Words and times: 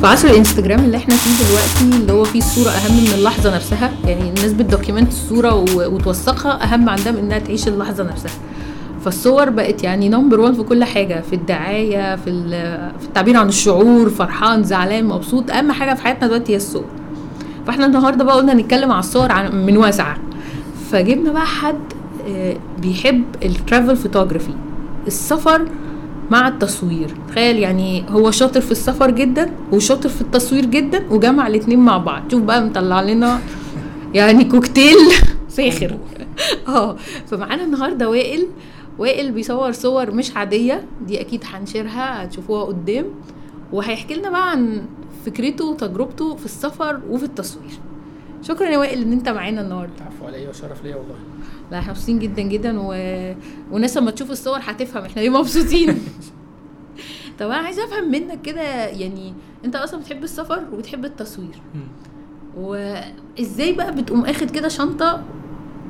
في 0.00 0.06
عصر 0.06 0.28
الانستجرام 0.28 0.84
اللي 0.84 0.96
إحنا 0.96 1.14
فيه 1.14 1.46
دلوقتي 1.48 2.00
اللي 2.02 2.12
هو 2.12 2.24
فيه 2.24 2.38
الصورة 2.38 2.70
أهم 2.70 2.96
من 2.96 3.10
اللحظة 3.14 3.54
نفسها. 3.56 3.92
يعني 4.04 4.28
الناس 4.28 4.52
بت 4.52 4.63
document 4.63 5.08
الصورة 5.08 5.54
وتوثقها 5.74 6.64
أهم 6.64 6.88
عندها 6.88 7.12
من 7.12 7.18
إنها 7.18 7.38
تعيش 7.38 7.68
اللحظة 7.68 8.04
نفسها. 8.04 8.30
فالصور 9.04 9.50
بقت 9.50 9.84
يعني 9.84 10.08
number 10.08 10.40
1 10.40 10.54
في 10.54 10.62
كل 10.62 10.84
حاجة 10.84 11.20
في 11.30 11.32
الدعاية 11.36 12.16
في 12.16 12.48
في 13.00 13.04
التعبير 13.06 13.36
عن 13.36 13.48
الشعور 13.48 14.10
فرحان 14.10 14.62
زعلان 14.64 15.04
مبسوط. 15.04 15.50
أهم 15.50 15.72
حاجة 15.72 15.94
في 15.94 16.02
حياتنا 16.02 16.26
دلوقتي 16.26 16.52
هي 16.52 16.56
الصور. 16.56 16.84
فإحنا 17.66 17.86
النهارده 17.86 18.24
بقى 18.24 18.36
قلنا 18.36 18.54
نتكلم 18.54 18.90
على 18.92 19.00
الصور 19.00 19.32
عن 19.32 19.66
من 19.66 19.76
واسعة. 19.76 20.16
فجبنا 20.92 21.32
بقى 21.32 21.46
حد 21.46 21.78
آه، 22.28 22.56
بيحب 22.82 23.22
ال 23.42 23.50
travel 23.50 23.96
photography 23.96 24.54
السفر 25.06 25.68
مع 26.30 26.48
التصوير. 26.48 27.14
تخيل 27.28 27.58
يعني 27.58 28.04
هو 28.10 28.30
شاطر 28.30 28.60
في 28.60 28.72
السفر 28.72 29.10
جدا 29.10 29.50
وشاطر 29.72 30.08
في 30.08 30.20
التصوير 30.20 30.64
جدا 30.64 31.04
وجمع 31.10 31.46
الاتنين 31.46 31.78
مع 31.78 31.98
بعض. 31.98 32.30
شوف 32.30 32.42
بقى 32.42 32.64
مطلع 32.64 33.00
لنا 33.00 33.40
يعني 34.14 34.44
كوكتيل 34.44 34.96
فاخر. 35.56 35.98
آه 36.68 36.96
فمعانا 37.26 37.64
النهارده 37.64 38.10
وائل. 38.10 38.46
وائل 38.98 39.32
بيصور 39.32 39.72
صور 39.72 40.10
مش 40.10 40.36
عادية 40.36 40.84
دي 41.06 41.20
أكيد 41.20 41.44
هنشيرها 41.46 42.24
هتشوفوها 42.24 42.64
قدام. 42.64 43.04
وهيحكي 43.72 44.14
لنا 44.14 44.30
بقى 44.30 44.50
عن 44.50 44.82
فكرته 45.26 45.64
وتجربته 45.64 46.36
في 46.36 46.44
السفر 46.44 47.00
وفي 47.10 47.24
التصوير. 47.24 47.70
شكرا 48.42 48.68
يا 48.68 48.78
وائل 48.78 49.02
إن 49.02 49.12
أنت 49.12 49.28
معانا 49.28 49.60
النهارده. 49.60 49.92
العفو 50.00 50.26
عليا 50.26 50.48
وشرف 50.48 50.84
ليا 50.84 50.96
والله. 50.96 51.14
لا 51.70 51.78
إحنا 51.78 51.92
مبسوطين 51.92 52.18
جدا 52.18 52.42
جدا 52.42 52.80
و... 52.80 52.86
والناس 53.72 53.96
لما 53.96 54.10
تشوف 54.10 54.30
الصور 54.30 54.58
هتفهم 54.62 55.04
إحنا 55.04 55.20
ليه 55.20 55.30
مبسوطين. 55.30 55.98
طب 57.38 57.46
أنا 57.46 57.56
عايزة 57.56 57.84
أفهم 57.84 58.10
منك 58.10 58.42
كده 58.42 58.86
يعني 58.86 59.34
أنت 59.64 59.76
أصلا 59.76 60.00
بتحب 60.00 60.22
السفر 60.24 60.64
وبتحب 60.72 61.04
التصوير. 61.04 61.62
وازاي 62.56 63.72
بقى 63.72 63.94
بتقوم 63.94 64.24
آخد 64.24 64.50
كده 64.50 64.68
شنطة 64.68 65.22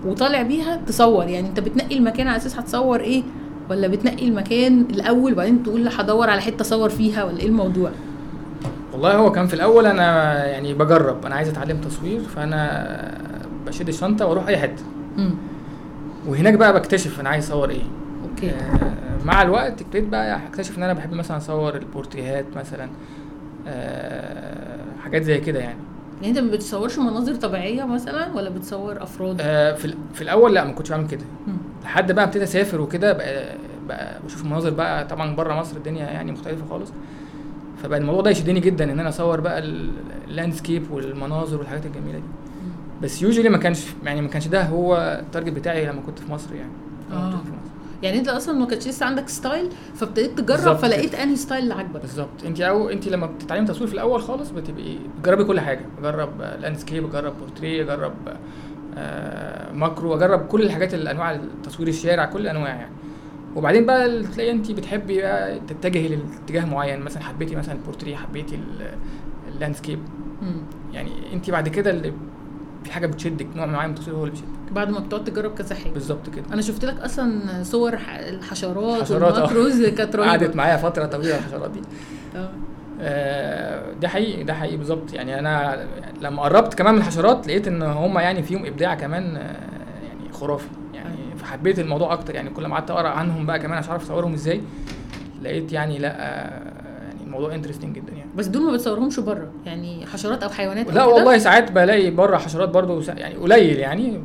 وطالع 0.05 0.43
بيها 0.43 0.77
تصور؟ 0.77 1.29
يعني 1.29 1.49
أنت 1.49 1.61
بتنقي 1.61 1.99
المكان 1.99 2.29
على 2.29 2.37
أساس 2.37 2.57
هتصور 2.59 3.01
إيه؟ 3.01 3.23
ولا 3.71 3.89
بتنقي 3.89 4.29
المكان 4.29 4.81
الأول 4.81 5.33
وبعدين 5.33 5.63
تقول 5.63 5.89
هدور 5.89 6.31
على 6.31 6.41
حتة 6.41 6.63
أصور 6.63 6.89
فيها 6.89 7.25
ولا 7.25 7.41
إيه 7.41 7.47
الموضوع؟ 7.47 7.91
والله 8.99 9.17
هو 9.17 9.33
كان 9.33 9.47
في 9.47 9.55
الأول 9.55 9.87
أنا 9.87 10.47
يعني 10.47 10.75
بجرب 10.75 11.27
أنا 11.27 11.35
عايز 11.35 11.49
أتعلم 11.49 11.81
تصوير 11.81 12.21
فأنا 12.21 13.19
بشيل 13.67 13.89
الشنطة 13.89 14.27
وأروح 14.27 14.47
أي 14.49 14.57
حتة. 14.59 14.83
وهناك 16.27 16.55
بقى 16.55 16.73
بكتشف 16.73 17.21
أنا 17.21 17.29
عايز 17.29 17.45
أصور 17.51 17.71
إيه. 17.71 17.83
أوكي. 18.31 18.51
آه، 18.51 19.25
مع 19.25 19.43
الوقت 19.43 19.83
ابتديت 19.83 20.05
بقى 20.09 20.41
أكتشف 20.47 20.79
إن 20.79 20.83
أنا 20.83 20.93
بحب 20.93 21.13
مثلا 21.13 21.37
أصور 21.37 21.75
البورتريهات 21.77 22.45
مثلا 22.57 22.89
آه، 23.69 24.79
حاجات 25.05 25.23
زي 25.23 25.39
كده 25.41 25.61
يعني. 25.61 25.79
يعني 26.23 26.39
أنت 26.39 26.39
ما 26.39 26.51
بتصورش 26.53 26.99
مناظر 26.99 27.35
طبيعية 27.35 27.85
مثلا 27.85 28.35
ولا 28.35 28.51
بتصور 28.51 29.03
أفراد؟ 29.03 29.37
آه، 29.41 29.75
في 29.75 29.95
في 30.15 30.23
الأول 30.23 30.55
لا 30.55 30.65
ما 30.65 30.73
كنتش 30.73 30.91
بعمل 30.91 31.07
كده. 31.09 31.25
لحد 31.85 32.13
بقى 32.13 32.25
ابتديت 32.25 32.43
أسافر 32.43 32.81
وكده 32.81 33.13
بقى, 33.13 33.55
بقى 33.89 34.19
بشوف 34.25 34.43
المناظر 34.43 34.71
بقى 34.71 35.07
طبعا 35.07 35.37
بره 35.37 35.55
مصر 35.55 35.77
الدنيا 35.77 36.05
يعني 36.07 36.33
مختلفة 36.33 36.67
خالص. 36.71 36.93
فبقى 37.83 37.99
الموضوع 37.99 38.23
ده 38.23 38.31
يشدني 38.31 38.61
جدا 38.61 38.93
إن 38.93 39.01
أنا 39.01 39.09
أصور 39.09 39.41
بقى 39.41 39.59
ال- 39.59 39.91
ال 40.29 40.35
landscape 40.35 40.91
والمناظر 40.91 41.59
والحاجات 41.59 41.87
الجميلة 41.87 42.19
دي. 42.19 42.25
بس 43.03 43.23
usually 43.23 43.49
ما 43.49 43.59
كانش 43.59 43.85
يعني 44.05 44.21
ما 44.23 44.29
كانش 44.29 44.47
ده 44.49 44.63
هو 44.63 44.97
ال 45.27 45.31
target 45.31 45.53
بتاعي 45.53 45.87
لما 45.87 46.01
كنت 46.07 46.19
في 46.19 46.33
مصر 46.33 46.55
يعني. 46.55 46.71
آه. 47.13 47.31
كنت 47.31 47.43
في 47.47 47.53
مصر. 47.53 47.69
يعني 48.03 48.19
أنت 48.19 48.29
أصلا 48.29 48.59
ما 48.59 48.67
كانش 48.67 48.89
لسه 48.89 49.07
عندك 49.07 49.29
style 49.29 49.69
فابتديت 49.95 50.39
تجرب 50.39 50.77
فلقيت 50.77 51.15
أنهي 51.15 51.37
style 51.37 51.63
اللي 51.63 51.75
عاجبك. 51.75 52.01
بالظبط. 52.01 52.45
أنت 52.47 52.61
أو 52.61 52.89
أنت 52.89 53.09
لما 53.09 53.27
بتتعلمي 53.27 53.67
تصوير 53.67 53.87
في 53.89 53.95
الأول 53.95 54.23
خالص 54.23 54.51
بتبقي 54.51 54.97
بتجربي 55.19 55.45
كل 55.45 55.61
حاجة. 55.61 55.81
بجرب 55.99 56.43
landscape 56.61 57.05
اجرب 57.05 57.33
بورتريه 57.41 57.83
اجرب 57.83 58.13
آه، 58.99 59.73
macro 59.73 60.15
اجرب 60.15 60.47
كل 60.47 60.63
الحاجات 60.63 60.95
الأنواع 60.95 61.35
التصوير 61.35 61.89
الشارع 61.89 62.25
كل 62.25 62.41
الأنواع 62.41 62.69
يعني. 62.69 62.91
وبعدين 63.59 63.87
بقى 63.87 64.23
تلاقي 64.23 64.51
انت 64.51 64.71
بتحبي 64.71 65.21
بقى 65.21 65.61
تتجهي 65.69 66.09
لاتجاه 66.09 66.65
معين 66.65 67.01
مثلا 67.01 67.23
حبيتي 67.23 67.57
مثلا 67.57 67.75
البورتريه 67.75 68.17
حبيتي 68.17 68.55
ال- 68.55 68.95
ال 69.55 69.59
landscape. 69.59 69.99
يعني 70.93 71.11
انت 71.33 71.51
بعد 71.51 71.69
كده 71.69 71.91
اللي 71.91 72.13
في 72.85 72.93
حاجة 72.93 73.07
بتشدك 73.07 73.47
نوع 73.57 73.67
معين 73.67 73.91
من 73.91 73.95
التصوير 73.97 74.17
هو 74.17 74.21
اللي 74.25 74.31
بيشدك. 74.31 74.73
بعد 74.73 74.91
ما 74.91 74.99
بتقعد 75.01 75.25
تجرب 75.25 75.55
كذا 75.55 75.75
حاجة. 75.75 75.93
بالظبط 75.93 76.31
كده. 76.31 76.45
أنا 76.53 76.63
شفت 76.63 76.85
لك 76.85 77.01
أصلا 77.01 77.41
صور 77.63 77.95
الحشرات 77.95 79.03
حشرات، 79.03 79.23
آه. 79.35 79.43
وال 79.43 79.53
macros 79.53 79.83
كانت 79.85 80.17
رهيبة. 80.17 80.31
قعدت 80.33 80.57
معايا 80.57 80.77
فترة 80.77 81.07
طويلة 81.07 81.39
الحشرات 81.39 81.71
دي. 81.71 81.81
آه. 82.37 82.51
آه، 83.01 83.93
ده 84.01 84.09
حقيقي 84.09 84.45
ده 84.45 84.55
حقيقي 84.55 84.77
بالظبط. 84.77 85.13
يعني 85.13 85.39
أنا 85.39 85.85
لما 86.23 86.43
قربت 86.43 86.75
كمان 86.75 86.95
من 86.95 87.01
الحشرات 87.01 87.47
لقيت 87.47 87.69
إن 87.69 87.83
هم 87.83 88.19
يعني 88.19 88.43
فيهم 88.43 88.67
إبداع 88.67 88.95
كمان 88.95 89.37
آه، 89.37 89.41
يعني 90.09 90.33
خرافي. 90.33 90.69
فحبيت 91.49 91.79
الموضوع 91.79 92.13
أكتر 92.13 92.35
يعني 92.35 92.51
كل 92.51 92.67
ما 92.67 92.75
قعدت 92.75 92.91
أقرأ 92.91 93.09
عنهم 93.09 93.47
بقى 93.47 93.59
كمان 93.59 93.79
عشان 93.79 93.91
أعرف 93.91 94.03
أصورهم 94.05 94.33
إزاي 94.35 94.61
لقيت 95.43 95.73
يعني 95.73 95.99
لأ 95.99 96.09
آه، 96.21 97.05
يعني 97.09 97.23
الموضوع 97.27 97.55
interesting 97.55 97.97
جدا 97.97 98.13
يعني. 98.13 98.31
بس 98.37 98.47
دول 98.47 98.63
ما 98.63 98.73
بتصورهمش 98.73 99.21
بره 99.21 99.49
يعني 99.67 100.07
حشرات 100.07 100.43
أو 100.43 100.49
حيوانات 100.51 100.87
أو 100.87 100.93
لا 100.95 101.05
كده؟ 101.05 101.15
والله 101.15 101.39
ساعات 101.39 101.73
بلاقي 101.73 102.11
بره 102.11 102.37
حشرات 102.37 102.69
برضو 102.69 103.01
سا- 103.03 103.13
يعني 103.19 103.35
قليل 103.35 103.79
يعني 103.79 104.21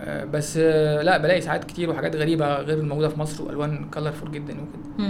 آه، 0.00 0.24
بس 0.24 0.56
لأ 1.02 1.18
بلاقي 1.18 1.40
ساعات 1.40 1.64
كتير 1.64 1.90
وحاجات 1.90 2.16
غريبة 2.16 2.54
غير 2.56 2.78
الموجودة 2.78 3.08
في 3.08 3.20
مصر 3.20 3.44
وألوان 3.44 3.84
colorful 3.94 4.32
جدا 4.32 4.52
وكده. 4.54 5.06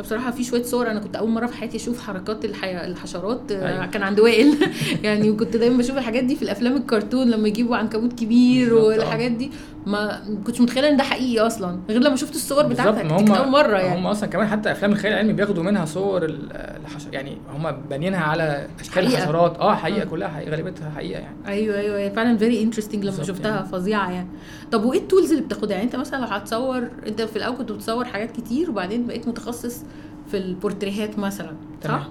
بصراحة 0.00 0.30
في 0.30 0.44
شوية 0.44 0.62
صور 0.62 0.90
أنا 0.90 1.00
كنت 1.00 1.16
أول 1.16 1.30
مرة 1.30 1.46
في 1.46 1.56
حياتي 1.56 1.76
أشوف 1.76 2.00
حركات 2.06 2.44
الحي... 2.44 2.84
الحشرات 2.86 3.52
آه، 3.52 3.68
أيوة. 3.68 3.86
كان 3.86 4.02
عند 4.02 4.20
وائل 4.20 4.56
يعني 5.04 5.30
وكنت 5.30 5.56
دايما 5.56 5.78
بشوف 5.78 5.98
الحاجات 5.98 6.24
دي 6.24 6.36
في 6.36 6.42
الأفلام 6.42 6.76
الكرتون 6.76 7.30
لما 7.30 7.48
يجيبوا 7.48 7.76
عنكبوت 7.76 8.12
كبير 8.12 8.78
آه. 8.78 8.82
والحاجات 8.82 9.30
دي 9.30 9.50
ما 9.86 10.22
كنتش 10.46 10.60
متخيلة 10.60 10.88
إن 10.88 10.96
ده 10.96 11.02
حقيقي 11.02 11.46
أصلا 11.46 11.78
غير 11.90 12.00
لما 12.00 12.16
شفت 12.16 12.34
الصور 12.34 12.66
بتاعتها 12.66 13.02
كانت 13.02 13.12
هم 13.12 13.32
أول 13.32 13.48
مرة 13.48 13.78
يعني 13.78 13.98
هم 14.00 14.06
أصلا 14.06 14.28
كمان 14.28 14.46
حتى 14.48 14.72
أفلام 14.72 14.92
الخيال 14.92 15.12
العلمي 15.12 15.32
بياخدوا 15.32 15.62
منها 15.62 15.84
صور 15.84 16.24
ال- 16.24 16.52
الحشر 16.52 17.08
يعني 17.14 17.36
هم 17.54 17.70
بانيينها 17.90 18.20
على 18.20 18.66
أشكال 18.80 18.94
حقيقة. 19.06 19.18
الحشرات 19.18 19.56
آه 19.58 19.74
حقيقة 19.74 20.02
آه. 20.02 20.04
كلها 20.04 20.28
حقيقة 20.28 20.50
غالبتها 20.50 20.90
حقيقة 20.90 21.20
يعني 21.20 21.36
أيوه 21.46 21.78
أيوه 21.78 21.98
هي 21.98 22.10
فعلا 22.10 22.36
very 22.38 22.62
interesting 22.62 23.04
لما 23.04 23.22
شفتها 23.22 23.54
يعني. 23.54 23.66
فظيعة 23.68 24.10
يعني 24.10 24.28
طب 24.72 24.84
وإيه 24.84 25.00
ال 25.00 25.05
tools 25.05 25.30
اللي 25.32 25.42
بتاخدها 25.44 25.72
يعني 25.76 25.84
أنت 25.84 25.96
مثلا 25.96 26.20
لو 26.20 26.26
هتصور 26.26 26.88
أنت 27.06 27.22
في 27.22 27.36
الأول 27.36 27.56
كنت 27.56 27.72
بتصور 27.72 28.04
حاجات 28.04 28.30
كتير 28.30 28.70
وبعدين 28.70 29.06
بقيت 29.06 29.28
متخصص 29.28 29.82
في 30.30 30.36
ال 30.36 30.44
portraits 30.44 31.10
ات 31.10 31.18
مثلا 31.18 31.52
تمام. 31.80 32.00
صح 32.00 32.08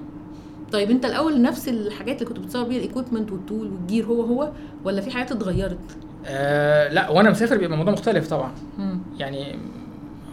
طيب 0.72 0.90
أنت 0.91 1.06
الأول 1.06 1.41
نفس 1.41 1.68
الحاجات 1.69 2.16
اللي 2.22 2.25
كنت 2.34 2.40
بتصور 2.40 2.63
بيها 2.63 2.78
ال 2.78 2.83
equipment 2.83 3.31
وال 3.31 3.42
tools 3.42 3.68
وال 3.72 3.83
gear 3.83 4.06
هو 4.06 4.22
هو 4.22 4.52
ولا 4.84 5.02
في 5.02 5.12
حاجات 5.12 5.31
اتغيرت 5.31 5.78
آه 6.25 6.94
لا 6.94 7.09
وأنا 7.09 7.29
مسافر 7.29 7.58
بيبقى 7.58 7.74
الموضوع 7.74 7.94
مختلف 7.94 8.28
طبعا 8.28 8.52
مم. 8.78 9.00
يعني 9.19 9.56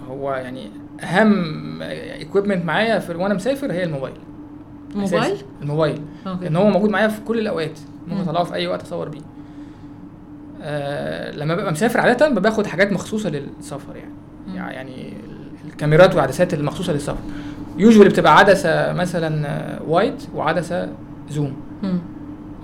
هو 0.09 0.33
يعني 0.33 0.71
أهم 1.03 1.83
equipment 1.83 2.65
معايا 2.65 2.99
في 2.99 3.15
وأنا 3.15 3.35
مسافر 3.35 3.73
هي 3.73 3.85
الموبايل 3.85 4.15
موبايل 4.95 5.23
أساسي. 5.23 5.45
الموبايل 5.63 6.01
okay 6.27 6.45
لأن 6.45 6.57
هو 6.57 6.69
موجود 6.71 6.91
معايا 6.91 7.09
في 7.09 7.21
كل 7.21 7.39
الأوقات 7.39 7.79
ممكن 8.09 8.23
مم. 8.23 8.29
أطلعه 8.29 8.45
في 8.45 8.55
أي 8.55 8.67
وقت 8.67 8.83
أصور 8.83 9.09
بيه 9.09 9.21
آه 10.63 11.31
لما 11.37 11.55
ببقى 11.55 11.73
مسافر 11.73 12.01
عادة 12.01 12.29
باخد 12.29 12.67
حاجات 12.67 12.93
مخصوصة 12.93 13.31
للسفر 13.31 13.97
يعني 13.97 14.11
مم. 14.49 14.57
يعني 14.57 15.09
ال- 15.09 15.69
الكاميرات 15.71 16.15
والعدسات 16.15 16.55
المخصوصة 16.55 16.93
للسفر 16.93 17.19
usually 17.79 18.09
بتبقى 18.11 18.39
عدسة 18.39 18.93
مثلا 18.93 19.49
wide 19.89 20.15
وعدسة 20.35 20.89
zoom. 21.31 21.57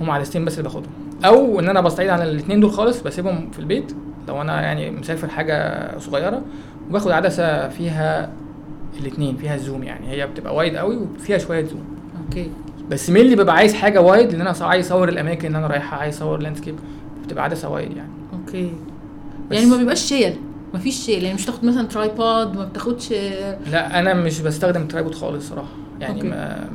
هم 0.01 0.11
عدستين 0.11 0.45
بس 0.45 0.59
اللي 0.59 0.69
باخدهم. 0.69 0.93
أو 1.25 1.61
إن 1.61 1.69
أنا 1.69 1.81
بستعيض 1.81 2.11
عن 2.11 2.23
الاثنين 2.23 2.61
دول 2.61 2.71
خالص 2.71 3.01
بسيبهم 3.03 3.51
في 3.51 3.59
البيت. 3.59 3.93
لو 4.29 4.41
أنا 4.41 4.63
يعني 4.63 4.91
مسافر 4.91 5.29
حاجة 5.29 5.89
صغيرة 5.99 6.43
وباخد 6.89 7.11
عدسة 7.11 7.69
فيها 7.69 8.31
الاثنين 9.01 9.37
فيها 9.37 9.55
ال 9.55 9.60
zoom 9.60 9.83
يعني. 9.83 10.09
هي 10.11 10.27
بتبقى 10.27 10.55
wide 10.55 10.77
قوي 10.77 10.97
وفيها 10.97 11.39
شوية 11.39 11.65
zoom 11.65 11.85
okay. 12.25 12.51
بس 12.91 13.11
mainly 13.11 13.35
ببقى 13.35 13.55
عايز 13.55 13.75
حاجة 13.75 14.01
wide 14.01 14.33
لأن 14.33 14.41
أنا 14.41 14.55
عايز 14.61 14.87
أصور 14.87 15.09
الأماكن 15.09 15.47
اللي 15.47 15.59
أنا 15.59 15.67
رايحها 15.67 15.99
عايز 15.99 16.17
أصور 16.17 16.39
landscape 16.39 16.75
بتبقى 17.25 17.45
عدسة 17.45 17.69
wide 17.69 17.97
يعني. 17.97 18.11
okay. 18.33 18.73
يعني 19.51 19.67
ما 19.67 19.77
بيبقاش 19.77 20.01
شيل 20.01 20.37
مفيش 20.75 21.09
يعني 21.09 21.35
مش 21.35 21.45
تاخد 21.47 21.65
مثلا 21.65 21.89
tripod 21.89 22.57
ما 22.57 22.65
بتاخدش 22.65 23.13
لا 23.71 23.99
أنا 23.99 24.15
مش 24.15 24.41
بستخدم 24.41 24.87
tripod 24.89 25.15
خالص 25.15 25.49
صراحة. 25.49 25.69
يعني 26.01 26.15
okay. 26.15 26.29
ما 26.29 26.69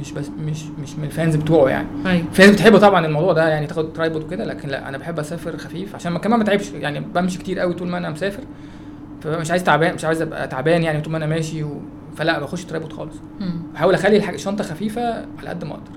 مش 0.00 0.12
بس 0.12 0.28
مش 0.46 0.62
مش 0.82 0.96
من 0.96 1.04
ال 1.04 1.10
fans 1.10 1.36
بتوعه 1.36 1.68
يعني. 1.68 1.88
أيوه. 2.06 2.24
في 2.32 2.42
ناس 2.42 2.50
بتحب 2.50 2.78
طبعا 2.78 3.06
الموضوع 3.06 3.32
ده 3.32 3.48
يعني 3.48 3.66
تاخد 3.66 3.92
tripod 3.92 4.22
وكده 4.24 4.44
لكن 4.44 4.68
لا 4.68 4.88
أنا 4.88 4.98
بحب 4.98 5.18
أسافر 5.18 5.56
خفيف 5.56 5.94
عشان 5.94 6.12
ما 6.12 6.18
كمان 6.18 6.38
ما 6.38 6.44
تعبش 6.44 6.70
يعني 6.70 7.00
بمشي 7.00 7.38
كتير 7.38 7.58
قوي 7.58 7.74
طول 7.74 7.88
ما 7.88 7.98
أنا 7.98 8.10
مسافر 8.10 8.42
فمش 9.20 9.50
عايز 9.50 9.64
تعبان 9.64 9.94
مش 9.94 10.04
عايز 10.04 10.22
أبقى 10.22 10.48
تعبان 10.48 10.82
يعني 10.82 11.00
طول 11.00 11.12
ما 11.12 11.18
أنا 11.18 11.26
ماشي 11.26 11.62
و... 11.62 11.80
فما 12.16 12.40
باخدش 12.40 12.64
tripod 12.64 12.92
خالص. 12.92 13.14
بحاول 13.74 13.94
أخلي 13.94 14.16
الحاجة 14.16 14.34
الشنطه 14.34 14.64
خفيفة 14.64 15.02
على 15.38 15.48
قد 15.48 15.64
ما 15.64 15.72
أقدر. 15.74 15.90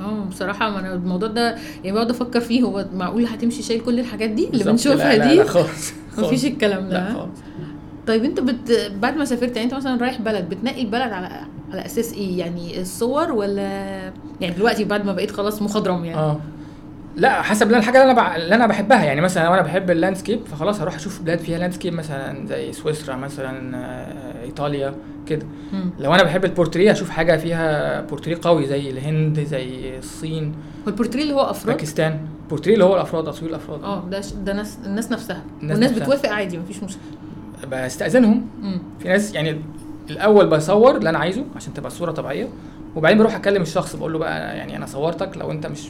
آه 0.00 0.24
بصراحة 0.24 0.70
ما 0.70 0.80
أنا 0.80 0.94
الموضوع 0.94 1.28
ده 1.28 1.56
يعني 1.84 1.92
بقعد 1.96 2.10
أفكر 2.10 2.40
فيه 2.40 2.62
هو 2.62 2.86
معقول 2.94 3.26
هتمشي 3.26 3.62
شايل 3.62 3.80
كل 3.80 4.00
الحاجات 4.00 4.30
دي 4.30 4.48
اللي. 4.48 4.64
بنشوفها 4.64 5.12
لا 5.12 5.18
لا 5.18 5.28
دي؟ 5.28 5.34
لا 5.36 5.44
خالص. 5.54 5.92
مفيش 6.18 6.40
خالص. 6.40 6.44
الكلام 6.44 6.88
ده 6.88 7.08
لا؟ 7.08 7.12
خالص 7.14 7.40
طيب 8.06 8.24
انت 8.24 8.40
بت... 8.40 8.92
بعد 9.00 9.16
ما 9.16 9.24
سافرت 9.24 9.56
يعني 9.56 9.64
انت 9.64 9.74
مثلا 9.74 10.00
رايح 10.00 10.20
بلد 10.20 10.48
بتنقي 10.48 10.82
البلد 10.82 11.12
على 11.12 11.40
على 11.72 11.86
أساس 11.86 12.12
إيه 12.12 12.38
يعني 12.38 12.80
الصور 12.80 13.32
ولا 13.32 13.62
يعني 14.40 14.54
دلوقتي 14.54 14.84
بعد 14.84 15.04
ما 15.06 15.12
بقيت 15.12 15.30
خلاص 15.30 15.62
مخضرم 15.62 16.04
يعني 16.04 16.18
آه 16.18 16.40
لا 17.16 17.42
حسب 17.42 17.66
اللي- 17.66 17.78
الحاجة 17.78 18.02
اللي 18.02 18.12
أنا 18.12 18.20
بع... 18.20 18.36
اللي 18.36 18.54
أنا 18.54 18.66
بحبها. 18.66 19.04
يعني 19.04 19.20
مثلا 19.20 19.48
أنا 19.54 19.62
بحب 19.62 19.90
ال 19.90 19.95
landscape 19.95 20.40
فخلاص 20.46 20.80
هروح 20.80 20.94
أشوف 20.94 21.22
بلاد 21.22 21.38
فيها 21.38 21.58
landscape 21.58 21.94
مثلا 21.94 22.46
زي 22.46 22.72
سويسرا 22.72 23.16
مثلا 23.16 23.76
آه، 23.76 24.44
إيطاليا 24.44 24.94
كده. 25.26 25.46
لو 25.98 26.14
أنا 26.14 26.22
بحب 26.22 26.44
البورتريه 26.44 26.92
أشوف 26.92 27.10
حاجة 27.10 27.36
فيها 27.36 28.00
بورتريه 28.00 28.38
قوي 28.42 28.66
زي 28.66 28.90
الهند 28.90 29.40
زي 29.40 29.98
الصين. 29.98 30.54
والبورتريه 30.86 31.22
اللي 31.22 31.34
هو 31.34 31.40
أفراد؟ 31.50 31.76
باكستان. 31.76 32.18
بورتريه 32.50 32.74
اللي 32.74 32.84
هو 32.84 32.94
الأفراد 32.94 33.24
تصوير 33.24 33.50
الأفراد. 33.50 33.82
آه 33.84 34.04
ده 34.10 34.20
ش... 34.20 34.32
ده 34.32 34.52
ناس 34.52 34.78
الناس 34.86 35.12
نفسها. 35.12 35.42
الناس 35.62 35.72
والناس 35.74 35.90
نفسها. 35.90 36.04
بتوافق 36.04 36.28
عادي 36.30 36.58
مفيش 36.58 36.82
مشكلة. 36.82 37.02
بستأذنهم. 37.72 38.46
مم. 38.62 38.78
في 39.00 39.08
ناس 39.08 39.34
يعني 39.34 39.60
الأول 40.10 40.46
بصور 40.46 40.96
اللي 40.96 41.10
أنا 41.10 41.18
عايزه 41.18 41.44
عشان 41.56 41.74
تبقى 41.74 41.86
الصورة 41.88 42.12
طبيعية 42.12 42.48
وبعدين 42.96 43.18
بروح 43.18 43.34
أكلم 43.34 43.62
الشخص 43.62 43.96
بقول 43.96 44.12
له 44.12 44.18
بقى 44.18 44.56
يعني 44.56 44.76
أنا 44.76 44.86
صورتك 44.86 45.36
لو 45.36 45.50
أنت 45.50 45.66
مش 45.66 45.80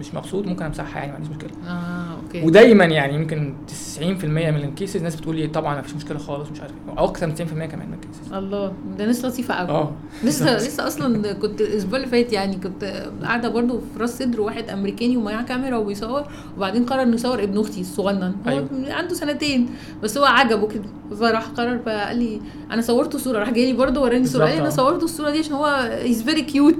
مش 0.00 0.14
مبسوط 0.14 0.46
ممكن 0.46 0.64
امسحها 0.64 0.98
يعني 0.98 1.08
ما 1.12 1.16
عنديش 1.16 1.30
مشكلة. 1.30 1.50
آه 1.68 2.16
okay. 2.24 2.42
ودايما 2.46 2.84
يعني 2.84 3.14
يمكن 3.14 3.54
90% 3.98 4.00
من 4.24 4.64
ال 4.64 4.69
cases 4.69 4.96
الناس 4.96 5.16
بتقول 5.16 5.36
لي 5.36 5.46
طبعا 5.46 5.74
ما 5.74 5.82
فيش 5.82 5.94
مشكلة 5.94 6.18
خالص 6.18 6.50
مش 6.50 6.60
عارف 6.60 6.72
إيه. 6.88 6.98
أو 6.98 7.04
أكتر 7.04 7.26
من 7.26 7.34
90% 7.36 7.40
كمان 7.40 7.88
من 7.88 7.94
ال 7.94 8.00
cases 8.00 8.32
الله 8.32 8.72
ده 8.98 9.06
ناس 9.06 9.24
لطيفة 9.24 9.54
قوي. 9.54 9.68
آه. 9.68 9.92
لسه 10.24 10.56
لسه 10.56 10.86
أصلا 10.86 11.32
كنت 11.32 11.60
الأسبوع 11.60 11.96
اللي 11.96 12.08
فات 12.08 12.32
يعني 12.32 12.56
كنت 12.56 13.08
قاعدة 13.22 13.48
برضو 13.48 13.78
في 13.78 14.00
راس 14.00 14.18
سدر 14.18 14.40
واحد 14.40 14.68
أمريكاني 14.70 15.16
ومعاه 15.16 15.42
كاميرا 15.42 15.76
وبيصور 15.76 16.22
وبعدين 16.56 16.84
قرر 16.84 17.02
إنه 17.02 17.14
يصور 17.14 17.42
ابن 17.42 17.58
أختي 17.60 17.80
الصغنن. 17.80 18.34
هو 18.46 18.50
أيوة. 18.50 18.68
عنده 18.88 19.14
سنتين 19.14 19.68
بس 20.02 20.18
هو 20.18 20.24
عجبه 20.24 20.68
كده. 20.68 20.84
فراح 21.20 21.46
قرر 21.46 21.78
فقال 21.78 22.18
لي 22.18 22.40
أنا 22.70 22.82
صورته 22.82 23.18
صورة 23.18 23.38
راح 23.38 23.50
جاي 23.50 23.66
لي 23.66 23.72
برضه 23.72 24.00
وراني 24.02 24.26
صورة. 24.26 24.44
قال 24.44 24.52
أنا 24.56 24.66
آه. 24.66 24.70
صورته 24.70 25.04
الصورة 25.04 25.30
دي 25.30 25.38
عشان 25.38 25.52
هو 25.52 25.66
he's 26.02 26.22
very 26.22 26.42
cute 26.42 26.74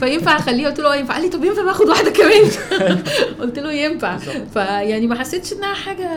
فينفع 0.00 0.36
أخليه؟ 0.36 0.66
قلت 0.66 0.80
له 0.80 0.92
آه 0.92 0.96
ينفع. 0.96 1.14
قال 1.14 1.22
لي 1.22 1.28
طب 1.28 1.44
ينفع 1.44 1.64
باخد 1.64 1.88
واحدة 1.88 2.10
كمان؟ 2.10 2.50
قلت 3.40 3.58
له 3.58 3.72
ينفع. 3.72 4.16
فيعني 4.52 5.06
ما 5.06 5.14
حسيتش 5.14 5.52
إنها 5.52 5.74
حاجة 5.74 6.08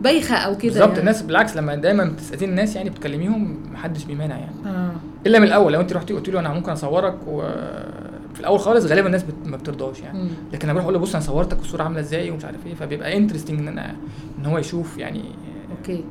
بايخة 0.00 0.34
أو 0.36 0.56
كده 0.56 0.72
بالظبط 0.72 0.88
يعني. 0.88 1.00
الناس 1.00 1.22
بالعكس 1.22 1.56
لما 1.56 1.74
دايما 1.74 2.04
بتستاذن 2.04 2.48
الناس 2.48 2.76
يعني 2.76 2.90
بتكلميهم 2.90 3.56
محدش 3.72 4.04
بيمانع 4.04 4.38
يعني 4.38 4.54
آه 4.66 4.92
إلا 5.26 5.38
من 5.38 5.44
الأول 5.46 5.72
لو 5.72 5.80
أنت 5.80 5.92
رحتي 5.92 6.12
قلت 6.12 6.28
له 6.28 6.40
أنا 6.40 6.48
ممكن 6.52 6.72
أصورك 6.72 7.14
وفي 7.26 8.40
الأول 8.40 8.58
خالص 8.60 8.84
غالبا 8.86 9.06
الناس 9.06 9.22
بت... 9.22 9.34
ما 9.46 9.56
بترضاش 9.56 10.00
يعني 10.00 10.18
مم. 10.22 10.28
لكن 10.52 10.64
أنا 10.68 10.72
بروح 10.72 10.84
أقول 10.84 10.94
له 10.94 11.00
بص 11.00 11.14
أنا 11.14 11.24
صورتك 11.24 11.58
والصورة 11.58 11.82
عاملة 11.82 12.00
إزاي 12.00 12.30
ومش 12.30 12.44
عارف 12.44 12.66
إيه 12.66 12.74
فبيبقى 12.74 13.16
interesting 13.16 13.58
إن 13.58 13.68
أنا 13.68 13.94
إن 14.38 14.46
هو 14.46 14.58
يشوف 14.58 14.98
يعني 14.98 15.22
okay 15.78 16.04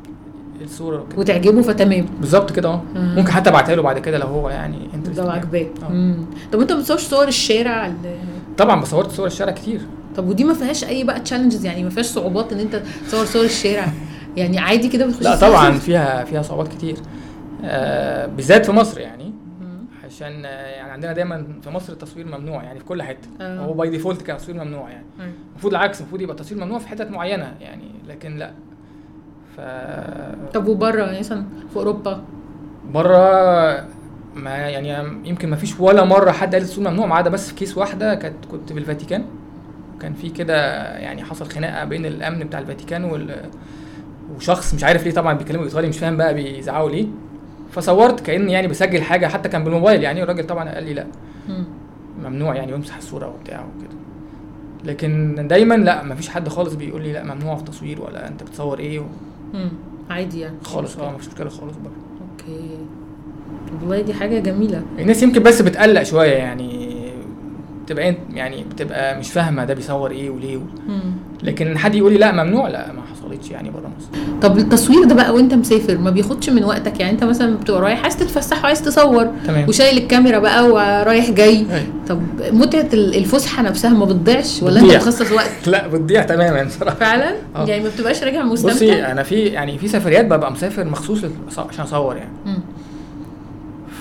الصورة 0.62 1.02
وكده 1.02 1.20
وتعجبه 1.20 1.62
فتمام 1.62 2.06
بالظبط 2.20 2.52
كده 2.52 2.70
آه 2.70 2.82
مم. 2.96 3.16
ممكن 3.18 3.32
حتى 3.32 3.50
أبعتها 3.50 3.76
له 3.76 3.82
بعد 3.82 4.00
كده 4.00 4.18
لو 4.18 4.28
هو 4.28 4.50
يعني 4.50 4.78
يعني. 4.94 5.30
عاجباه 5.32 5.66
آه. 5.84 5.90
مم. 5.92 6.26
طب 6.52 6.60
أنت 6.60 6.72
ما 6.72 6.80
بتصورش 6.80 7.02
صور 7.02 7.28
الشارع 7.28 7.86
ال- 7.88 7.94
طبعا 8.60 8.82
بصور 8.82 9.12
صور 9.12 9.28
الشارع 9.28 9.52
كتير. 9.52 9.82
طب 10.16 10.28
ودي 10.28 10.44
ما 10.44 10.54
فيهاش 10.54 10.84
أي 10.84 11.04
بقى 11.04 11.20
challenges 11.20 11.66
يعني؟ 11.66 11.84
ما 11.84 11.90
فيهاش 11.90 12.06
صعوبات 12.06 12.54
إن 12.54 12.60
أنت 12.60 12.76
تصور 13.08 13.26
صور 13.26 13.46
الشارع؟ 13.46 13.88
يعني 14.38 14.60
عادي 14.60 14.90
كده 14.90 15.06
بتخش 15.06 15.24
لا 15.24 15.36
طبعا؟ 15.36 15.72
فيها 15.72 16.24
فيها 16.24 16.42
صعوبات 16.42 16.68
كتير. 16.68 16.98
آه 17.64 18.26
بالذات 18.26 18.66
في 18.66 18.72
مصر 18.72 19.00
يعني. 19.00 19.34
عشان 20.06 20.46
آه، 20.46 20.50
يعني 20.50 20.92
عندنا 20.92 21.14
دايما 21.14 21.46
في 21.62 21.70
مصر 21.70 21.94
التصوير 21.94 22.26
ممنوع 22.26 22.64
يعني 22.64 22.80
في 22.80 22.86
كل 22.86 23.04
حتة. 23.04 23.30
آه. 23.42 23.60
هو 23.60 23.74
by 23.74 23.90
default 23.90 24.22
كده 24.22 24.36
التصوير 24.36 24.64
ممنوع 24.64 24.90
يعني. 24.90 25.06
المفروض 25.52 25.74
العكس 25.74 26.00
المفروض 26.02 26.22
يبقى 26.22 26.36
التصوير 26.36 26.64
ممنوع 26.64 26.80
في 26.80 26.88
حتت 26.88 27.12
معينة 27.12 27.54
يعني 27.62 27.92
لكن 28.08 28.38
لا. 28.38 28.52
ف 29.58 29.62
طب 30.54 30.68
وبره 30.68 31.20
مثلا 31.20 31.46
في 31.70 31.76
أوروبا؟ 31.76 32.22
بره 32.94 33.86
ما 34.36 34.50
يعني 34.50 34.90
يمكن 35.30 35.50
ما 35.50 35.56
فيش 35.56 35.80
ولا 35.80 36.04
مرة 36.06 36.32
حد 36.32 36.56
قال 36.56 36.64
التصوير 36.64 36.90
ممنوع 36.90 37.06
ما 37.06 37.16
عدا 37.16 37.30
بس 37.30 37.48
في 37.48 37.56
كيس 37.56 37.78
واحدة 37.78 38.16
كانت 38.16 38.46
كنت 38.52 38.74
في 38.74 38.80
الفاتيكان. 38.80 39.26
كان 40.02 40.14
في 40.14 40.30
كده 40.30 40.84
يعني 40.98 41.24
حصل 41.24 41.50
خناقة 41.50 41.86
بين 41.86 42.06
الأمن 42.06 42.40
بتاع 42.40 42.60
الفاتيكان 42.60 43.04
وال 43.04 43.50
وشخص 44.36 44.74
مش 44.74 44.84
عارف 44.84 45.04
ليه 45.06 45.12
طبعا 45.14 45.34
بيتكلموا 45.34 45.66
إيطالي 45.66 45.88
مش 45.88 45.98
فاهم 46.00 46.18
بقى 46.18 46.34
بيزعقوا 46.34 46.90
ليه. 46.90 47.08
فصورت 47.72 48.20
كاني 48.20 48.52
يعني 48.52 48.68
بسجل 48.68 49.02
حاجة 49.02 49.28
حتى 49.28 49.50
كان 49.50 49.64
بالموبايل 49.64 50.04
يعني 50.04 50.24
الراجل 50.24 50.48
طبعا 50.48 50.70
قال 50.70 50.84
لي 50.84 50.94
لا. 50.94 51.08
مم. 51.50 51.64
ممنوع 52.24 52.56
يعني 52.56 52.74
وامسح 52.74 52.98
الصورة 52.98 53.28
وبتاع 53.28 53.60
وكده. 53.66 54.00
لكن 54.84 55.36
دايما 55.50 55.76
لا 55.76 56.04
مفيش 56.04 56.30
حد 56.30 56.50
خالص 56.50 56.74
بيقول 56.74 57.02
لي 57.02 57.14
لا 57.14 57.24
ممنوع 57.24 57.56
في 57.56 57.64
تصوير 57.64 58.02
ولا 58.02 58.28
أنت 58.28 58.44
بتصور 58.44 58.80
إيه 58.80 59.00
و... 59.00 59.04
عادي 60.10 60.40
يعني. 60.40 60.56
خالص 60.64 60.98
آه 60.98 61.12
مفيش 61.12 61.28
مشكلة 61.28 61.50
خالص 61.50 61.76
بره 61.78 61.92
أوكي. 62.32 62.78
والله 63.82 64.02
دي 64.02 64.14
حاجة 64.14 64.40
جميلة. 64.40 64.82
الناس 65.00 65.24
يمكن 65.24 65.44
بس 65.44 65.62
بتقلق 65.62 66.04
شوية 66.04 66.34
يعني 66.34 66.90
بتبقى 67.86 68.10
انت 68.10 68.18
يعني 68.34 68.64
بتبقى 68.72 69.20
مش 69.20 69.32
فاهمة 69.32 69.66
ده 69.66 69.74
بيصور 69.74 70.12
إيه 70.12 70.30
وليه 70.30 70.58
و... 70.58 70.62
لكن 71.44 71.78
حد 71.78 71.96
يقول 71.96 72.14
لي 72.14 72.18
لا 72.20 72.32
ممنوع 72.32 72.68
لا 72.68 72.92
ما 72.92 73.02
حصلتش 73.02 73.52
يعني 73.52 73.70
بره 73.70 73.92
مصر. 73.98 74.40
طب 74.42 74.58
التصوير 74.58 75.04
ده 75.04 75.16
بقى 75.16 75.34
وأنت 75.34 75.54
مسافر 75.54 75.98
ما 75.98 76.10
بياخدش 76.10 76.50
من 76.50 76.64
وقتك؟ 76.64 77.00
يعني 77.00 77.12
أنت 77.12 77.24
مثلا 77.24 77.56
بتبقى 77.58 77.82
رايح 77.82 78.02
عايز 78.04 78.18
تتفسح 78.18 78.64
وعايز 78.64 78.82
تصور 78.82 79.28
تمام. 79.48 79.70
وشايل 79.70 79.98
الكاميرا 79.98 80.40
بقى 80.40 80.68
ورايح 80.70 81.30
جاي. 81.30 81.50
أيوة. 81.72 81.84
طب 82.08 82.22
متعة 82.52 82.88
ال- 82.94 83.16
الفسحة 83.16 83.64
نفسها 83.64 83.90
ما 83.94 84.06
بتضيعش 84.06 84.64
ولا 84.64 84.76
أنت 84.76 84.84
بتضيع. 84.86 85.00
بتخصص 85.00 85.32
وقت؟ 85.32 85.50
لا 85.68 85.88
بتضيع 85.88 86.24
تماما 86.24 86.70
صراحة. 86.70 86.96
فعلا؟ 86.96 87.36
آه. 87.56 87.66
يعني 87.66 87.84
ما 87.84 87.90
بتبقاش 87.90 88.24
راجع 88.24 88.44
بصي 88.46 88.68
مستمتع 88.68 89.12
أنا 89.12 89.24
في 89.24 89.36
يعني 89.40 89.78
في 89.78 89.88
سفريات 89.88 90.26
ببقى 90.26 90.52
مسافر 90.52 90.86
مخصوص 90.86 91.20
عشان 91.58 91.84
أصور 91.86 92.16
يعني. 92.18 92.32
مم. 92.46 92.60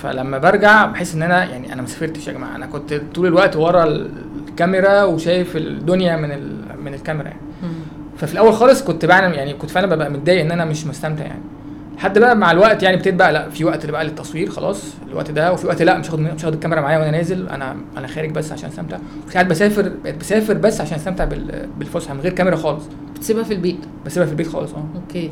فلما 0.03 0.37
برجع 0.37 0.85
بحس 0.85 1.15
إن 1.15 1.23
أنا 1.23 1.43
يعني 1.45 1.73
أنا 1.73 1.81
ما 1.81 1.87
سافرتش 1.87 2.27
يا 2.27 2.33
جماعة. 2.33 2.55
أنا 2.55 2.65
كنت 2.65 3.01
طول 3.15 3.27
الوقت 3.27 3.55
ورا 3.55 3.83
الكاميرا 4.47 5.03
وشايف 5.03 5.57
الدنيا 5.57 6.15
من 6.17 6.31
ال... 6.31 6.57
من 6.83 6.93
الكاميرا 6.93 7.27
يعني. 7.27 7.41
ففي 8.17 8.33
الأول 8.33 8.53
خالص 8.53 8.83
كنت 8.83 9.05
فعلا 9.05 9.35
يعني 9.35 9.53
كنت 9.53 9.69
فعلا 9.71 9.95
ببقى 9.95 10.11
متضايق 10.11 10.41
إن 10.41 10.51
أنا 10.51 10.65
مش 10.65 10.85
مستمتع 10.85 11.23
يعني. 11.23 11.41
لحد 11.97 12.19
بقى 12.19 12.35
مع 12.35 12.51
الوقت 12.51 12.83
يعني 12.83 12.95
ابتديت 12.95 13.15
بقى 13.15 13.33
لأ 13.33 13.49
في 13.49 13.65
وقت 13.65 13.85
بقى 13.85 14.03
للتصوير 14.03 14.49
خلاص 14.49 14.83
الوقت 15.09 15.31
ده. 15.31 15.53
وفي 15.53 15.67
وقت 15.67 15.81
لأ 15.81 15.97
مش 15.97 16.07
هاخد 16.07 16.19
مش 16.19 16.45
هاخد 16.45 16.53
الكاميرا 16.53 16.81
معايا 16.81 16.97
وأنا 16.99 17.11
نازل. 17.11 17.49
أنا 17.49 17.75
أنا 17.97 18.07
خارج 18.07 18.31
بس 18.31 18.51
عشان 18.51 18.69
أستمتع. 18.69 18.97
وساعات 19.27 19.45
بسافر 19.45 19.91
بقيت 20.03 20.15
بسافر 20.15 20.53
بس 20.53 20.81
عشان 20.81 20.95
أستمتع 20.97 21.25
بال... 21.25 21.67
بالفسحة 21.77 22.13
من 22.13 22.19
غير 22.19 22.33
كاميرا 22.33 22.55
خالص. 22.55 22.83
بتسيبها 23.15 23.43
في 23.43 23.53
البيت؟ 23.53 23.79
بسيبها 24.05 24.25
في 24.25 24.31
البيت 24.31 24.47
خالص 24.47 24.73
آه. 24.73 24.83
أوكي. 24.95 25.31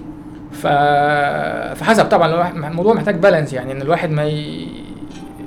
فحسب 0.52 2.06
طبعا 2.06 2.50
الموضوع 2.70 2.94
محتاج 2.94 3.16
بالانس 3.16 3.54
يعني 3.54 3.72
إن 3.72 3.82
الواحد 3.82 4.12
ما 4.12 4.24
ي... 4.26 4.66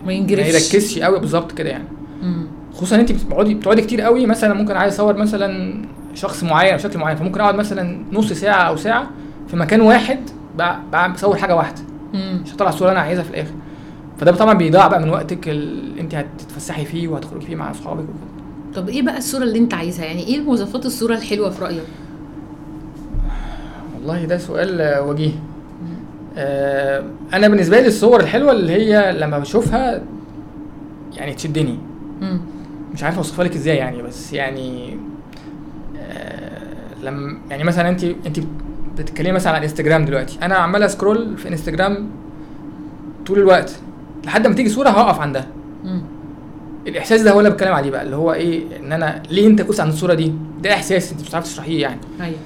ما 0.01 0.07
ما 0.07 0.13
ينجرفش 0.13 0.49
يركزش 0.75 0.99
قوي 0.99 1.19
بالظبط 1.21 1.53
كده 1.53 1.69
يعني. 1.71 1.85
مم. 2.23 2.47
خصوصا 2.75 2.97
انت 2.97 3.13
بتقعدي 3.13 3.55
بتقعدي 3.55 3.83
كتير 3.83 4.01
قوي 4.01 4.27
مثلا 4.27 4.55
ممكن 4.55 4.77
عايز 4.77 4.95
أصور 4.95 5.17
مثلا 5.17 5.75
شخص 6.15 6.45
معين 6.45 6.77
بشكل 6.77 6.99
معين 6.99 7.17
فممكن 7.17 7.41
أقعد 7.41 7.55
مثلا 7.55 7.99
نص 8.13 8.33
ساعة 8.33 8.63
أو 8.63 8.77
ساعة 8.77 9.11
في 9.49 9.57
مكان 9.57 9.81
واحد 9.81 10.19
بصور 11.15 11.37
حاجة 11.37 11.57
واحدة. 11.57 11.83
مش 12.15 12.55
هطلع 12.55 12.69
الصورة 12.69 12.89
اللي 12.89 12.99
أنا 12.99 13.07
عايزها 13.07 13.25
في 13.25 13.31
الآخر. 13.31 13.53
فده 14.19 14.33
طبعا 14.33 14.55
بيضيع 14.55 14.89
بقى 14.89 15.01
من 15.01 15.11
وقتك 15.11 15.49
اللي 15.49 16.01
انت 16.01 16.15
هتتفسحي 16.15 16.85
فيه 16.85 17.09
وهتخرجي 17.09 17.47
فيه 17.47 17.57
مع 17.57 17.71
أصحابك 17.71 18.03
وكده. 18.03 18.83
طب 18.83 18.89
إيه 18.89 19.03
بقى 19.03 19.19
الصورة 19.19 19.43
اللي 19.43 19.59
أنت 19.59 19.75
عايزها؟ 19.75 20.05
يعني 20.05 20.27
إيه 20.27 20.41
مواصفات 20.41 20.87
الصورة 20.87 21.15
الحلوة 21.15 21.51
في 21.51 21.65
رأيك؟ 21.65 21.83
والله 24.01 24.25
ده 24.25 24.39
سؤال 24.39 24.81
آه، 24.81 25.03
وجيه. 25.03 25.33
آه 26.37 27.05
أنا 27.33 27.49
بالنسبة 27.49 27.81
لي 27.81 27.87
الصور 27.87 28.21
الحلوة 28.21 28.53
اللي 28.53 28.73
هي 28.73 29.13
لما 29.19 29.39
بشوفها 29.39 30.03
يعني 31.17 31.35
تشدني. 31.35 31.79
مم. 32.21 32.41
مش 32.95 33.03
عارف 33.05 33.17
أوصفها 33.17 33.45
لك 33.45 33.55
إزاي 33.55 33.77
يعني 33.77 34.03
بس 34.03 34.33
يعني 34.33 34.97
آه 36.01 36.61
لما 37.03 37.39
يعني 37.51 37.65
مثلا 37.65 37.89
انت 37.89 38.05
انت 38.05 38.41
بتتكلمي 38.99 39.33
مثلا 39.33 39.53
عن 39.53 39.63
انستجرام 39.63 40.05
دلوقتي. 40.05 40.39
أنا 40.43 40.55
عمال 40.55 40.83
اسكرول 40.83 41.37
في 41.37 41.49
إنستجرام 41.49 42.11
طول 43.27 43.39
الوقت. 43.39 43.73
لحد 44.25 44.47
ما 44.47 44.55
تيجي 44.55 44.69
صورة 44.69 44.89
هقف 44.89 45.21
عندها. 45.21 45.47
مم. 45.85 46.03
الإحساس 46.87 47.23
ده 47.23 47.33
هو 47.33 47.39
اللي 47.39 47.51
بتكلم 47.51 47.73
عليه 47.73 47.91
بقى 47.91 48.03
اللي 48.03 48.17
هو 48.17 48.33
إيه 48.33 48.63
إن 48.81 48.93
أنا 48.93 49.23
ليه 49.31 49.47
أنت 49.47 49.63
وقفت 49.63 49.81
عند 49.81 49.89
الصورة 49.89 50.15
دي؟ 50.15 50.33
ده 50.63 50.75
إحساس 50.75 51.13
أنت 51.13 51.21
مش 51.21 51.35
عارف 51.35 51.45
تشرحيه 51.45 51.83
يعني. 51.83 52.01
أيوه. 52.21 52.37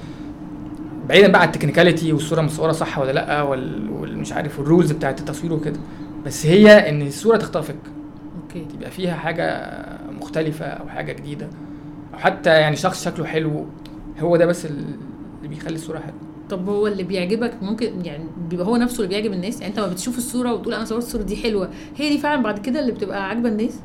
بعيدا 1.09 1.27
بقى 1.27 1.41
عن 1.41 1.47
ال 1.47 1.52
technicality 1.52 2.13
والصورة 2.13 2.41
متصورة 2.41 2.71
صح 2.71 2.99
ولا 2.99 3.11
لأ 3.11 3.41
وال- 3.41 3.89
والمش 3.89 4.33
عارف 4.33 4.59
ال 4.59 4.64
rules 4.64 4.91
بتاعت 4.91 5.19
التصوير 5.19 5.53
وكده. 5.53 5.79
بس 6.25 6.45
هي 6.45 6.89
إن 6.89 7.01
الصورة 7.01 7.37
تخطفك 7.37 7.75
okay. 8.41 8.65
تبقى 8.77 8.91
فيها 8.91 9.13
حاجة 9.15 9.73
مختلفة 10.21 10.65
أو 10.65 10.87
حاجة 10.89 11.13
جديدة. 11.13 11.47
أو 12.13 12.19
حتى 12.19 12.49
يعني 12.49 12.75
شخص 12.75 13.05
شكله 13.05 13.25
حلو 13.25 13.65
هو 14.19 14.37
ده 14.37 14.45
بس 14.45 14.65
اللي 14.65 15.47
بيخلي 15.47 15.75
الصورة 15.75 15.99
حلوة. 15.99 16.19
طب 16.49 16.69
هو 16.69 16.87
اللي 16.87 17.03
بيعجبك 17.03 17.53
ممكن 17.61 18.05
يعني 18.05 18.23
بيبقى 18.49 18.65
هو 18.67 18.77
نفسه 18.77 18.97
اللي 19.03 19.07
بيعجب 19.07 19.33
الناس؟ 19.33 19.55
يعني 19.61 19.67
أنت 19.67 19.79
لما 19.79 19.87
بتشوف 19.87 20.17
الصورة 20.17 20.53
وتقول 20.53 20.73
أنا 20.73 20.85
صورت 20.85 21.03
الصورة 21.03 21.21
دي 21.23 21.35
حلوة 21.37 21.69
هي 21.95 22.09
دي 22.09 22.17
فعلا 22.17 22.41
بعد 22.43 22.59
كده 22.59 22.79
اللي 22.79 22.91
بتبقى 22.91 23.29
عاجبة 23.29 23.49
الناس؟ 23.49 23.79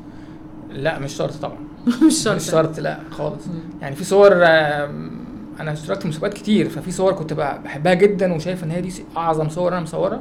لأ 0.70 0.98
مش 0.98 1.12
شرط 1.12 1.32
طبعا. 1.34 1.58
مش 2.06 2.14
شرط. 2.22 2.36
مش 2.36 2.50
شرط 2.50 2.80
لأ 2.80 2.98
خالص. 3.10 3.44
يعني 3.82 3.96
في 3.96 4.04
صور 4.04 4.30
أنا 5.60 5.72
اشتركت 5.72 6.02
في 6.02 6.08
مسابقات 6.08 6.34
كتير 6.34 6.68
ففي 6.68 6.90
صور 6.90 7.12
كنت 7.12 7.32
بقى 7.32 7.62
بحبها 7.62 7.94
جدا 7.94 8.32
وشايف 8.34 8.64
إن 8.64 8.70
هي 8.70 8.80
دي 8.80 8.92
أعظم 9.16 9.48
صور 9.48 9.72
أنا 9.72 9.80
مصورها 9.80 10.20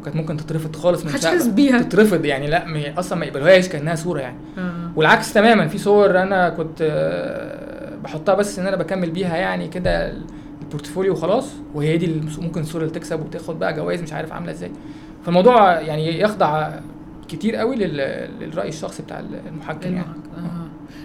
وكانت 0.00 0.16
ممكن 0.16 0.36
تترفض 0.36 0.76
خالص 0.76 1.04
من 1.04 1.10
محدش. 1.10 1.26
حاسس 1.26 1.46
بيها. 1.46 1.78
تترفض 1.82 2.24
يعني 2.24 2.46
لا 2.46 2.64
م- 2.64 2.98
أصلا 2.98 3.18
ما 3.18 3.26
يقبلوهاش 3.26 3.68
كأنها 3.68 3.94
صورة 3.94 4.20
يعني 4.20 4.36
آه. 4.58 4.90
والعكس 4.96 5.32
تماما 5.32 5.68
في 5.68 5.78
صور 5.78 6.22
أنا 6.22 6.48
كنت 6.48 6.78
آه، 6.82 7.96
بحطها 8.04 8.34
بس 8.34 8.58
إن 8.58 8.66
أنا 8.66 8.76
بكمل 8.76 9.10
بيها 9.10 9.36
يعني 9.36 9.68
كده 9.68 10.14
ال 10.62 10.67
portfolio 10.67 11.12
وخلاص 11.12 11.48
وهي 11.74 11.96
دي 11.96 12.20
ممكن 12.38 12.60
الصورة 12.60 12.82
اللي 12.82 12.94
تكسب 12.94 13.20
وتاخد 13.20 13.58
بقى 13.58 13.74
جوائز 13.74 14.02
مش 14.02 14.12
عارف 14.12 14.32
عاملة 14.32 14.52
إزاي 14.52 14.70
فالموضوع 15.24 15.80
يعني 15.80 16.20
يخضع 16.20 16.70
كتير 17.28 17.56
قوي 17.56 17.76
لل- 17.76 18.28
للرأي 18.40 18.68
الشخصي 18.68 19.02
بتاع 19.02 19.20
المحكم 19.48 19.94
يعني 19.94 20.06
آه. 20.36 20.61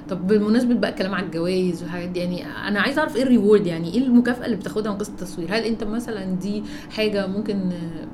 طب 0.10 0.28
بالمناسبة 0.28 0.74
بقى 0.74 0.90
الكلام 0.90 1.16
على 1.16 1.26
الجوائز 1.26 1.84
والحاجات 1.84 2.10
دي 2.10 2.20
يعني 2.20 2.46
أنا 2.68 2.80
عايزة 2.80 3.00
أعرف 3.00 3.16
إيه 3.16 3.24
ال 3.24 3.30
reward 3.30 3.68
يعني؟ 3.68 3.94
إيه 3.94 4.00
المكافأة 4.00 4.46
اللي 4.46 4.56
بتاخدها 4.56 4.92
من 4.92 4.98
قصة 4.98 5.12
التصوير؟ 5.12 5.48
هل 5.50 5.64
أنت 5.64 5.84
مثلا 5.84 6.26
دي 6.26 6.64
حاجة 6.96 7.28
ممكن 7.28 7.60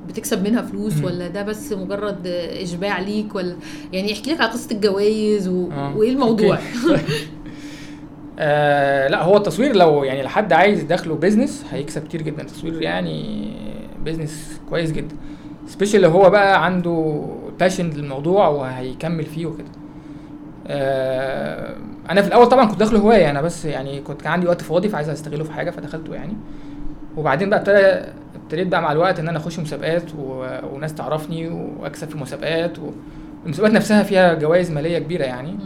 بتكسب 0.08 0.44
منها 0.48 0.62
فلوس. 0.62 1.04
ولا 1.04 1.28
ده 1.28 1.42
بس 1.42 1.72
مجرد 1.72 2.26
إشباع 2.62 3.00
ليك 3.00 3.34
ولا؟ 3.34 3.56
يعني 3.92 4.12
احكي 4.12 4.32
لك 4.32 4.40
على 4.40 4.50
قصة 4.50 4.70
الجوائز 4.76 5.48
و... 5.48 5.70
آه. 5.70 5.96
وإيه 5.96 6.10
الموضوع؟ 6.10 6.58
okay. 6.90 7.02
آه 8.38 9.08
لا 9.08 9.22
هو 9.22 9.36
التصوير 9.36 9.76
لو 9.76 10.04
يعني 10.04 10.22
لحد 10.22 10.52
عايز 10.52 10.82
دخله 10.82 11.14
business 11.14 11.64
هيكسب 11.70 12.04
كتير 12.04 12.22
جدا. 12.22 12.42
التصوير 12.42 12.82
يعني 12.82 13.48
business 14.04 14.60
كويس 14.70 14.92
جدا. 14.92 15.16
especially 15.66 16.00
لو 16.00 16.10
هو 16.10 16.30
بقى 16.30 16.64
عنده 16.64 17.24
passion 17.60 17.90
للموضوع 17.90 18.48
وهيكمل 18.48 19.24
فيه 19.24 19.46
وكده. 19.46 19.68
آه 20.66 21.76
أنا 22.10 22.22
في 22.22 22.28
الأول 22.28 22.46
طبعا 22.46 22.64
كنت 22.64 22.78
داخله 22.80 22.98
هواية 22.98 23.30
أنا 23.30 23.42
بس 23.42 23.64
يعني 23.64 24.00
كنت 24.00 24.22
كان 24.22 24.32
عندي 24.32 24.46
وقت 24.46 24.62
فاضي 24.62 24.88
فعايز 24.88 25.08
أستغله 25.08 25.44
في 25.44 25.52
حاجة 25.52 25.70
فدخلته 25.70 26.14
يعني 26.14 26.36
وبعدين 27.16 27.50
بقى 27.50 27.58
ابتدى 27.58 28.10
ابتديت 28.44 28.66
بقى 28.68 28.82
مع 28.82 28.92
الوقت 28.92 29.18
إن 29.18 29.28
أنا 29.28 29.38
أخش 29.38 29.58
مسابقات 29.58 30.02
و... 30.18 30.46
وناس 30.72 30.94
تعرفني 30.94 31.48
وأكسب 31.48 32.08
في 32.08 32.18
مسابقات 32.18 32.78
و... 32.78 32.90
المسابقات 33.44 33.72
نفسها 33.72 34.02
فيها 34.02 34.34
جوائز 34.34 34.70
مالية 34.70 34.98
كبيرة 34.98 35.24
يعني. 35.24 35.56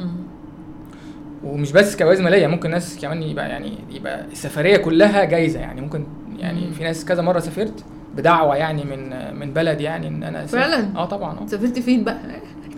ومش 1.44 1.72
بس 1.72 1.96
جوائز 1.96 2.20
مالية 2.20 2.46
ممكن 2.46 2.70
ناس 2.70 2.98
كمان 3.02 3.22
يبقى 3.22 3.48
يعني 3.48 3.72
يبقى 3.90 4.24
السفرية 4.24 4.76
كلها 4.76 5.24
جايزة 5.24 5.60
يعني 5.60 5.80
ممكن 5.80 6.04
يعني. 6.38 6.70
في 6.72 6.84
ناس 6.84 7.04
كذا 7.04 7.22
مرة 7.22 7.38
سافرت 7.40 7.84
بدعوة 8.16 8.56
يعني 8.56 8.84
من 8.84 9.34
من 9.40 9.52
بلد 9.52 9.80
يعني 9.80 10.08
إن 10.08 10.22
أنا. 10.22 10.46
فعلا؟ 10.46 10.96
آه 10.96 11.04
طبعا 11.04 11.38
آه 11.38 11.46
سافرت 11.46 11.78
فين 11.78 12.04
بقى 12.04 12.18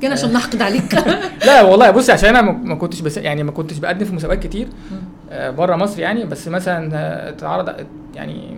كان 0.03 0.13
عشان 0.13 0.33
نحقد 0.33 0.63
عليك. 0.63 0.95
لا 1.47 1.63
والله 1.63 1.91
بصي 1.91 2.13
عشان 2.13 2.29
أنا 2.37 2.43
ما- 2.53 2.75
كنتش 2.75 3.01
بس 3.01 3.17
يعني 3.17 3.43
ما 3.43 3.51
كنتش 3.51 3.79
بقدم 3.79 4.07
في 4.07 4.15
مسابقات 4.15 4.43
كتير 4.43 4.69
آه 5.31 5.51
بره 5.51 5.77
مصر 5.77 6.01
يعني 6.01 6.25
بس 6.25 6.49
مثلا 6.49 6.91
آه، 6.95 7.29
اتعرض 7.29 7.87
يعني 8.15 8.57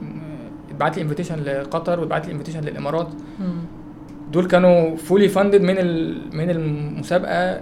اتبعت 0.70 0.96
لي 0.96 1.02
invitation 1.02 1.40
لقطر 1.42 2.00
واتبعت 2.00 2.26
لي 2.26 2.32
invitation 2.32 2.60
للإمارات. 2.60 3.08
دول 4.32 4.46
كانوا 4.46 4.96
fully 4.96 5.28
funded 5.28 5.62
من 5.62 5.74
من 6.36 6.50
المسابقة. 6.50 7.60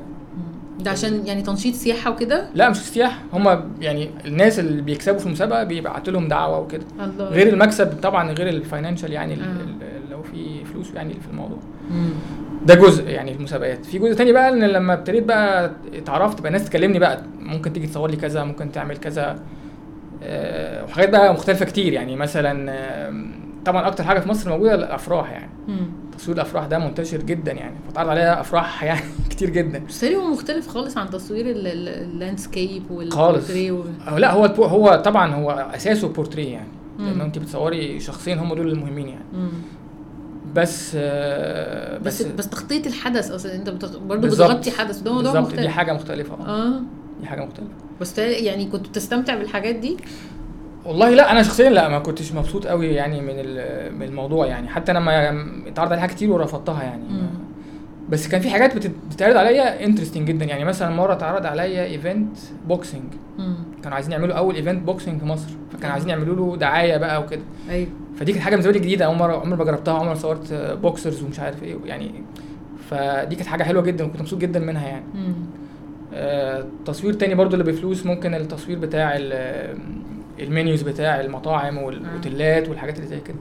ده 0.81 0.91
عشان 0.91 1.27
يعني 1.27 1.43
تنشيط 1.43 1.75
سياحة 1.75 2.11
وكده؟ 2.11 2.49
لا 2.55 2.69
مش 2.71 2.77
سياح 2.77 3.23
هم 3.33 3.71
يعني 3.81 4.11
الناس 4.27 4.59
اللي 4.59 4.83
بيكسبوا 4.83 5.19
في 5.19 5.27
المسابقة 5.27 5.65
بيبعتوا 5.65 6.13
لهم 6.13 6.29
دعوة 6.29 6.59
وكده. 6.59 6.83
غير 7.19 7.49
المكسب 7.49 8.01
طبعا 8.03 8.33
غير 8.33 8.49
ال 8.49 8.55
financial 8.55 9.13
يعني 9.13 9.35
آه. 9.35 9.47
لو 10.21 10.23
في 10.33 10.65
فلوس 10.65 10.95
يعني 10.95 11.15
في 11.15 11.29
الموضوع. 11.31 11.59
مم. 11.91 12.11
ده 12.67 12.75
جزء 12.75 13.09
يعني 13.09 13.33
المسابقات. 13.33 13.85
في 13.87 13.99
جزء 13.99 14.15
تاني 14.15 14.33
بقى 14.33 14.49
إن 14.49 14.65
لما 14.65 14.93
ابتديت 14.93 15.25
بقى 15.25 15.73
اتعرفت 15.95 16.41
بقى 16.41 16.49
الناس 16.49 16.65
تكلمني 16.65 16.99
بقى 16.99 17.23
ممكن 17.41 17.73
تيجي 17.73 17.87
تصور 17.87 18.11
لي 18.11 18.17
كذا 18.17 18.45
ممكن 18.45 18.73
تعمل 18.73 18.97
كذا 18.97 19.43
آه، 20.23 20.85
وحاجات 20.85 21.09
بقى 21.11 21.33
مختلفة 21.35 21.65
كتير. 21.65 21.93
يعني 21.93 22.17
مثلا 22.17 22.73
طبعا 23.65 23.87
أكتر 23.87 24.05
حاجة 24.05 24.21
في 24.21 24.29
مصر 24.29 24.51
موجودة 24.51 24.75
الأفراح 24.75 25.31
يعني. 25.31 25.51
مم. 25.69 25.87
تصوير 26.19 26.37
الأفراح 26.37 26.67
ده 26.67 26.79
منتشر 26.79 27.23
جدا 27.23 27.53
يعني. 27.53 27.75
فتعرض 27.89 28.09
عليها 28.09 28.41
أفراح 28.41 28.83
يعني 28.85 29.01
كتير 29.31 29.51
جدا. 29.51 29.83
بس 29.89 30.05
هو 30.05 30.27
مختلف 30.31 30.69
خالص 30.69 30.97
عن 30.97 31.11
تصوير 31.11 31.51
ال- 31.51 31.67
ال- 31.67 31.89
ال 31.89 31.99
landscape 31.99 32.91
وال 32.91 33.07
portrait 33.07 33.73
و... 33.73 33.85
لا 34.17 34.33
هو 34.33 34.45
هو 34.65 35.03
طبعا 35.05 35.35
هو 35.35 35.51
أساسه 35.51 36.09
بورتريه 36.09 36.53
يعني. 36.53 36.69
لأن 36.99 37.21
انت 37.21 37.39
بتصوري 37.39 38.01
شخصين 38.01 38.39
هم 38.39 38.55
دول 38.55 38.69
المهمين 38.73 39.09
يعني. 39.09 39.25
مم. 39.33 39.49
بس 40.55 40.93
آه، 40.97 41.99
بس 41.99 42.23
بس 42.23 42.49
تغطيه 42.49 42.87
الحدث 42.87 43.31
أصلا 43.31 43.55
أنت. 43.55 43.71
برضه. 43.97 44.29
بتغطي 44.29 44.71
حدث 44.71 44.99
ده 44.99 45.13
موضوع 45.13 45.33
بالظبط 45.33 45.49
دي 45.51 45.57
مختلف 45.57 45.73
حاجة 45.77 45.93
مختلفة 45.93 46.35
آه 46.35 46.81
دي 47.21 47.27
حاجة 47.27 47.45
مختلفة 47.45 47.71
بس 48.01 48.19
يعني 48.19 48.67
كنت 48.67 48.89
بتستمتع 48.89 49.35
بالحاجات 49.35 49.75
دي 49.75 49.97
والله 50.85 51.11
لا 51.11 51.31
أنا 51.33 51.43
شخصيا 51.43 51.71
لا 51.71 51.89
ما 51.89 51.99
كنتش 51.99 52.33
مبسوط 52.33 52.67
قوي 52.67 52.87
يعني 52.89 53.21
من 53.21 53.37
من 53.99 54.03
الموضوع 54.03 54.47
يعني 54.47 54.69
حتى 54.69 54.93
أنا 54.93 55.01
ما 55.01 55.47
اتعرض 55.69 55.93
عليها 55.93 56.07
كتير 56.07 56.31
ورفضتها 56.33 56.83
يعني 56.83 57.03
مم. 57.09 57.29
بس 58.11 58.29
كان 58.29 58.41
في 58.41 58.51
حاجات 58.51 58.77
بتت- 58.77 58.93
بتتعرض 59.11 59.37
عليا 59.37 59.85
interesting 59.85 60.29
جدا. 60.29 60.45
يعني 60.45 60.65
مثلا 60.65 60.95
مرة 60.95 61.13
اتعرض 61.13 61.47
عليا 61.47 61.85
event 61.85 62.37
boxing. 62.69 63.03
كانوا 63.83 63.95
عايزين 63.95 64.13
يعملوا 64.13 64.35
أول 64.35 64.55
event 64.55 64.83
boxing 64.83 65.21
في 65.21 65.27
مصر. 65.27 65.51
فكانوا 65.73 65.93
عايزين 65.93 66.11
يعملوا 66.11 66.37
له 66.37 66.57
دعاية 66.57 66.97
بقى 66.97 67.23
وكده. 67.23 67.43
أيوه. 67.71 67.89
فدي 68.17 68.33
كانت 68.33 68.45
حاجة 68.45 68.55
بالنسبة 68.55 68.73
لي 68.73 68.79
جديدة. 68.79 69.05
أول 69.05 69.17
مره 69.17 69.37
عمري 69.41 69.57
ما 69.59 69.65
جربتها 69.65 69.95
عمري 69.95 70.09
ما 70.09 70.15
صورت 70.15 70.53
boxers 70.83 71.23
ومش 71.23 71.41
عارف 71.41 71.63
إيه. 71.63 71.77
يعني 71.85 72.11
فدي 72.91 73.37
كانت 73.37 73.49
حاجة 73.49 73.63
حلوة 73.63 73.83
جدا. 73.83 74.05
وكنت 74.05 74.21
مبسوط 74.21 74.39
جدا 74.39 74.61
منها 74.61 74.89
يعني. 74.89 75.05
آه، 76.15 76.65
تصوير 76.87 77.15
تاني 77.15 77.35
برضو 77.35 77.53
اللي 77.57 77.73
بفلوس 77.73 78.07
ممكن 78.07 78.35
التصوير 78.35 78.79
بتاع 78.79 79.13
ال- 79.17 79.79
ال 80.41 80.48
menus 80.48 80.83
بتاع 80.83 81.21
المطاعم 81.21 81.79
والأوتيلات 81.79 82.69
والحاجات 82.69 82.97
اللي 82.97 83.09
زي 83.09 83.21
كده. 83.21 83.37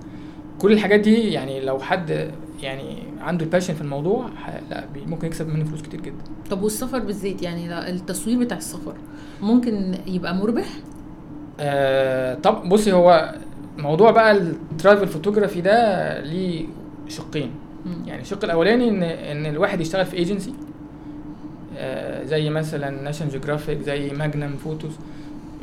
كل 0.60 0.74
الحاجات 0.74 1.00
دي 1.00 1.32
يعني 1.32 1.60
لو 1.62 1.80
حد 1.80 2.32
يعني 2.62 2.96
عنده 3.22 3.46
ال 3.46 3.49
passion 3.49 3.74
في 3.74 3.82
الموضوع 3.82 4.30
لا 4.70 4.86
ممكن 5.08 5.28
يكسب 5.28 5.48
منه 5.48 5.66
فلوس 5.66 5.82
كتير 5.82 6.02
جدا. 6.02 6.24
طب 6.50 6.64
والسفر 6.64 7.00
بالذات 7.00 7.42
يعني 7.42 7.90
التصوير 7.90 8.40
بتاع 8.40 8.58
السفر 8.58 8.94
ممكن 9.42 9.96
يبقى 10.08 10.36
مربح؟ 10.36 10.68
آه 11.60 12.34
طب 12.34 12.70
بصي 12.70 12.92
هو 12.94 13.36
موضوع 13.78 14.12
بقى 14.12 14.32
ال 14.32 14.43
travel 14.43 15.08
photography 15.08 15.62
ده 15.62 16.20
ليه 16.22 16.66
شقين. 17.08 17.52
مم. 17.86 18.08
يعني 18.08 18.22
الشق 18.22 18.44
الأولاني 18.44 18.90
ان 18.90 19.04
إن 19.04 19.46
الواحد 19.46 19.82
يشتغل 19.82 20.06
في 20.06 20.18
ايجنسي 20.18 20.54
آه 21.78 22.24
زي 22.24 22.50
مثلا 22.50 22.90
ناشونال 23.04 23.32
جيوغرافيك 23.32 23.82
زي 23.82 24.10
ماجنم 24.10 24.56
فوتوز 24.64 24.92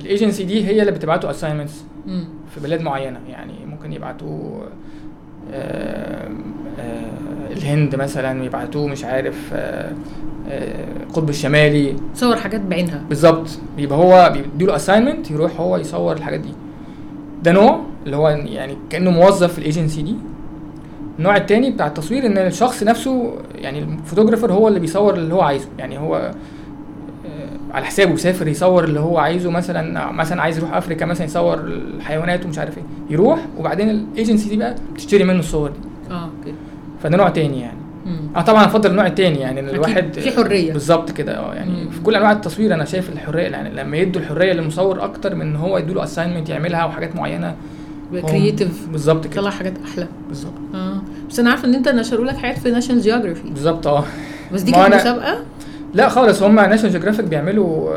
الايجنسي 0.01 0.45
دي 0.45 0.67
هي 0.67 0.81
اللي 0.81 0.93
بتبعته 0.93 1.31
assignments. 1.31 1.85
في 2.55 2.61
بلاد 2.61 2.81
معينة. 2.81 3.21
يعني 3.29 3.66
ممكن 3.77 3.93
يبعتوه 3.93 4.69
آه، 5.53 6.29
آه، 6.79 7.53
الهند 7.53 7.97
مثلا 7.97 8.45
يبعتوه 8.45 8.87
مش 8.87 9.05
عارف 9.05 9.51
آه، 9.53 9.93
آه، 10.49 10.85
القطب 11.03 11.29
الشمالي. 11.29 11.97
صور 12.15 12.37
حاجات 12.37 12.61
بعينها. 12.61 13.03
بالظبط. 13.09 13.49
بيبقى 13.77 13.99
هو 13.99 14.33
بيديله 14.33 14.77
assignment 14.77 15.31
يروح 15.31 15.61
هو 15.61 15.77
يصور 15.77 16.17
الحاجات 16.17 16.41
دي. 16.41 16.53
ده 17.43 17.53
نوع 17.53 17.81
اللي 18.07 18.17
هو 18.17 18.29
يعني 18.29 18.77
كأنه 18.91 19.11
موظف 19.11 19.53
في 19.53 19.59
الايجنسي 19.59 20.03
دي. 20.03 20.15
النوع 21.19 21.37
التاني 21.37 21.71
بتاع 21.71 21.87
التصوير 21.87 22.27
إن 22.27 22.39
الشخص 22.39 22.83
نفسه 22.83 23.33
يعني 23.55 23.79
ال 23.79 23.84
photographer 23.84 24.53
هو 24.53 24.69
اللي 24.69 24.81
بيصور 24.81 25.15
اللي 25.15 25.35
هو 25.35 25.41
عايزه. 25.41 25.69
يعني 25.79 25.99
هو 25.99 26.31
على 27.75 27.85
حسابه 27.87 28.11
بيسافر 28.11 28.49
يصور 28.49 28.85
اللي 28.85 29.01
هو 29.01 29.19
عايزه 29.19 29.51
مثلا 29.51 30.13
مثلا 30.13 30.43
عايز 30.43 30.59
يروح 30.59 30.75
أفريكا 30.75 31.07
مثلا 31.07 31.27
يصور 31.27 31.59
الحيوانات 31.61 32.47
ومش 32.47 32.59
عارف 32.59 32.79
إيه 32.79 32.85
يروح 33.11 33.39
وبعدين 33.59 33.91
الايجنسي 33.91 34.49
دي 34.49 34.57
بقى 34.57 34.75
بتشتري 34.95 35.25
منه 35.25 35.39
الصور 35.39 35.69
دي. 35.71 36.13
آه 36.15 36.25
okay. 36.25 36.55
فده 37.03 37.17
نوع 37.17 37.29
تاني 37.29 37.61
يعني. 37.61 37.79
آه 38.37 38.43
طبعا 38.43 38.65
أفضل 38.65 38.91
النوع 38.91 39.07
التاني 39.07 39.39
يعني 39.39 39.61
إن 39.61 39.69
الواحد 39.69 40.13
في 40.15 40.37
حرية. 40.37 40.73
بالظبط 40.73 41.11
كده 41.11 41.39
آه 41.39 41.55
يعني 41.55 41.71
مم. 41.85 41.91
في 41.91 42.01
كل 42.01 42.15
أنواع 42.15 42.33
التصوير 42.33 42.75
أنا 42.75 42.85
شايف 42.85 43.13
الحرية 43.13 43.43
يعني 43.43 43.71
لما 43.83 43.97
يدوا 43.97 44.21
الحرية 44.23 44.53
للمصور 44.53 45.05
أكتر 45.05 45.35
من 45.35 45.41
إن 45.43 45.57
هو 45.57 45.79
يدوا 45.79 45.95
له 45.95 46.05
assignment 46.05 46.49
يعملها 46.49 46.85
وحاجات 46.85 47.17
معينة 47.17 47.55
creative 48.13 48.89
بالظبط 48.89 49.27
كده. 49.27 49.41
طلع 49.43 49.51
حاجات 49.51 49.73
أحلى. 49.85 50.07
بالظبط. 50.29 50.53
آه. 50.75 51.03
بس 51.31 51.39
أنا 51.41 51.51
عارفة 51.51 51.69
إن 51.69 51.75
أنت 51.75 51.89
نشروا 51.89 52.25
لك 52.25 52.37
حاجات 52.37 52.59
في 52.59 52.71
ناشونال 52.71 53.03
جيوغرافيك 53.03 53.49
بالظبط 53.51 53.87
آه. 53.87 54.05
بس 54.53 54.63
دي 54.63 54.73
كانت 54.73 54.95
مسابقة؟ 54.95 55.39
لا 55.97 56.09
خالص 56.09 56.43
هم 56.43 56.55
ناشونال 56.55 56.93
جيوغرافيك 56.93 57.25
بيعملوا 57.25 57.97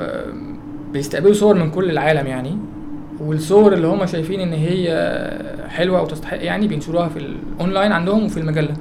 بيستقبلوا 0.93 1.33
صور 1.33 1.55
من 1.55 1.71
كل 1.71 1.89
العالم 1.89 2.27
يعني 2.27 2.57
والصور 3.19 3.73
اللي 3.73 3.87
هم 3.87 4.05
شايفين 4.05 4.39
إن 4.39 4.53
هي 4.53 4.87
حلوة 5.69 5.99
أو 5.99 6.05
تستحق 6.05 6.43
يعني 6.43 6.67
بينشروها 6.67 7.09
في 7.09 7.19
الاونلاين 7.19 7.91
عندهم 7.91 8.25
وفي 8.25 8.39
المجلة. 8.39 8.73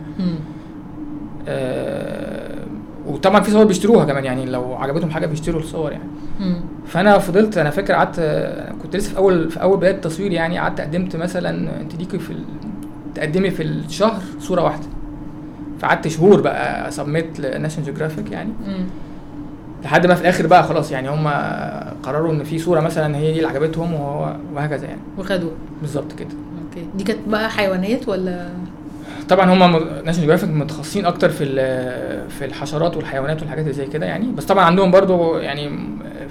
آه 1.49 2.59
وطبعا 3.07 3.41
في 3.41 3.51
صور 3.51 3.65
بيشتروها 3.65 4.05
كمان 4.05 4.25
يعني 4.25 4.47
لو 4.47 4.75
عجبتهم 4.75 5.11
حاجة 5.11 5.27
بيشتروا 5.27 5.61
الصور 5.61 5.93
يعني 5.93 6.09
مم. 6.41 6.61
فأنا 6.87 7.19
فضلت 7.19 7.59
أنا 7.59 7.71
فاكر 7.71 7.95
قعدت 7.95 8.21
كنت 8.83 8.97
لسه 8.97 9.11
في 9.13 9.17
أول 9.19 9.51
في 9.51 9.63
أول 9.63 9.77
بداية 9.77 9.95
التصوير 9.95 10.33
يعني 10.33 10.59
قعدت 10.59 10.81
قدمت 10.81 11.17
مثلا 11.17 11.81
أنت 11.81 11.95
ليكي 11.95 12.19
في 12.19 12.31
ال... 12.31 12.45
تقدمي 13.15 13.51
في 13.51 13.63
الشهر 13.63 14.23
صورة 14.41 14.63
واحدة 14.63 14.87
فقعدت 15.79 16.09
شهور 16.09 16.41
بقى 16.41 16.91
submit 16.91 17.41
لناشونال 17.41 17.85
جيوغرافيك 17.85 18.33
يعني 18.33 18.53
مم. 18.67 18.87
لحد 19.85 20.07
ما 20.07 20.15
في 20.15 20.21
الآخر 20.21 20.47
بقى 20.47 20.63
خلاص 20.65 20.93
يعني 20.93 21.09
هم 21.11 21.29
قرروا 22.03 22.33
إن 22.33 22.45
في 22.45 22.59
صورة 22.59 22.81
مثلا 22.81 23.17
هي 23.17 23.33
دي 23.33 23.37
اللي 23.39 23.49
عجبتهم 23.49 23.95
وهو 23.95 24.37
وهكذا 24.55 24.87
يعني. 24.87 25.01
وخدوه. 25.19 25.53
بالظبط 25.81 26.13
كده. 26.13 26.29
okay. 26.69 26.87
دي 26.97 27.05
كانت 27.05 27.19
بقى 27.29 27.51
حيوانات 27.51 28.09
ولا؟ 28.09 28.49
طبعا 29.29 29.53
هم 29.53 29.59
ناشونال 30.05 30.15
جيوغرافيك 30.21 30.51
متخصصين 30.51 31.07
أكتر 31.07 31.29
في 31.29 31.45
في 32.29 32.45
الحشرات 32.45 32.97
والحيوانات 32.97 33.41
والحاجات 33.41 33.63
اللي 33.65 33.75
زي 33.75 33.87
كده 33.87 34.07
يعني. 34.07 34.33
بس 34.33 34.45
طبعا 34.45 34.65
عندهم 34.65 34.91
برضو 34.91 35.37
يعني 35.39 35.71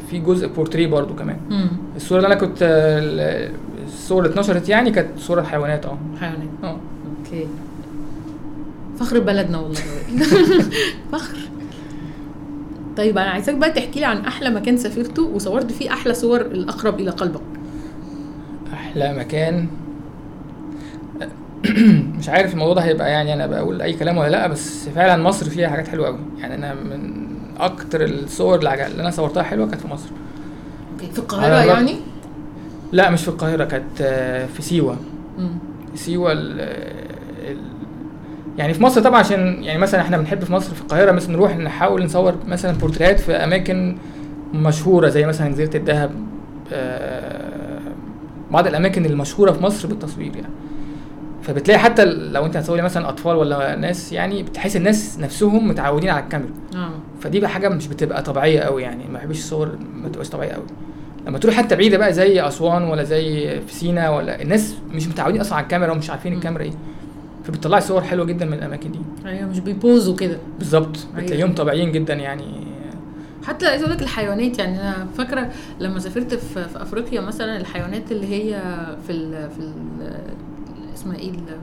في 0.10 0.20
جزء 0.20 0.48
بورتري 0.48 0.88
برضو 0.88 1.14
كمان. 1.16 1.38
مم. 1.50 1.68
الصورة 1.96 2.18
اللي 2.20 2.28
أنا 2.28 2.36
كنت 2.36 2.58
ال- 2.62 3.52
الصور 3.88 4.24
اللي 4.26 4.34
اتنشرت 4.34 4.70
يعني 4.70 4.92
كانت 4.92 5.08
صورة 5.20 5.42
حيوانات 5.42 5.86
آه. 5.86 5.98
حيوانات. 6.20 6.48
آه. 6.64 6.78
okay. 7.26 7.48
فخر 9.00 9.20
بلدنا 9.20 9.58
والله. 9.58 9.80
فخر. 11.12 11.38
طيب 12.98 13.18
أنا 13.18 13.30
عايزاك 13.30 13.56
بقى 13.56 13.72
تحكي 13.72 14.00
لي 14.00 14.06
عن 14.06 14.26
أحلى 14.26 14.50
مكان 14.50 14.78
سافرته 14.78 15.24
وصورت 15.24 15.72
فيه 15.72 15.94
أحلى 15.94 16.14
صور 16.14 16.42
الأقرب 16.42 17.00
إلى 17.00 17.12
قلبك. 17.12 17.42
أحلى 18.74 19.14
مكان؟ 19.14 19.68
مش 22.20 22.30
عارف 22.30 22.54
الموضوع 22.54 22.74
ده 22.74 22.82
هيبقى 22.82 23.12
يعني 23.12 23.34
أنا 23.34 23.48
بقول 23.48 23.82
أي 23.82 23.94
كلام 23.94 24.18
ولا 24.18 24.30
لأ 24.30 24.48
بس 24.48 24.90
فعلا 24.90 25.24
مصر 25.24 25.50
فيها 25.50 25.68
حاجات 25.68 25.88
حلوة 25.88 26.08
قوي 26.08 26.20
يعني 26.40 26.56
أنا 26.56 26.74
من 26.74 27.28
أكتر 27.60 28.06
الصور 28.06 28.56
اللي 28.56 28.86
أنا 28.86 29.12
صورتها 29.12 29.44
حلوة 29.44 29.68
كانت 29.68 29.82
في 29.82 29.88
مصر. 29.88 30.10
في 31.12 31.20
القاهرة 31.20 31.66
يعني؟ 31.66 31.96
لأ 32.92 33.10
مش 33.10 33.22
في 33.22 33.28
القاهرة 33.28 33.66
كانت 33.66 34.02
في 34.56 34.62
سيوة. 34.62 34.98
مم. 35.38 35.58
سيوة 35.96 36.34
يعني 38.58 38.74
في 38.74 38.84
مصر 38.84 39.02
طبعا 39.02 39.20
عشان 39.20 39.64
يعني 39.64 39.80
مثلا 39.80 40.02
إحنا 40.02 40.18
بنحب 40.18 40.44
في 40.44 40.54
مصر 40.54 40.74
في 40.76 40.82
القاهرة 40.82 41.12
مثلا 41.12 41.32
نروح 41.36 41.58
نحاول 41.58 42.04
نصور 42.06 42.36
مثلا 42.48 42.78
بورتريهات 42.78 43.20
في 43.20 43.32
أماكن 43.32 43.98
مشهورة 44.54 45.10
زي 45.10 45.26
مثلا 45.26 45.50
جزيرة 45.50 45.78
الدهب 45.78 46.12
آه، 46.74 47.80
بعض 48.52 48.68
الأماكن 48.68 49.06
المشهورة 49.06 49.52
في 49.52 49.64
مصر 49.64 49.88
بالتصوير 49.88 50.36
يعني. 50.36 50.48
فبتلاقي 51.42 51.80
حتى 51.80 52.06
لو 52.06 52.46
أنت 52.46 52.58
هتصوري 52.58 52.82
مثلا 52.82 53.10
أطفال 53.10 53.36
ولا 53.36 53.76
ناس 53.76 54.14
يعني 54.14 54.44
بتحس 54.44 54.76
الناس 54.76 55.20
نفسهم 55.20 55.68
متعودين 55.68 56.10
على 56.10 56.24
الكاميرا. 56.24 56.52
آه. 56.76 56.90
فدي 57.22 57.40
بقى 57.40 57.50
حاجة 57.50 57.70
مش 57.70 57.88
بتبقى 57.88 58.24
طبيعية 58.24 58.60
قوي 58.60 58.84
يعني 58.84 59.04
ما 59.08 59.14
بحبش 59.20 59.38
الصور 59.38 59.78
ما 59.94 60.10
تبقاش 60.10 60.30
طبيعية 60.30 60.52
قوي 60.52 60.66
لما 61.28 61.38
تروح 61.38 61.56
حتى 61.56 61.76
بعيدة 61.76 61.98
بقى 61.98 62.14
زي 62.14 62.48
أسوان 62.48 62.84
ولا 62.84 63.04
زي 63.04 63.50
في 63.62 63.74
سينا 63.74 64.10
ولا 64.10 64.42
الناس 64.42 64.76
مش 64.92 65.08
متعودين 65.08 65.42
أصلا 65.42 65.56
على 65.56 65.64
الكاميرا 65.64 65.92
ومش 65.92 66.10
عارفين. 66.10 66.34
الكاميرا 66.34 66.64
إيه. 66.64 66.72
فبتطلعي 67.48 67.82
صور 67.82 68.02
حلوة 68.02 68.26
جدا 68.26 68.46
من 68.46 68.54
الأماكن 68.54 68.92
دي. 68.92 69.00
أيوه 69.26 69.50
مش 69.50 69.60
بيبوزوا 69.60 70.16
كده. 70.16 70.38
بالظبط. 70.60 70.98
أيوة. 71.16 71.26
بتلاقيهم 71.26 71.56
طبيعيين 71.56 71.92
جدا 71.92 72.14
يعني. 72.14 72.68
حتى 73.46 73.68
عايز 73.68 73.82
أقول 73.82 73.94
لك 73.96 74.02
الحيوانات 74.02 74.60
يعني 74.60 74.82
أنا 74.82 75.08
فاكرة 75.18 75.52
لما 75.80 76.00
سافرت 76.00 76.34
في, 76.34 76.68
في 76.70 76.82
أفريقيا 76.82 77.22
مثلا 77.22 77.58
الحيوانات 77.58 78.12
اللي 78.12 78.28
هي 78.28 78.62
في 79.08 79.12
ال 79.14 79.50
في 79.50 79.60
ال 79.60 79.74
اسمها 80.94 81.16
إيه 81.18 81.30
ال- 81.30 81.58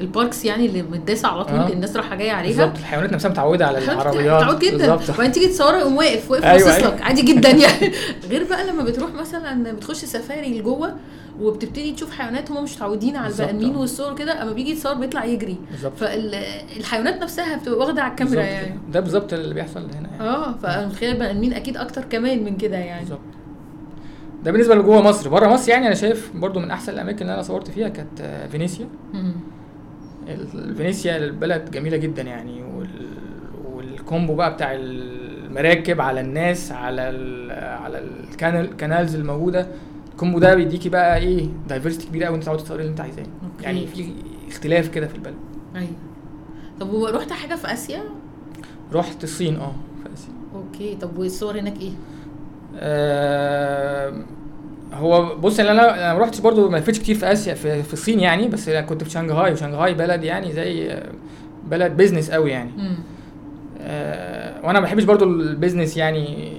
الباركس 0.00 0.44
يعني 0.44 0.66
اللي 0.66 0.82
متداسه 0.82 1.28
على 1.28 1.44
طول 1.44 1.58
آه. 1.58 1.68
الناس 1.72 1.96
رايحة 1.96 2.16
جاية 2.16 2.32
عليها. 2.32 2.56
بالظبط. 2.56 2.78
الحيوانات 2.78 3.12
نفسها 3.12 3.30
متعودة 3.30 3.66
على 3.66 3.78
العربيات. 3.78 4.42
متعود 4.42 4.58
جدا. 4.58 4.94
وبعدين 4.94 5.32
تيجي 5.32 5.46
تصورها 5.46 5.78
يقوم 5.78 5.96
واقف 5.96 6.30
واقف 6.30 6.44
أيوة، 6.44 6.64
باصص 6.68 6.82
أيوة. 6.82 6.94
لك. 6.94 7.02
عادي 7.02 7.22
جدا 7.22 7.50
يعني. 7.50 7.92
غير 8.30 8.44
بقى 8.44 8.66
لما 8.66 8.82
بتروح 8.84 9.10
مثلا 9.14 9.72
بتخش 9.72 9.96
سفاري 9.96 10.58
لجوه 10.58 10.94
وبتبتدي 11.40 11.92
تشوف 11.92 12.10
حيوانات 12.10 12.50
هم 12.50 12.64
مش 12.64 12.76
متعودين 12.76 13.16
على 13.16 13.32
البني 13.32 13.50
ادمين. 13.50 13.76
والصور 13.76 14.14
كده 14.14 14.42
أما 14.42 14.52
بيجي 14.52 14.70
يتصور 14.70 14.94
بيطلع 14.94 15.24
يجري. 15.24 15.56
بالظبط. 15.70 15.96
فالحيوانات 15.96 17.22
نفسها 17.22 17.56
بتبقى 17.56 17.78
واخدة 17.78 18.02
على 18.02 18.10
الكاميرا 18.10 18.42
يعني. 18.42 18.80
ده 18.92 19.00
بالظبط 19.00 19.32
اللي 19.32 19.54
بيحصل 19.54 19.80
هنا 19.80 20.08
يعني. 20.10 20.20
آه 20.20 20.52
فأنا 20.52 20.86
متخيل 20.86 21.10
البني 21.10 21.30
آدمين 21.30 21.52
أكيد 21.52 21.76
أكتر 21.76 22.04
كمان 22.04 22.44
من 22.44 22.56
كده 22.56 22.76
يعني. 22.76 23.00
بالظبط. 23.00 23.20
ده 24.44 24.50
بالنسبة 24.52 24.74
لجوه 24.74 25.02
مصر. 25.02 25.28
بره 25.28 25.48
مصر 25.48 25.70
يعني 25.70 25.86
أنا 25.86 25.94
شايف 25.94 26.30
برضو 26.34 26.60
من 26.60 26.70
أحسن 26.70 26.92
الأماكن 26.92 27.22
اللي 27.22 27.34
أنا 27.34 27.42
صورت 27.42 27.70
فيها 27.70 27.88
كانت 27.88 28.20
آه، 28.20 28.46
فينيسيا. 28.46 28.88
فينيسيا 30.76 31.16
البلد 31.16 31.70
جميلة 31.70 31.96
جدا 31.96 32.22
يعني 32.22 32.62
وال... 32.62 32.88
وال 33.74 33.91
combo 33.91 34.34
بقى 34.34 34.54
بتاع 34.54 34.74
المراكب 34.74 36.00
على 36.00 36.20
الناس 36.20 36.72
على 36.72 37.02
ال... 37.10 37.50
على 37.82 37.98
ال 37.98 38.11
canal 38.11 38.76
canals 38.76 39.14
الموجودة. 39.14 39.66
ال 40.20 40.23
combo 40.23 40.38
ده 40.38 40.54
بيديكي 40.54 40.88
بقى 40.88 41.18
إيه 41.18 41.48
diversity 41.68 42.06
كبيرة 42.06 42.26
قوي 42.26 42.36
أنت 42.36 42.44
تعرفي 42.44 42.64
تصوري 42.64 42.80
اللي 42.80 42.90
أنت 42.90 43.00
عايزاه. 43.00 43.22
يعني 43.60 43.86
في 43.86 44.12
اختلاف 44.48 44.88
كده 44.88 45.06
في 45.06 45.14
البلد. 45.14 45.34
أيوه. 45.76 45.88
طب 46.80 46.92
ورحت 46.92 47.32
حاجة 47.32 47.54
في 47.54 47.72
آسيا؟ 47.72 48.02
رحت 48.92 49.24
الصين 49.24 49.56
آه 49.56 49.72
في 50.02 50.14
آسيا. 50.14 50.32
okay. 50.54 50.96
طب 50.96 51.18
والصور 51.18 51.58
هناك 51.60 51.80
إيه؟ 51.80 51.90
آه 52.76 54.14
هو 54.92 55.36
بص 55.36 55.60
أنا 55.60 55.70
أنا 55.70 55.94
أنا 55.94 56.14
ما 56.14 56.20
رحتش 56.20 56.40
برضو 56.40 56.68
ما 56.68 56.76
لفتش 56.76 56.98
كتير 56.98 57.14
في 57.14 57.32
آسيا 57.32 57.54
في, 57.54 57.82
في 57.82 57.92
الصين 57.92 58.20
يعني 58.20 58.48
بس 58.48 58.68
أنا 58.68 58.80
كنت 58.80 59.04
في 59.04 59.10
شنغهاي 59.10 59.52
وشنغهاي 59.52 59.94
بلد 59.94 60.24
يعني 60.24 60.52
زي 60.52 61.02
بلد 61.64 61.96
business 61.96 62.30
قوي 62.30 62.50
يعني. 62.50 62.70
آه، 63.80 64.66
وأنا 64.66 64.80
ما 64.80 64.84
بحبش 64.84 65.04
برضو 65.04 65.24
ال 65.24 65.32
business 65.32 65.96
يعني 65.96 66.52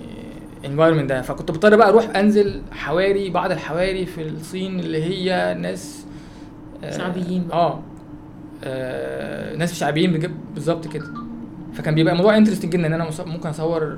environment 0.63 1.05
ده. 1.07 1.21
فكنت 1.21 1.51
بضطر 1.51 1.75
بقى 1.75 1.89
أروح 1.89 2.15
أنزل 2.15 2.61
حواري 2.71 3.29
بعض 3.29 3.51
الحواري 3.51 4.05
في 4.05 4.21
الصين 4.21 4.79
اللي 4.79 5.03
هي 5.03 5.53
ناس 5.59 6.05
آه، 6.83 6.97
شعبيين. 6.97 7.47
آه 7.53 7.79
آه، 8.63 9.55
ناس 9.55 9.73
شعبيين 9.73 10.31
بالظبط 10.53 10.87
كده. 10.87 11.05
فكان 11.73 11.95
بيبقى 11.95 12.13
الموضوع 12.13 12.37
انترستنج 12.37 12.71
جدا 12.73 12.87
إن 12.87 12.93
أنا 12.93 13.09
ممكن 13.25 13.49
أصور 13.49 13.97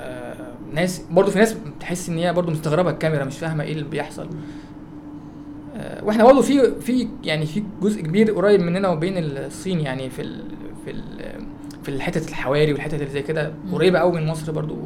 آه، 0.00 0.34
ناس. 0.72 1.02
برضو 1.10 1.30
في 1.30 1.38
ناس 1.38 1.52
بتحس 1.76 2.08
إن 2.08 2.18
هي 2.18 2.32
برضو 2.32 2.50
مستغربة 2.50 2.90
الكاميرا 2.90 3.24
مش 3.24 3.38
فاهمة 3.38 3.64
إيه 3.64 3.72
اللي 3.72 3.84
بيحصل. 3.84 4.28
آه، 5.76 6.04
وإحنا 6.04 6.24
برضه 6.24 6.42
في 6.42 6.80
في 6.80 7.08
يعني 7.24 7.46
في 7.46 7.62
جزء 7.82 8.02
كبير 8.02 8.30
قريب 8.32 8.60
مننا 8.60 8.88
وبين 8.88 9.14
الصين 9.18 9.80
يعني 9.80 10.10
في 10.10 10.22
ال 10.22 10.42
في 10.84 10.90
ال 10.90 11.02
في 11.82 11.88
الحتت 11.88 12.28
الحواري 12.28 12.72
والحتت 12.72 12.94
اللي 12.94 13.06
زي 13.06 13.22
كده. 13.22 13.52
قريبة 13.72 13.98
قوي 13.98 14.20
من 14.20 14.26
مصر 14.26 14.52
برضه. 14.52 14.76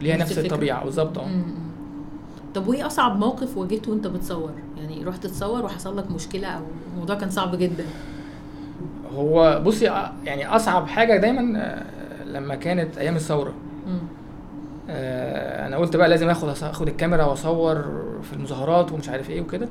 ليها 0.00 0.16
نفس 0.16 0.30
الفكرة. 0.32 0.46
الطبيعة 0.46 0.84
بالظبط 0.84 1.18
آه. 1.18 1.28
طب 2.54 2.68
وإيه 2.68 2.86
أصعب 2.86 3.18
موقف 3.18 3.56
واجهته 3.56 3.90
وأنت 3.92 4.06
بتصور 4.06 4.50
يعني 4.78 5.04
رحت 5.04 5.26
تصور 5.26 5.64
وحصل 5.64 5.96
لك 5.98 6.10
مشكلة 6.10 6.48
أو 6.48 6.62
الموضوع 6.94 7.16
كان 7.16 7.30
صعب 7.30 7.54
جدا 7.54 7.84
هو 9.14 9.62
بصي 9.64 9.84
يعني 10.24 10.48
أصعب 10.56 10.86
حاجة 10.86 11.16
دايما 11.16 11.58
آه، 11.60 12.24
لما 12.24 12.54
كانت 12.54 12.98
أيام 12.98 13.16
الثورة. 13.16 13.52
آه، 14.88 15.66
أنا 15.66 15.76
قلت 15.76 15.96
بقى 15.96 16.08
لازم 16.08 16.28
آخد 16.28 16.48
آخد 16.48 16.88
الكاميرا 16.88 17.24
وأصور 17.24 17.84
في 18.22 18.32
المظاهرات 18.32 18.92
ومش 18.92 19.08
عارف 19.08 19.30
إيه 19.30 19.40
وكده 19.40 19.68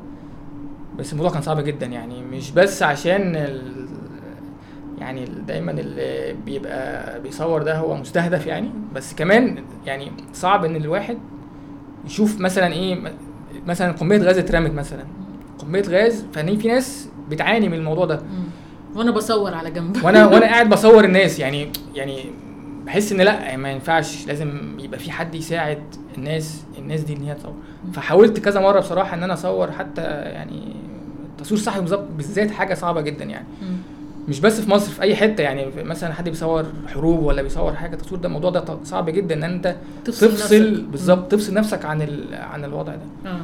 بس 1.00 1.12
الموضوع 1.14 1.32
كان 1.32 1.42
صعب 1.42 1.60
جدا 1.60 1.86
يعني 1.86 2.22
مش 2.24 2.52
بس 2.52 2.84
عشان. 2.84 3.36
يعني 5.00 5.26
دايما 5.48 5.72
اللي 5.72 6.36
بيبقى 6.46 7.20
بيصور 7.22 7.64
ده 7.64 7.78
هو 7.78 7.96
مستهدف 7.96 8.46
يعني. 8.46 8.70
بس 8.96 9.14
كمان 9.14 9.64
يعني 9.86 10.12
صعب 10.34 10.66
إن 10.66 10.76
الواحد 10.76 11.18
يشوف 12.06 12.40
مثلا 12.40 12.74
إيه 12.74 12.96
م- 12.96 13.12
مثلا 13.66 13.92
قنبله 13.92 14.26
غاز 14.26 14.38
اترمت 14.38 14.72
مثلا. 14.72 15.04
قنبله 15.60 15.90
غاز 15.90 16.26
فإن 16.34 16.58
في 16.58 16.68
ناس 16.68 17.10
بتعاني 17.30 17.70
من 17.70 17.78
الموضوع 17.78 18.06
ده. 18.06 18.20
وأنا 18.96 19.12
بصور 19.12 19.54
على 19.54 19.72
جنب. 19.72 19.98
وأنا 20.04 20.26
وأنا 20.34 20.46
قاعد 20.46 20.70
بصور 20.70 21.04
الناس 21.06 21.40
يعني 21.40 21.70
يعني 21.96 22.26
بحس 22.86 23.12
إن 23.12 23.22
لأ 23.22 23.58
ما 23.58 23.72
ينفعش. 23.72 24.28
لازم 24.28 24.80
يبقى 24.80 25.00
في 25.00 25.12
حد 25.12 25.36
يساعد 25.36 25.80
الناس 26.18 26.64
الناس 26.78 27.02
دي 27.02 27.14
إن 27.14 27.24
هي 27.24 27.34
تصور. 27.36 27.54
فحاولت 27.94 28.40
كذا 28.40 28.60
مرة 28.62 28.80
بصراحة 28.80 29.16
إن 29.18 29.24
أنا 29.24 29.34
أصور 29.34 29.72
حتى 29.72 30.02
يعني 30.02 30.76
التصوير 31.32 31.62
صح 31.62 31.80
بالذات 32.18 32.52
حاجة 32.52 32.74
صعبة 32.74 33.02
جدا 33.02 33.26
يعني. 33.26 33.46
مم. 33.62 33.76
مش 34.28 34.40
بس 34.40 34.62
في 34.62 34.70
مصر 34.70 34.92
في 34.92 35.02
أي 35.02 35.16
حتة 35.16 35.42
يعني 35.42 35.66
مثلا 35.84 36.14
حد 36.14 36.30
بيصور 36.30 36.66
حروب 36.94 37.24
ولا 37.24 37.42
بيصور 37.42 37.74
حاجة 37.74 37.94
التصوير 37.96 38.22
ده 38.22 38.28
الموضوع 38.28 38.50
ده 38.50 38.78
صعب 38.84 39.10
جدا 39.10 39.36
إن 39.36 39.44
أنت 39.44 39.76
تفصل 40.06 40.28
تفصل. 40.28 40.82
بالظبط 40.82 41.32
تفصل 41.32 41.54
نفسك 41.54 41.86
عن 41.86 42.02
ال... 42.02 42.36
عن 42.36 42.64
الوضع 42.64 42.96
ده. 42.96 43.32
آه. 43.32 43.38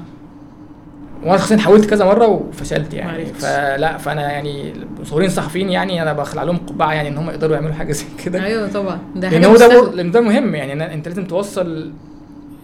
وأنا 1.23 1.37
شخصيا 1.37 1.57
حاولت 1.57 1.85
كذا 1.89 2.05
مرة 2.05 2.27
وفشلت 2.27 2.93
يعني. 2.93 3.11
معرفتش. 3.11 3.41
فلا 3.41 3.97
فأنا 3.97 4.31
يعني 4.31 4.73
المصورين 4.99 5.27
الصحفيين 5.27 5.69
يعني 5.69 6.01
أنا 6.01 6.13
بخلع 6.13 6.43
لهم 6.43 6.57
قبعة 6.57 6.93
يعني 6.93 7.09
إن 7.09 7.17
هم 7.17 7.29
يقدروا 7.29 7.55
يعملوا 7.55 7.73
حاجة 7.73 7.91
زي 7.91 8.05
كده. 8.25 8.43
أيوه 8.43 8.67
طبعا. 8.67 8.99
ده 9.15 9.29
لأن 9.29 9.31
حاجة 9.31 9.47
هو 9.47 9.53
مش 9.53 9.59
ده 9.59 9.91
لأن 9.91 10.11
ده 10.11 10.21
مهم 10.21 10.55
يعني 10.55 10.93
أنت 10.93 11.07
لازم 11.07 11.25
توصل 11.25 11.91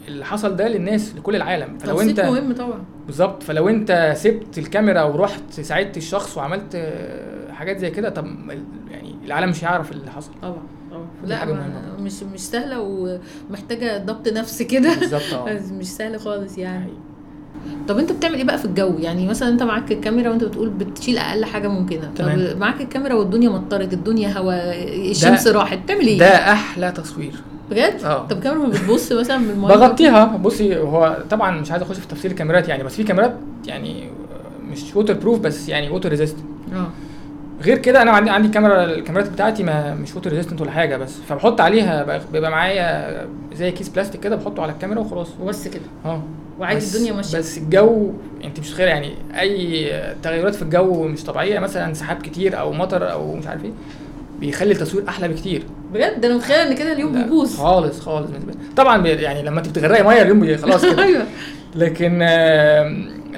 اللي 0.08 0.26
حصل 0.26 0.56
ده 0.56 0.68
للناس 0.68 1.16
لكل 1.16 1.36
العالم. 1.36 1.78
فلو 1.78 2.02
انت 2.02 2.20
مهم 2.20 2.54
طبعا. 2.54 2.84
بالظبط. 3.06 3.44
فلو 3.44 3.70
انت 3.70 4.14
سبت 4.18 4.58
الكاميرا 4.58 5.04
ورحت 5.04 5.52
ساعدت 5.52 5.98
الشخص 5.98 6.38
وعملت 6.38 6.76
آه، 6.76 7.52
حاجات 7.52 7.78
زي 7.78 7.92
كده 7.92 8.10
طب 8.10 8.26
يعني 8.92 9.16
العالم 9.26 9.50
مش 9.50 9.64
هيعرف 9.64 9.92
اللي 9.92 10.12
حصل. 10.12 10.32
طبعا 10.42 10.58
لا. 11.26 11.46
مش 12.00 12.24
مش 12.24 12.40
سهلة 12.40 12.80
ومحتاجة 13.50 13.98
ضبط 13.98 14.28
نفس 14.28 14.62
كده. 14.62 14.96
بالظبط 15.00 15.50
بس 15.50 15.72
مش 15.72 15.88
سهل 15.88 16.20
خالص 16.20 16.58
يعني. 16.58 16.94
طب 17.88 17.98
انت 17.98 18.12
بتعمل 18.12 18.36
إيه 18.36 18.44
بقى 18.44 18.58
في 18.58 18.66
الجو؟ 18.66 18.94
يعني 19.00 19.28
مثلا 19.28 19.50
انت 19.50 19.64
معاك 19.64 19.92
الكاميرا 19.92 20.30
وانت 20.30 20.44
بتقول 20.44 20.70
بتشيل 20.70 21.18
أقل 21.18 21.46
حاجة 21.46 21.68
ممكنة. 21.68 22.12
طب 22.18 22.26
معاك 22.58 22.82
الكاميرا 22.82 23.14
والدنيا 23.14 23.50
مطرت 23.50 23.94
الدنيا 23.94 24.38
هوا 24.38 24.74
الشمس 25.12 25.48
راحت 25.48 25.78
بتعمل 25.78 26.08
إيه؟ 26.08 26.20
ده 26.20 26.52
أحلى 26.52 26.92
تصوير. 26.92 27.34
بجد؟ 27.72 28.04
آه. 28.04 28.28
طب 28.28 28.38
الكاميرا 28.38 28.62
ما 28.68 28.70
بتبص 28.74 29.12
مثلا 29.12 29.38
من 29.38 29.50
الميه 29.50 29.68
بغطيها. 29.68 30.26
بصي 30.26 30.78
هو 30.78 31.18
طبعا 31.30 31.52
مش 31.62 31.72
عايز 31.72 31.84
أخش 31.84 31.98
في 32.00 32.08
تفصيل 32.08 32.32
الكاميرات 32.32 32.68
يعني 32.68 32.84
بس 32.84 32.96
في 32.96 33.04
كاميرات 33.04 33.34
يعني 33.68 34.04
مش 34.72 34.96
waterproof 34.96 35.40
بس 35.40 35.70
يعني 35.70 35.90
water 35.90 36.10
resist 36.10 36.38
آه. 36.74 36.88
غير 37.64 37.78
كده 37.78 38.02
أنا 38.02 38.12
عندي 38.12 38.30
عندي 38.30 38.48
كاميرا 38.48 38.84
الكاميرات 38.84 39.30
بتاعتي 39.30 39.64
ما 39.64 39.96
مش 39.96 40.16
water 40.16 40.30
resistant 40.30 40.62
ولا 40.62 40.72
حاجة 40.72 40.98
بس 40.98 41.16
فبحط 41.30 41.62
عليها 41.62 42.06
بقى- 42.06 42.32
بيبقى 42.34 42.52
معايا 42.52 43.28
زي 43.56 43.72
كيس 43.72 43.90
بلاستيك 43.90 44.22
كده 44.22 44.36
بحطه 44.36 44.62
على 44.64 44.72
الكاميرا 44.72 45.00
وخلاص. 45.00 45.28
وبس 45.42 45.68
كده. 45.68 45.82
آه. 46.06 46.22
وعادي 46.60 46.86
الدنيا 46.86 47.14
ماشية. 47.14 47.38
بس 47.38 47.58
الجو 47.58 48.12
أنت 48.44 48.60
مش 48.60 48.70
متخيل 48.72 48.88
يعني 48.88 49.14
أي 49.40 49.92
تغيرات 50.24 50.56
في 50.56 50.62
الجو 50.62 51.04
مش 51.08 51.24
طبيعية 51.24 51.60
مثلا 51.60 51.94
سحاب 51.94 52.22
كتير 52.22 52.60
أو 52.60 52.74
مطر 52.74 53.12
أو 53.12 53.36
مش 53.36 53.48
عارف 53.48 53.66
إيه. 53.66 53.72
بيخلي 54.40 54.72
التصوير 54.72 55.10
أحلى 55.10 55.28
بكتير. 55.28 55.64
بجد؟ 55.94 56.26
أنا 56.26 56.36
متخيله 56.36 56.68
إن 56.68 56.76
كده 56.76 56.94
اليوم 56.94 57.12
بيبوظ. 57.24 57.56
خالص 57.56 58.00
خالص. 58.00 58.30
طبعا 58.78 59.08
يعني 59.08 59.44
لما 59.44 59.60
أنت 59.60 59.70
بتغرقي 59.70 60.04
مية 60.04 60.22
اليوم 60.22 60.58
خلاص 60.58 60.86
كده. 60.86 61.04
أيوه. 61.08 61.24
لكن 61.76 62.20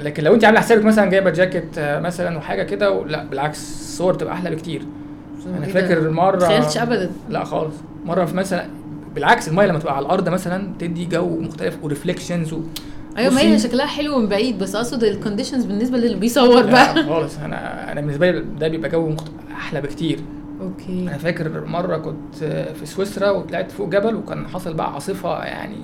لكن 0.02 0.24
لو 0.24 0.34
أنت 0.34 0.44
عاملة 0.44 0.60
حسابك 0.60 0.84
مثلا 0.84 1.10
جايبة 1.10 1.30
جاكيت 1.30 1.78
آه، 1.78 2.00
مثلا 2.00 2.38
وحاجة 2.38 2.62
كده 2.62 3.04
لا 3.06 3.24
بالعكس 3.24 3.58
الصور 3.58 4.14
تبقى 4.14 4.34
أحلى 4.34 4.50
بكتير. 4.50 4.82
أنا 5.56 5.66
إيه 5.66 5.72
فاكر؟ 5.72 6.10
مره 6.10 6.36
متخيلتش 6.36 6.78
ابدا. 6.78 7.10
لا 7.28 7.44
خالص. 7.44 7.74
مرة 8.04 8.24
في 8.24 8.36
مثلا 8.36 8.66
بالعكس 9.14 9.48
المية 9.48 9.66
لما 9.66 9.78
تبقى 9.78 9.96
على 9.96 10.06
الأرض 10.06 10.28
مثلا 10.28 10.72
تدي 10.78 11.04
جو 11.04 11.28
مختلف 11.40 11.76
و 11.82 11.88
reflections 11.88 12.52
و... 12.52 12.60
أيوه 13.16 13.34
ما 13.34 13.40
هي 13.40 13.58
شكلها 13.58 13.86
حلو 13.86 14.18
من 14.18 14.26
بعيد 14.28 14.58
بس 14.58 14.74
أقصد 14.74 15.04
ال 15.04 15.10
conditions 15.10 15.64
بالنسبة 15.64 15.98
للي 15.98 16.14
بيصور 16.14 16.66
بقى. 16.66 17.04
خالص. 17.04 17.38
أنا 17.38 17.92
أنا 17.92 18.00
بالنسبة 18.00 18.30
لي 18.30 18.44
ده 18.60 18.68
بيبقى 18.68 18.90
جو 18.90 19.08
مخت... 19.08 19.26
أحلى 19.52 19.80
بكتير. 19.80 20.18
okay. 20.62 21.02
أنا 21.02 21.18
فاكر 21.18 21.64
مرة 21.66 21.96
كنت 21.96 22.34
في 22.80 22.86
سويسرا 22.86 23.30
وطلعت 23.30 23.70
فوق 23.72 23.88
جبل 23.88 24.14
وكان 24.14 24.48
حصل 24.48 24.74
بقى 24.74 24.92
عاصفة 24.94 25.44
يعني 25.44 25.76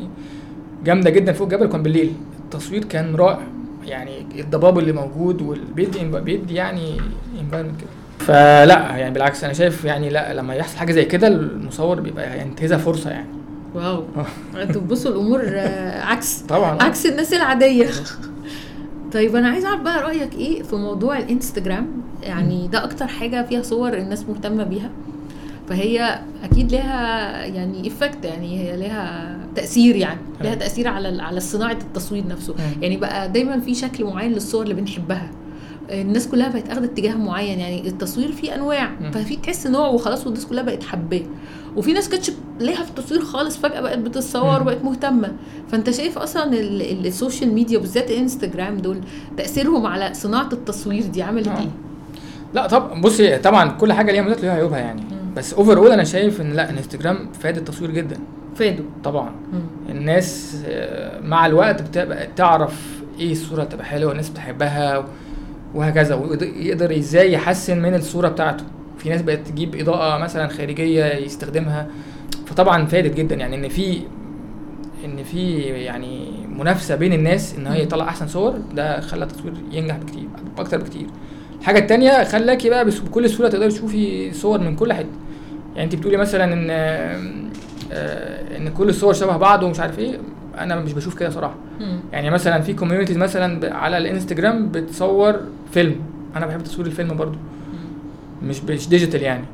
جامدة 0.85 1.11
جدا 1.11 1.33
فوق 1.33 1.47
الجبل 1.47 1.67
وكان 1.67 1.83
بالليل. 1.83 2.13
التصوير 2.45 2.85
كان 2.85 3.15
رائع. 3.15 3.47
يعني 3.85 4.27
الضباب 4.41 4.79
اللي 4.79 4.93
موجود 4.93 5.43
والبيدي 5.43 6.05
بيدي 6.05 6.55
يعني 6.55 7.01
environment 7.41 7.81
كده. 7.81 7.89
فلا 8.19 8.97
يعني 8.97 9.15
بالعكس 9.15 9.45
أنا 9.45 9.53
شايف 9.53 9.85
يعني 9.85 10.09
لا 10.11 10.35
لما 10.35 10.55
يحصل 10.55 10.77
حاجة 10.79 10.93
زي 10.93 11.05
كده 11.05 11.27
المصور 11.29 12.01
بيبقى 12.01 12.41
ينتهزها 12.41 12.79
فرصة 12.79 13.11
يعني. 13.11 13.29
wow. 13.75 14.05
آه. 14.17 14.63
أنتوا 14.63 14.81
بتبصوا 14.81 15.11
الأمور 15.11 15.43
عكس 16.11 16.39
طبعا. 16.39 16.83
عكس 16.83 17.07
الناس 17.07 17.33
العادية. 17.35 17.87
طيب 19.13 19.37
أنا 19.37 19.49
عايز 19.49 19.65
أعرف 19.65 19.81
بقى 19.81 20.03
رأيك 20.03 20.35
إيه 20.35 20.63
في 20.63 20.77
موضوع 20.77 21.19
الإنستجرام؟ 21.19 21.87
يعني 22.23 22.69
ده 22.69 22.85
أكتر 22.85 23.07
حاجة 23.07 23.43
فيها 23.43 23.63
صور 23.63 23.95
الناس 23.95 24.25
مهتمة 24.29 24.65
بيها 24.65 24.91
فهي 25.69 26.21
أكيد 26.45 26.73
لها 26.73 27.45
يعني 27.45 27.89
effect 27.89 28.25
يعني 28.25 28.59
هي 28.61 28.77
لها 28.77 29.37
تأثير 29.55 29.97
يعني 29.97 30.21
لها. 30.41 30.55
تأثير 30.55 30.89
على 30.89 31.23
على 31.23 31.41
صناعة 31.41 31.73
التصوير 31.83 32.27
نفسه. 32.29 32.55
يعني 32.83 32.97
بقى 32.97 33.33
دايما 33.33 33.61
في 33.61 33.75
شكل 33.75 34.05
معين 34.05 34.33
للصور 34.33 34.63
اللي 34.63 34.75
بنحبها 34.75 35.31
الناس 35.91 36.29
كلها 36.29 36.49
بقت 36.49 36.69
اخده 36.71 36.85
اتجاه 36.85 37.15
معين 37.15 37.59
يعني 37.61 37.89
التصوير 37.89 38.33
فيه 38.33 38.55
أنواع. 38.55 38.91
ففي 39.13 39.37
تحس 39.37 39.67
نوع 39.67 39.89
وخلاص 39.89 40.27
والناس 40.27 40.47
كلها 40.47 40.63
بقت 40.63 40.83
حباه 40.85 41.21
وفي 41.77 41.93
ناس 41.93 42.09
كانتش 42.09 42.31
ليها 42.61 42.83
في 42.83 42.91
التصوير 42.91 43.21
خالص 43.21 43.57
فجأة 43.57 43.81
بقت 43.81 43.99
بتتصور. 43.99 44.61
وبقت 44.63 44.85
مهتمة 44.85 45.33
فأنت 45.69 45.91
شايف 45.91 46.19
أصلا 46.19 46.45
ال- 46.53 46.83
ال- 46.83 47.07
ال 47.07 47.13
social 47.13 47.53
media 47.55 47.79
بالذات 47.79 48.11
الانستجرام 48.11 48.77
دول 48.79 49.01
تأثيرهم 49.37 49.87
على 49.87 50.15
صناعة 50.15 50.49
التصوير 50.53 51.07
دي 51.07 51.23
عملت. 51.23 51.49
إيه؟ 51.49 51.71
لا 52.57 52.67
طب 52.67 53.01
بصي 53.01 53.39
طبعا 53.39 53.71
كل 53.71 53.93
حاجة 53.93 54.13
ليها 54.13 54.23
مميزات 54.23 54.41
وليها 54.41 54.55
عيوبها 54.55 54.79
يعني. 54.79 55.01
مم. 55.01 55.35
بس 55.37 55.55
overall 55.55 55.91
أنا 55.93 56.05
شايف 56.05 56.41
إن 56.41 56.53
لا 56.53 56.71
إنستجرام 56.71 57.19
فاد 57.41 57.57
التصوير 57.57 57.91
جدا. 57.91 58.17
فادوا. 58.55 58.85
طبعا. 59.05 59.31
مم. 59.53 59.61
الناس 59.91 60.57
آه، 60.67 61.21
مع 61.21 61.47
الوقت 61.47 61.83
بتبقى 61.83 62.27
تعرف 62.37 63.01
إيه 63.19 63.33
الصورة 63.33 63.65
تبقى 63.65 63.85
حلوة 63.85 64.09
والناس 64.09 64.29
بتحبها 64.31 65.05
وهكذا. 65.75 66.15
ويقدر 66.15 66.97
إزاي 66.97 67.33
يحسن 67.33 67.79
من 67.83 67.95
الصورة 67.95 68.29
بتاعته. 68.29 68.65
في 68.99 69.09
ناس 69.09 69.23
بقت 69.23 69.39
تجيب 69.47 69.75
إضاءة 69.75 70.19
مثلا 70.19 70.49
خارجية 70.49 71.05
يستخدمها. 71.05 71.87
فطبعا 72.47 72.87
فادت 72.87 73.15
جدا 73.17 73.35
يعني 73.35 73.57
إن 73.57 73.69
في 73.69 74.01
إن 75.05 75.23
في 75.25 75.59
يعني 75.61 76.29
منافسة 76.59 76.95
بين 76.95 77.13
الناس 77.13 77.55
إن 77.55 77.67
هي. 77.67 77.87
تطلع 77.87 78.05
أحسن 78.09 78.29
صور 78.29 78.55
ده 78.75 79.01
خلى 79.01 79.25
التصوير 79.25 79.55
ينجح 79.73 79.97
بكتير 79.97 80.29
أكتر 80.59 80.79
بكتير. 80.79 81.07
الحاجة 81.67 81.79
التانية 81.79 82.25
خلاكي 82.25 82.71
بقى 82.71 82.85
بكل 82.85 83.31
سهولة 83.31 83.49
تقدري 83.49 83.69
تشوفي 83.69 84.33
صور 84.33 84.61
من 84.61 84.77
كل 84.77 84.93
حتة. 84.93 85.09
يعني 85.75 85.85
انت 85.85 85.95
بتقولي 85.95 86.17
مثلا 86.17 86.45
إن 86.53 86.67
آه، 86.71 88.57
إن 88.57 88.69
كل 88.69 88.89
الصور 88.89 89.13
شبه 89.13 89.37
بعض 89.37 89.63
ومش 89.63 89.81
عارف 89.81 89.99
إيه 89.99 90.19
أنا 90.59 90.77
مش 90.77 90.93
بشوف 90.93 91.15
كده 91.19 91.31
صراحة. 91.31 91.55
يعني 92.13 92.31
مثلا 92.31 92.61
في 92.61 92.73
communities 92.73 93.17
مثلا 93.17 93.75
على 93.77 93.99
الإنستجرام 93.99 94.69
بتصور 94.69 95.41
فيلم. 95.73 95.97
أنا 96.37 96.47
بحب 96.47 96.63
تصوير 96.63 96.87
الفيلم 96.87 97.17
برضو. 97.17 97.39
مش 98.43 98.65
مش 98.65 98.89
digital 98.89 99.23
يعني. 99.23 99.45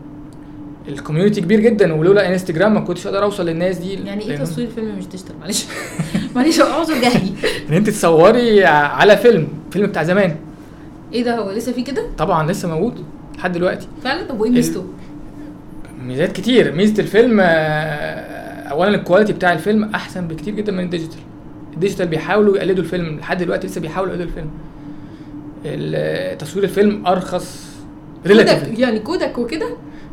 ال 0.89 0.94
community 0.94 1.41
كبير 1.41 1.61
جدا 1.61 1.95
ولولا 1.95 2.29
إنستجرام 2.33 2.75
ما 2.75 2.81
كنتش 2.81 3.07
أقدر 3.07 3.23
أوصل 3.23 3.47
للناس 3.47 3.79
دي. 3.79 3.95
يعني 3.95 4.31
إيه 4.31 4.37
تصوير 4.37 4.69
فيلم 4.69 4.99
مش 4.99 5.07
digital 5.07 5.35
معلش. 5.41 5.67
معلش 6.37 6.61
اعذر 6.61 6.95
جهلي. 6.95 7.33
إن 7.69 7.75
انت 7.75 7.91
تصوري 7.91 8.65
على 8.65 9.17
فيلم 9.17 9.49
فيلم 9.71 9.87
بتاع 9.87 10.03
زمان. 10.03 10.37
إيه 11.13 11.25
ده 11.25 11.39
هو 11.39 11.51
لسه 11.51 11.73
في 11.73 11.83
كده؟ 11.83 12.03
طبعا 12.19 12.51
لسه 12.53 12.69
موجود 12.69 13.05
لحد 13.39 13.53
دلوقتي. 13.53 13.87
فعلا؟ 14.05 14.27
طب 14.29 14.41
وإيه 14.41 14.51
ميزته؟ 14.51 14.85
ميزات 16.07 16.33
كتير. 16.33 16.73
ميزة 16.73 17.03
الفيلم 17.03 17.41
آه، 17.41 17.47
اولا 18.69 18.95
ال 18.95 19.00
quality 19.00 19.33
بتاع 19.33 19.53
الفيلم 19.53 19.85
أحسن 19.95 20.29
بكتير 20.29 20.55
جدا 20.55 20.73
من 20.73 20.85
ال 20.85 20.89
digital 20.89 21.19
ال 21.75 21.79
digital 21.79 22.07
بيحاولوا 22.09 22.57
يقلدوا 22.57 22.85
الفيلم 22.85 23.19
لحد 23.19 23.39
دلوقتي 23.43 23.67
لسه 23.67 23.81
بيحاولوا 23.81 24.13
يقلدوا 24.15 24.29
الفيلم. 24.31 24.51
ال- 25.65 26.39
تصوير 26.39 26.65
الفيلم 26.65 27.07
أرخص 27.07 27.67
كودك. 28.27 28.79
يعني 28.79 28.99
كودك 28.99 29.39
وكده؟ 29.39 29.67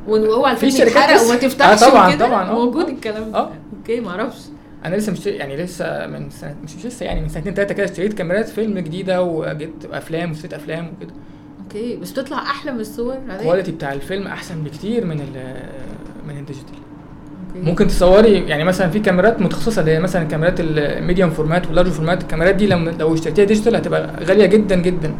واوعى 0.07 0.55
في 0.55 0.65
الفيلم 0.65 0.89
شركات 0.89 1.09
يتحرق 1.09 1.21
وما 1.27 1.35
تفتحش 1.35 1.83
آه 1.83 1.89
طبعاً، 1.89 2.15
طبعاً، 2.15 2.49
آه. 2.49 2.53
موجود 2.53 2.89
الكلام 2.89 3.31
ده. 3.31 3.37
آه. 3.37 3.51
okay 3.79 3.99
معرفش 3.99 4.37
أنا 4.85 4.95
لسه 4.95 5.11
مش 5.11 5.25
يعني 5.25 5.57
لسه 5.57 6.07
من 6.07 6.29
سنه 6.29 6.55
مش 6.63 6.75
مش 6.75 6.85
لسه 6.85 7.05
يعني 7.05 7.21
من 7.21 7.29
سنتين 7.29 7.53
ثلاثة 7.53 7.73
كده 7.73 7.85
اشتريت 7.85 8.13
كاميرات 8.13 8.49
فيلم 8.49 8.79
جديدة 8.79 9.23
وجبت 9.23 9.85
أفلام 9.91 10.29
واشتريت 10.29 10.53
أفلام 10.53 10.93
وكده. 10.97 11.13
okay 11.63 11.95
بس 11.97 12.11
بتطلع 12.11 12.37
أحلى 12.37 12.71
من 12.71 12.79
الصور 12.79 13.17
الكواليتي 13.29 13.71
بتاع 13.71 13.93
الفيلم 13.93 14.27
أحسن 14.27 14.63
بكتير 14.63 15.05
من 15.05 15.19
ال 15.19 15.55
من 16.27 16.37
ال 16.37 16.42
digital. 16.42 16.75
ممكن 17.55 17.87
تصوري 17.87 18.33
يعني 18.33 18.63
مثلا 18.63 18.89
في 18.89 18.99
كاميرات 18.99 19.41
متخصصة 19.41 19.79
اللي 19.81 19.91
هي 19.91 19.99
مثلا 19.99 20.23
كاميرات 20.23 20.59
ال 20.59 20.69
medium 20.69 21.29
format 21.29 21.67
وال 21.67 21.74
large 21.74 21.89
format 21.89 22.21
الكاميرات 22.21 22.55
دي 22.55 22.67
لو 22.67 22.77
لو 22.77 23.13
اشتريتيها 23.13 23.45
digital 23.45 23.75
هتبقى 23.75 24.23
غالية 24.23 24.45
جدا 24.45 24.75
جدا. 24.75 25.15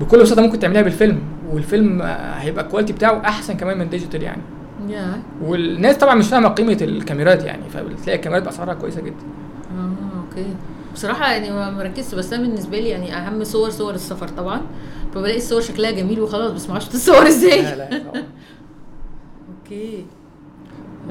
بكل 0.00 0.22
بساطة 0.22 0.42
ممكن 0.42 0.58
تعمليها 0.58 0.82
بالفيلم 0.82 1.18
والفيلم 1.52 2.02
هيبقى 2.38 2.64
ال 2.64 2.67
quality 2.67 2.92
بتاعه 2.92 3.20
أحسن 3.24 3.54
كمان 3.54 3.76
من 3.76 3.82
ال 3.82 3.87
digital 3.87 4.22
يعني. 4.22 4.42
يا 4.88 5.22
والناس 5.42 5.96
طبعا 5.96 6.14
مش 6.14 6.28
فاهمة 6.28 6.48
قيمة 6.48 6.78
الكاميرات 6.82 7.44
يعني 7.44 7.62
فبتلاقي 7.70 8.16
الكاميرات 8.16 8.42
بأسعارها 8.42 8.74
كويسة 8.74 9.00
جدا. 9.00 9.16
آه 9.78 9.92
okay. 10.20 10.46
بصراحة 10.94 11.32
يعني 11.32 11.50
ما 11.50 11.70
مركزتش 11.70 12.14
بس 12.14 12.32
أنا 12.32 12.42
بالنسبة 12.42 12.80
لي 12.80 12.88
يعني 12.88 13.16
أهم 13.16 13.44
صور 13.44 13.70
صور 13.70 13.94
السفر 13.94 14.28
طبعا. 14.28 14.60
فبلاقي 15.14 15.36
الصور 15.36 15.60
شكلها 15.60 15.90
جميل 15.90 16.20
وخلاص 16.20 16.52
بس 16.52 16.66
ما 16.66 16.72
أعرفش 16.72 16.88
تتصور 16.88 17.26
إزاي. 17.26 17.62
لا 17.62 17.74
لا 17.76 18.00
أوكي. 19.64 20.06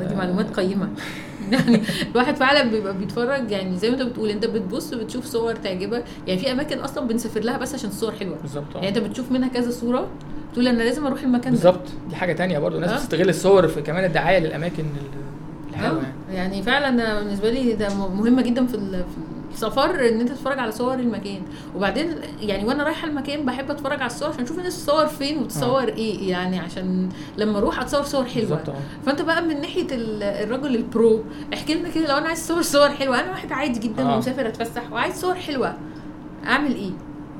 دي 0.03 0.15
معلومات 0.15 0.59
قيمة. 0.59 0.89
يعني 1.51 1.81
الواحد 2.11 2.35
فعلا 2.35 2.63
بيبقى 2.63 2.97
بيتفرج 2.97 3.51
يعني 3.51 3.77
زي 3.77 3.89
ما 3.89 3.95
انت 3.95 4.03
بتقول 4.03 4.29
انت 4.29 4.45
بتبص 4.45 4.93
بتشوف 4.93 5.25
صور 5.25 5.55
تعجبك. 5.55 6.03
يعني 6.27 6.39
في 6.39 6.51
أماكن 6.51 6.79
أصلا 6.79 7.07
بنسافر 7.07 7.39
لها 7.39 7.57
بس 7.57 7.73
عشان 7.73 7.89
الصور 7.89 8.11
حلوة. 8.11 8.37
بالظبط. 8.41 8.75
يعني. 8.75 8.87
انت 8.89 8.97
بتشوف 8.97 9.31
منها 9.31 9.49
كذا 9.49 9.71
صورة 9.71 10.07
تقول 10.53 10.67
أنا 10.67 10.83
لازم 10.83 11.05
أروح 11.05 11.23
المكان 11.23 11.53
ده. 11.53 11.59
بالظبط. 11.59 11.87
دي 12.09 12.15
حاجة 12.15 12.33
تانية 12.33 12.59
برضو 12.59 12.75
الناس 12.75 12.89
آه. 12.91 12.95
بتستغل 12.95 13.29
الصور 13.29 13.67
في 13.67 13.81
كمان 13.81 14.03
الدعاية 14.05 14.39
للأماكن 14.39 14.83
ال- 14.83 15.69
الحلوة 15.69 15.99
آه، 15.99 16.03
يعني. 16.33 16.53
يعني 16.53 16.63
فعلا 16.63 17.19
بالنسبة 17.23 17.49
لي 17.51 17.73
ده 17.73 17.87
مهمه 17.95 18.41
جدا 18.41 18.65
في 18.67 18.75
السفر 19.53 20.07
إن 20.09 20.19
أنت 20.19 20.29
تتفرج 20.29 20.59
على 20.59 20.71
صور 20.71 20.93
المكان. 20.93 21.41
وبعدين 21.75 22.15
يعني 22.41 22.65
وأنا 22.65 22.83
رايحة 22.83 23.07
المكان 23.07 23.45
بحب 23.45 23.71
أتفرج 23.71 23.99
على 24.01 24.05
الصور 24.11 24.29
عشان 24.29 24.43
أشوف 24.43 24.57
الناس 24.59 24.85
تصور 24.85 25.05
فين 25.07 25.37
وتصور 25.37 25.87
إيه 25.87 26.29
يعني 26.29 26.59
عشان 26.59 27.09
لما 27.37 27.57
أروح 27.57 27.81
أتصور 27.81 28.03
صور 28.03 28.25
حلوة. 28.25 28.49
بالظبط 28.49 28.69
آه. 28.69 28.75
فأنت 29.05 29.21
بقى 29.21 29.41
من 29.41 29.61
ناحية 29.61 29.87
ال- 29.91 30.23
الرجل 30.23 30.75
البرو 30.75 31.23
احكي 31.53 31.73
لنا 31.73 31.89
كده 31.89 32.07
لو 32.07 32.17
أنا 32.17 32.27
عايز 32.27 32.47
صور 32.47 32.61
صور 32.61 32.89
حلوة. 32.89 33.19
أنا 33.19 33.29
واحد 33.29 33.51
عادي 33.51 33.79
جدا 33.79 34.03
آه. 34.03 34.15
ومسافر 34.15 34.47
أتفسح 34.47 34.91
وعايز 34.91 35.15
صور 35.21 35.35
حلوة. 35.35 35.73
أعمل 36.47 36.75
إيه؟ 36.75 36.91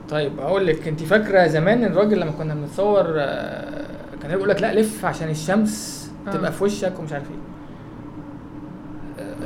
طيب 0.09 0.39
هقول 0.39 0.67
لك 0.67 0.87
أنت 0.87 1.03
فاكرة 1.03 1.47
زمان 1.47 1.83
الراجل 1.85 2.19
لما 2.19 2.31
كنا 2.31 2.53
بنتصور 2.53 3.05
آه، 3.17 3.85
كان 4.21 4.31
يقول 4.31 4.49
لك 4.49 4.61
لا 4.61 4.73
لف 4.73 5.05
عشان 5.05 5.29
الشمس 5.29 6.07
آه. 6.27 6.31
تبقى 6.31 6.51
في 6.51 6.63
وشك 6.63 6.93
ومش 6.99 7.11
عارف 7.13 7.23
إيه. 7.29 7.35
آه، 7.35 7.50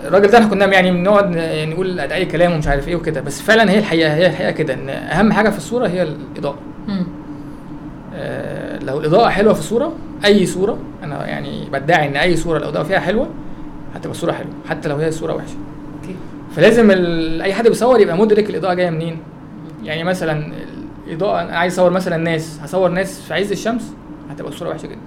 الراجل 0.03 0.27
ده 0.27 0.37
إحنا 0.37 0.49
كنا 0.49 0.65
يعني 0.65 0.91
بنقعد 0.91 1.35
يعني 1.35 1.73
نقول 1.73 1.99
أي 1.99 2.25
كلام 2.25 2.51
ومش 2.53 2.67
عارف 2.67 2.87
إيه 2.87 2.95
وكده 2.95 3.21
بس 3.21 3.41
فعلا 3.41 3.71
هي 3.71 3.79
الحقيقة 3.79 4.13
هي 4.13 4.27
الحقيقة 4.27 4.51
كده 4.51 4.73
إن 4.73 4.89
أهم 4.89 5.33
حاجة 5.33 5.49
في 5.49 5.57
الصورة 5.57 5.87
هي 5.87 6.03
الإضاءة. 6.03 6.57
آه، 8.15 8.79
لو 8.83 8.99
الإضاءة 8.99 9.29
حلوة 9.29 9.53
في 9.53 9.59
الصورة 9.59 9.93
أي 10.25 10.45
صورة 10.45 10.77
أنا 11.03 11.27
يعني 11.27 11.69
بدعي 11.73 12.07
إن 12.07 12.15
أي 12.15 12.35
صورة 12.35 12.57
الإضاءة 12.57 12.83
فيها 12.83 12.99
حلوة 12.99 13.27
هتبقى 13.95 14.11
الصورة 14.11 14.31
حلوة 14.31 14.51
حتى 14.69 14.89
لو 14.89 14.95
هي 14.95 15.07
الصورة 15.07 15.33
وحشة 15.33 15.55
أوكي 16.01 16.15
فلازم. 16.55 16.91
أي 17.41 17.53
حد 17.53 17.67
بيصور 17.67 17.99
يبقى 17.99 18.17
مدرك 18.17 18.49
الإضاءة 18.49 18.73
جاية 18.73 18.89
منين 18.89 19.17
يعني 19.83 20.03
مثلا 20.03 20.51
الإضاءة 21.07 21.41
أنا 21.41 21.57
عايز 21.57 21.73
أصور 21.73 21.89
مثلا 21.91 22.17
ناس 22.17 22.59
هصور 22.63 22.89
ناس 22.89 23.21
في 23.21 23.33
عز 23.33 23.51
الشمس 23.51 23.93
هتبقى 24.29 24.51
الصورة 24.51 24.69
وحشة 24.69 24.85
جدا. 24.87 24.97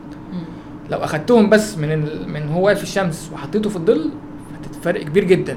لو 0.91 0.99
أخدتهم 0.99 1.51
بس 1.51 1.79
من 1.79 1.93
ال... 1.93 2.29
من 2.29 2.49
هو 2.49 2.67
واقف 2.67 2.77
في 2.79 2.83
الشمس 2.85 3.31
وحطيته 3.35 3.71
في 3.71 3.77
الظل 3.77 4.11
هتفرق 4.89 5.03
كبير 5.05 5.25
جدا. 5.25 5.57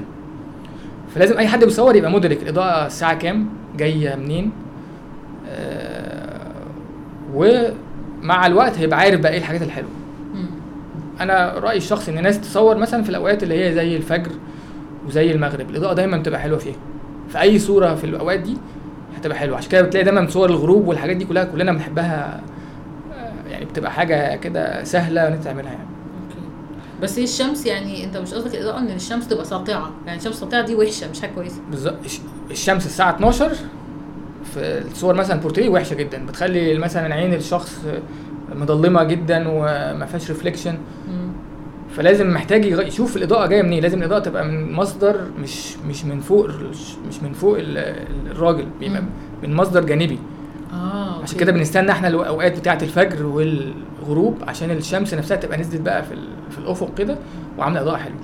فلازم 1.14 1.38
أي 1.38 1.48
حد 1.48 1.64
بيصور 1.64 1.96
يبقى 1.96 2.10
مدرك 2.10 2.42
الإضاءة 2.42 2.86
الساعة 2.86 3.14
كام 3.14 3.48
جاية 3.76 4.14
منين 4.14 4.52
آه... 5.48 6.52
ومع 7.34 8.46
الوقت 8.46 8.78
هيبقى 8.78 8.98
عارف 8.98 9.20
بقى 9.20 9.32
إيه 9.32 9.38
الحاجات 9.38 9.62
الحلوة. 9.62 9.88
أنا 11.20 11.54
رأيي 11.58 11.76
الشخصي 11.78 12.10
إن 12.10 12.18
الناس 12.18 12.40
تصور 12.40 12.76
مثلا 12.78 13.02
في 13.02 13.08
الأوقات 13.10 13.42
اللي 13.42 13.64
هي 13.64 13.74
زي 13.74 13.96
الفجر 13.96 14.30
وزي 15.06 15.32
المغرب 15.32 15.70
الإضاءة 15.70 15.94
دايما 15.94 16.16
بتبقى 16.16 16.40
حلوة 16.40 16.58
فيها. 16.58 16.76
في 17.28 17.40
أي 17.40 17.58
صورة 17.58 17.94
في 17.94 18.04
الأوقات 18.04 18.40
دي 18.40 18.56
هتبقى 19.16 19.38
حلوة. 19.38 19.56
عشان 19.56 19.70
كده 19.70 19.82
بتلاقي 19.82 20.04
دايما 20.04 20.28
صور 20.28 20.50
الغروب 20.50 20.88
والحاجات 20.88 21.16
دي 21.16 21.24
كلها 21.24 21.44
كلنا 21.44 21.72
بنحبها 21.72 22.40
آه، 23.14 23.50
يعني 23.50 23.64
بتبقى 23.64 23.90
حاجة 23.92 24.36
كده 24.36 24.84
سهلة 24.84 25.28
ان 25.28 25.40
تعملها 25.40 25.72
يعني. 25.72 25.86
بس 27.02 27.18
هي 27.18 27.24
الشمس 27.24 27.66
يعني 27.66 28.04
انت 28.04 28.16
مش 28.16 28.34
قصدك 28.34 28.54
الإضاءة 28.54 28.78
إن 28.78 28.90
الشمس 28.90 29.28
تبقى 29.28 29.44
ساطعة؟ 29.44 29.90
يعني 30.06 30.18
الشمس 30.18 30.34
ساطعه 30.34 30.66
دي 30.66 30.74
وحشة 30.74 31.10
مش 31.10 31.20
حاجة 31.20 31.30
كويسة. 31.34 31.60
بالظبط. 31.70 31.94
الش- 32.04 32.20
الشمس 32.50 32.86
الساعة 32.86 33.10
12 33.16 33.50
في 34.54 34.82
الصور 34.92 35.14
مثلا 35.14 35.40
بورتريه 35.40 35.68
وحشة 35.68 35.94
جدا. 35.94 36.26
بتخلي 36.26 36.78
مثلا 36.78 37.14
عين 37.14 37.34
الشخص 37.34 37.80
مظلمة 38.54 39.02
جدا 39.04 39.48
وما 39.48 40.06
فيهاش 40.06 40.28
ريفليكشن. 40.30 40.74
فلازم 41.96 42.30
محتاج 42.30 42.64
يشوف 42.66 43.16
الإضاءة 43.16 43.46
جاية 43.46 43.62
منين. 43.62 43.82
لازم 43.82 43.98
الإضاءة 43.98 44.18
تبقى 44.20 44.44
من 44.44 44.72
مصدر 44.72 45.20
مش 45.42 45.76
مش 45.88 46.04
من 46.04 46.20
فوق 46.20 46.46
مش 47.08 47.22
من 47.22 47.32
فوق 47.32 47.58
ال- 47.58 47.78
ال- 47.78 48.30
الراجل. 48.30 48.66
بيبقى. 48.80 49.02
من 49.42 49.54
مصدر 49.54 49.84
جانبي. 49.84 50.18
آه 50.72 51.22
عشان. 51.22 51.38
كده 51.38 51.52
بنستنى 51.52 51.90
إحنا 51.90 52.08
الأوقات 52.08 52.58
بتاعة 52.58 52.78
الفجر 52.82 53.26
والغروب 54.02 54.36
عشان 54.48 54.70
الشمس 54.70 55.14
نفسها 55.14 55.36
تبقى 55.36 55.58
نزلت 55.58 55.80
بقى 55.80 56.02
في 56.02 56.14
في 56.50 56.58
الأفق 56.58 56.94
كده 56.94 57.16
وعاملة 57.58 57.80
أضاءة 57.80 57.96
حلوة. 57.96 58.16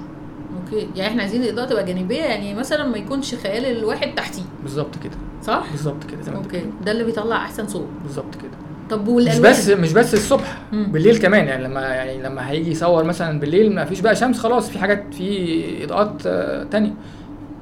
okay. 0.65 0.89
يعني 0.97 1.09
إحنا 1.11 1.23
عايزين 1.23 1.43
الإضاءة 1.43 1.67
تبقى 1.69 1.85
جانبية 1.85 2.23
يعني 2.23 2.55
مثلا 2.55 2.85
ما 2.87 2.97
يكونش 2.99 3.35
خيال 3.35 3.65
الواحد 3.65 4.15
تحتيه. 4.15 4.43
بالظبط 4.63 4.95
كده. 5.05 5.13
صح؟ 5.43 5.65
بالظبط 5.71 6.05
كده 6.11 6.23
زي 6.23 6.33
ما 6.33 6.39
okay. 6.39 6.63
ده 6.85 6.93
اللي 6.93 7.05
بيطلع 7.05 7.37
أحسن 7.37 7.67
صور 7.69 7.87
بالظبط 8.03 8.35
كده. 8.35 8.51
طب 8.91 9.03
مش 9.03 9.09
والألوان؟ 9.09 9.51
بس 9.53 9.69
مش 9.69 9.93
بس 9.93 10.15
الصبح 10.15 10.59
مم. 10.73 10.93
بالليل 10.93 11.19
كمان. 11.19 11.47
يعني 11.47 11.65
لما 11.65 11.81
يعني 11.81 12.23
لما 12.23 12.51
هيجي 12.51 12.71
يصور 12.71 13.05
مثلا 13.05 13.41
بالليل 13.41 13.75
ما 13.75 13.85
فيش 13.85 14.01
بقى 14.01 14.17
شمس 14.17 14.39
خلاص 14.39 14.71
في 14.71 14.79
حاجات 14.79 15.15
في 15.15 15.85
إضاءات 15.85 16.23
آه، 16.27 16.65
تانية. 16.65 16.95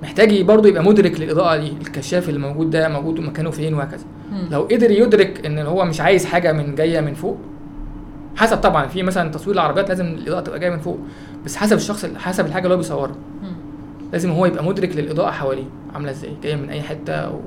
محتاج 0.02 0.40
برضه 0.42 0.68
يبقى 0.68 0.84
مدرك 0.84 1.20
للإضاءة 1.20 1.56
دي 1.56 1.68
الكشاف 1.80 2.28
اللي 2.28 2.40
موجود 2.40 2.70
ده 2.70 2.88
موجود 2.88 3.20
مكانه 3.20 3.50
فين 3.50 3.74
وهكذا. 3.74 4.04
لو 4.50 4.62
قدر 4.62 4.90
يدرك 4.90 5.46
إن 5.46 5.58
هو 5.58 5.84
مش 5.84 6.00
عايز 6.00 6.24
حاجة 6.24 6.52
من 6.52 6.74
جاية 6.74 7.00
من 7.00 7.14
فوق 7.14 7.38
حسب 8.36 8.56
طبعا 8.56 8.86
في 8.86 9.02
مثلا 9.02 9.30
تصوير 9.30 9.54
العربيات 9.54 9.88
لازم 9.88 10.06
الإضاءة 10.06 10.40
تبقى 10.40 10.58
جاية 10.58 10.70
من 10.70 10.78
فوق 10.78 10.98
بس 11.44 11.56
حسب 11.56 11.76
الشخص 11.76 12.06
حسب 12.06 12.46
الحاجة 12.46 12.62
اللي 12.64 12.74
هو 12.74 12.78
بيصورها. 12.78 13.16
لازم 14.12 14.30
هو 14.30 14.46
يبقى 14.46 14.64
مدرك 14.64 14.96
للإضاءة 14.96 15.30
حواليه 15.30 15.64
عاملة 15.94 16.10
إزاي 16.10 16.30
جاية 16.42 16.56
من 16.56 16.70
أي 16.70 16.82
حتة 16.82 17.30
و... 17.30 17.40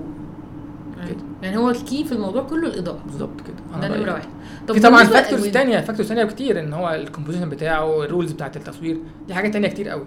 أيوة. 0.98 1.08
كده. 1.10 1.18
يعني 1.44 1.58
هو 1.58 1.70
ال 1.70 1.78
key 1.78 2.04
في 2.04 2.12
الموضوع 2.12 2.44
كله 2.44 2.68
الإضاءة 2.68 3.00
بالظبط 3.06 3.42
كده 3.42 3.88
ده 3.88 3.98
نمرة. 3.98 4.14
واحد 4.14 4.28
في 4.74 4.80
طبعا 4.80 5.04
factors 5.04 5.48
تانية 5.48 5.80
factors 5.80 6.08
تانية 6.10 6.24
كتير 6.24 6.60
إن 6.60 6.74
هو 6.74 6.90
ال 6.90 6.95
composition 6.95 7.50
بتاعه 7.50 8.04
ال 8.04 8.09
rules 8.09 8.32
بتاعت 8.32 8.58
التصوير 8.58 8.98
دي 9.28 9.34
حاجات 9.34 9.54
تانية 9.54 9.68
كتير 9.68 9.90
قوي 9.90 10.06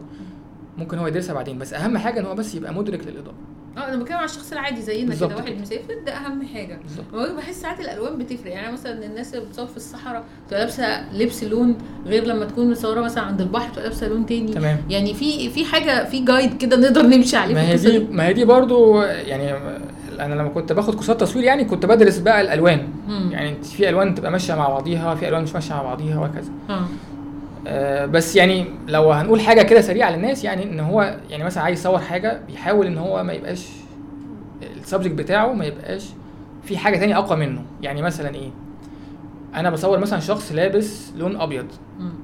ممكن 0.79 0.99
هو 0.99 1.07
يدرسها 1.07 1.35
بعدين 1.35 1.59
بس 1.59 1.73
أهم 1.75 1.99
حاجة 1.99 2.21
إن 2.21 2.27
هو 2.27 2.35
بس 2.35 2.55
يبقى 2.55 2.75
مدرك 2.75 3.07
للإضاءة 3.07 3.35
آه 3.76 3.88
أنا 3.88 3.96
بتكلم 3.96 4.16
على 4.16 4.24
الشخص 4.24 4.52
العادي 4.52 4.82
زينا 4.82 5.14
كده 5.14 5.26
واحد. 5.26 5.52
مسافر 5.61 5.94
ده 6.06 6.12
أهم 6.12 6.46
حاجة. 6.54 6.78
بالظبط. 6.82 7.37
بحس 7.37 7.61
ساعات 7.61 7.80
الألوان 7.80 8.18
بتفرق. 8.18 8.52
يعني 8.52 8.72
مثلا 8.72 9.04
الناس 9.06 9.35
اللي 9.35 9.46
بتصور 9.46 9.66
في 9.66 9.76
الصحراء 9.76 10.24
تبقى 10.48 10.61
لابسة 10.61 11.12
لبس 11.12 11.44
لون 11.44 11.78
غير 12.06 12.24
لما 12.24 12.44
تكون 12.44 12.70
مصوره 12.70 13.00
مثلا 13.00 13.24
عند 13.24 13.40
البحر 13.40 13.68
تبقى 13.70 13.82
لابسة 13.85 14.08
لون 14.08 14.26
تاني. 14.26 14.52
تمام. 14.52 14.78
يعني 14.90 15.14
في 15.14 15.50
في 15.50 15.64
حاجة 15.64 16.04
في 16.04 16.20
guide 16.24 16.57
كده 16.56 16.76
نقدر 16.76 17.02
نمشي 17.02 17.37
عليه 17.37 17.54
ما 17.54 17.68
هي 17.68 17.76
دي 17.76 17.98
ما 17.98 18.26
هي 18.26 18.32
دي 18.32 18.44
برضو 18.44 19.02
يعني 19.02 19.52
أنا 20.20 20.35
لما 20.35 20.48
كنت 20.48 20.72
باخد 20.72 20.94
كورسات 20.94 21.20
تصوير 21.20 21.44
يعني 21.44 21.64
كنت 21.64 21.87
بدرس 21.87 22.18
بقى 22.18 22.40
الألوان. 22.40 22.88
مم. 23.08 23.30
يعني 23.32 23.62
في 23.62 23.88
ألوان 23.88 24.14
تبقى 24.14 24.30
ماشية 24.30 24.54
مع 24.54 24.68
بعضيها 24.68 25.14
في 25.14 25.28
ألوان 25.28 25.42
مش 25.42 25.54
ماشية 25.54 25.74
مع 25.74 25.82
بعضيها 25.82 26.18
وهكذا. 26.20 26.50
آه، 26.70 26.85
بس 28.07 28.37
يعني 28.37 28.64
لو 28.88 29.12
هنقول 29.12 29.40
حاجة 29.40 29.62
كده 29.62 29.81
سريعة 29.81 30.11
للناس 30.11 30.44
يعني 30.44 30.62
إن 30.62 30.81
هو 30.81 31.16
يعني 31.31 31.44
مثلا 31.44 31.62
عايز 31.62 31.79
يصور 31.81 31.98
حاجة 31.98 32.40
بيحاول 32.46 32.87
إن 32.87 32.98
هو 32.98 33.22
ما 33.25 33.33
يبقاش 33.33 33.68
ال 34.76 34.81
subject 34.81 35.14
بتاعه 35.14 35.53
ما 35.53 35.64
يبقاش 35.64 36.09
في 36.62 36.77
حاجة 36.79 36.98
تانية 36.98 37.18
أقوى 37.18 37.38
منه 37.46 37.62
يعني 37.83 38.03
مثلا 38.03 38.35
إيه 38.35 38.51
أنا 39.55 39.70
بصور 39.70 39.98
مثلا 39.98 40.20
شخص 40.20 40.53
لابس 40.53 41.12
لون 41.16 41.40
أبيض. 41.40 41.66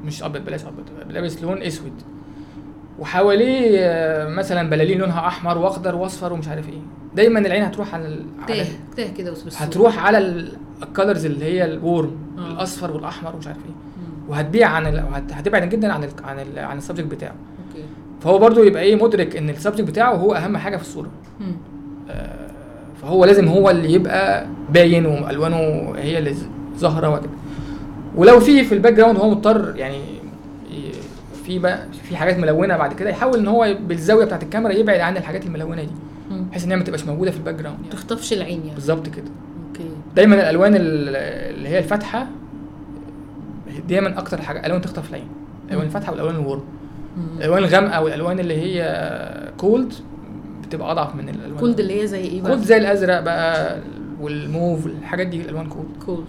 مش 0.04 0.22
أبيض 0.22 0.44
بلاش 0.44 0.60
أبيض 0.64 1.12
لابس 1.12 1.42
لون 1.42 1.62
أسود 1.62 1.92
وحواليه 2.98 3.78
آه، 3.80 4.28
مثلا 4.28 4.70
بلالين 4.70 4.98
لونها 4.98 5.26
أحمر 5.26 5.58
وأخضر 5.58 5.94
وأصفر 5.94 6.32
ومش 6.32 6.48
عارف 6.48 6.68
إيه 6.68 6.80
دايما 7.14 7.38
العين 7.38 7.62
هتروح 7.62 7.94
على 7.94 8.24
تاه 8.48 8.66
تاه 8.96 9.10
كده. 9.12 9.34
هتروح 9.56 9.98
على 10.06 10.48
ال 10.82 10.88
colors 10.88 11.24
اللي 11.24 11.44
هي 11.44 11.64
ال 11.64 11.75
warm 11.75 12.16
آه. 12.38 12.52
الأصفر 12.52 12.90
والأحمر 12.90 13.34
ومش 13.36 13.46
عارف 13.46 13.58
إيه. 13.58 13.87
وهتبيع 14.28 14.68
عن 14.68 14.86
ال... 14.86 15.04
هتبعد 15.32 15.68
جدا 15.68 15.92
عن 15.92 16.04
ال... 16.04 16.10
عن 16.24 16.40
ال... 16.40 16.58
عن 16.58 16.78
ال 16.78 16.82
subject 16.82 17.06
بتاعه. 17.06 17.34
okay. 17.68 17.84
فهو 18.20 18.38
برضو 18.38 18.62
يبقى 18.62 18.82
إيه 18.82 18.96
مدرك 19.04 19.36
إن 19.36 19.50
ال 19.50 19.54
subject 19.54 19.80
بتاعه 19.88 20.14
هو 20.14 20.34
أهم 20.34 20.56
حاجة 20.56 20.76
في 20.76 20.82
الصورة. 20.82 21.08
مم. 21.40 21.56
آه، 22.10 22.48
فهو 23.02 23.24
لازم 23.24 23.48
هو 23.48 23.70
اللي 23.70 23.92
يبقى 23.92 24.46
باين 24.70 25.06
والوانه 25.06 25.92
هي 25.96 26.18
اللي 26.18 26.34
ظاهرة 26.76 27.08
وكده 27.14 27.30
ولو 28.16 28.40
في 28.40 28.64
في 28.64 28.74
ال 28.74 28.92
background 28.92 29.18
هو 29.18 29.30
مضطر 29.30 29.76
يعني 29.76 29.98
في 31.44 31.58
بقى 31.58 31.78
في 32.02 32.16
حاجات 32.16 32.38
ملونة 32.38 32.76
بعد 32.76 32.92
كده 32.94 33.10
يحاول 33.10 33.38
إن 33.38 33.46
هو 33.48 33.76
بالزاوية 33.86 34.24
بتاعت 34.24 34.42
الكاميرا 34.42 34.72
يبعد 34.72 35.00
عن 35.00 35.16
الحاجات 35.16 35.46
الملونة 35.46 35.82
دي. 35.82 35.90
بحيث 36.50 36.64
ان 36.64 36.70
هي 36.70 36.76
ما 36.76 36.84
تبقاش 36.84 37.06
موجودة 37.06 37.30
في 37.30 37.36
ال 37.36 37.54
background 37.54 37.78
يعني. 37.80 37.92
تخطفش 37.92 38.32
العين 38.32 38.60
يعني. 38.60 38.74
بالظبط 38.74 39.06
كده. 39.08 39.24
okay. 39.68 39.88
دايما 40.16 40.34
الألوان 40.34 40.74
ال- 40.76 41.16
اللي 41.56 41.68
هي 41.68 41.78
الفاتحة 41.78 42.26
دايما 43.88 44.18
أكتر 44.18 44.42
حاجة 44.42 44.66
ألوان 44.66 44.80
تخطف 44.80 45.08
العين. 45.10 45.28
الالوان. 45.66 45.86
الفاتحه 45.86 46.12
والألوان 46.12 46.34
ال 46.34 46.39
warm. 46.39 46.62
الالوان 47.38 47.64
الغامقة 47.64 48.02
والألوان 48.02 48.40
اللي 48.40 48.56
هي 48.56 48.82
cold 49.56 49.92
بتبقى 50.62 50.92
أضعف 50.92 51.14
من 51.14 51.28
الألوان 51.28 51.58
كولد 51.58 51.80
اللي 51.80 52.02
هي 52.02 52.06
زي 52.06 52.20
إيه 52.20 52.42
بقى؟ 52.42 52.50
cold 52.52 52.64
زي 52.64 52.76
الأزرق 52.76 53.20
بقى 53.20 53.78
والموف 54.20 54.86
الحاجات 54.86 55.26
دي 55.26 55.40
الألوان 55.40 55.66
cold 55.66 55.88
cold 56.06 56.24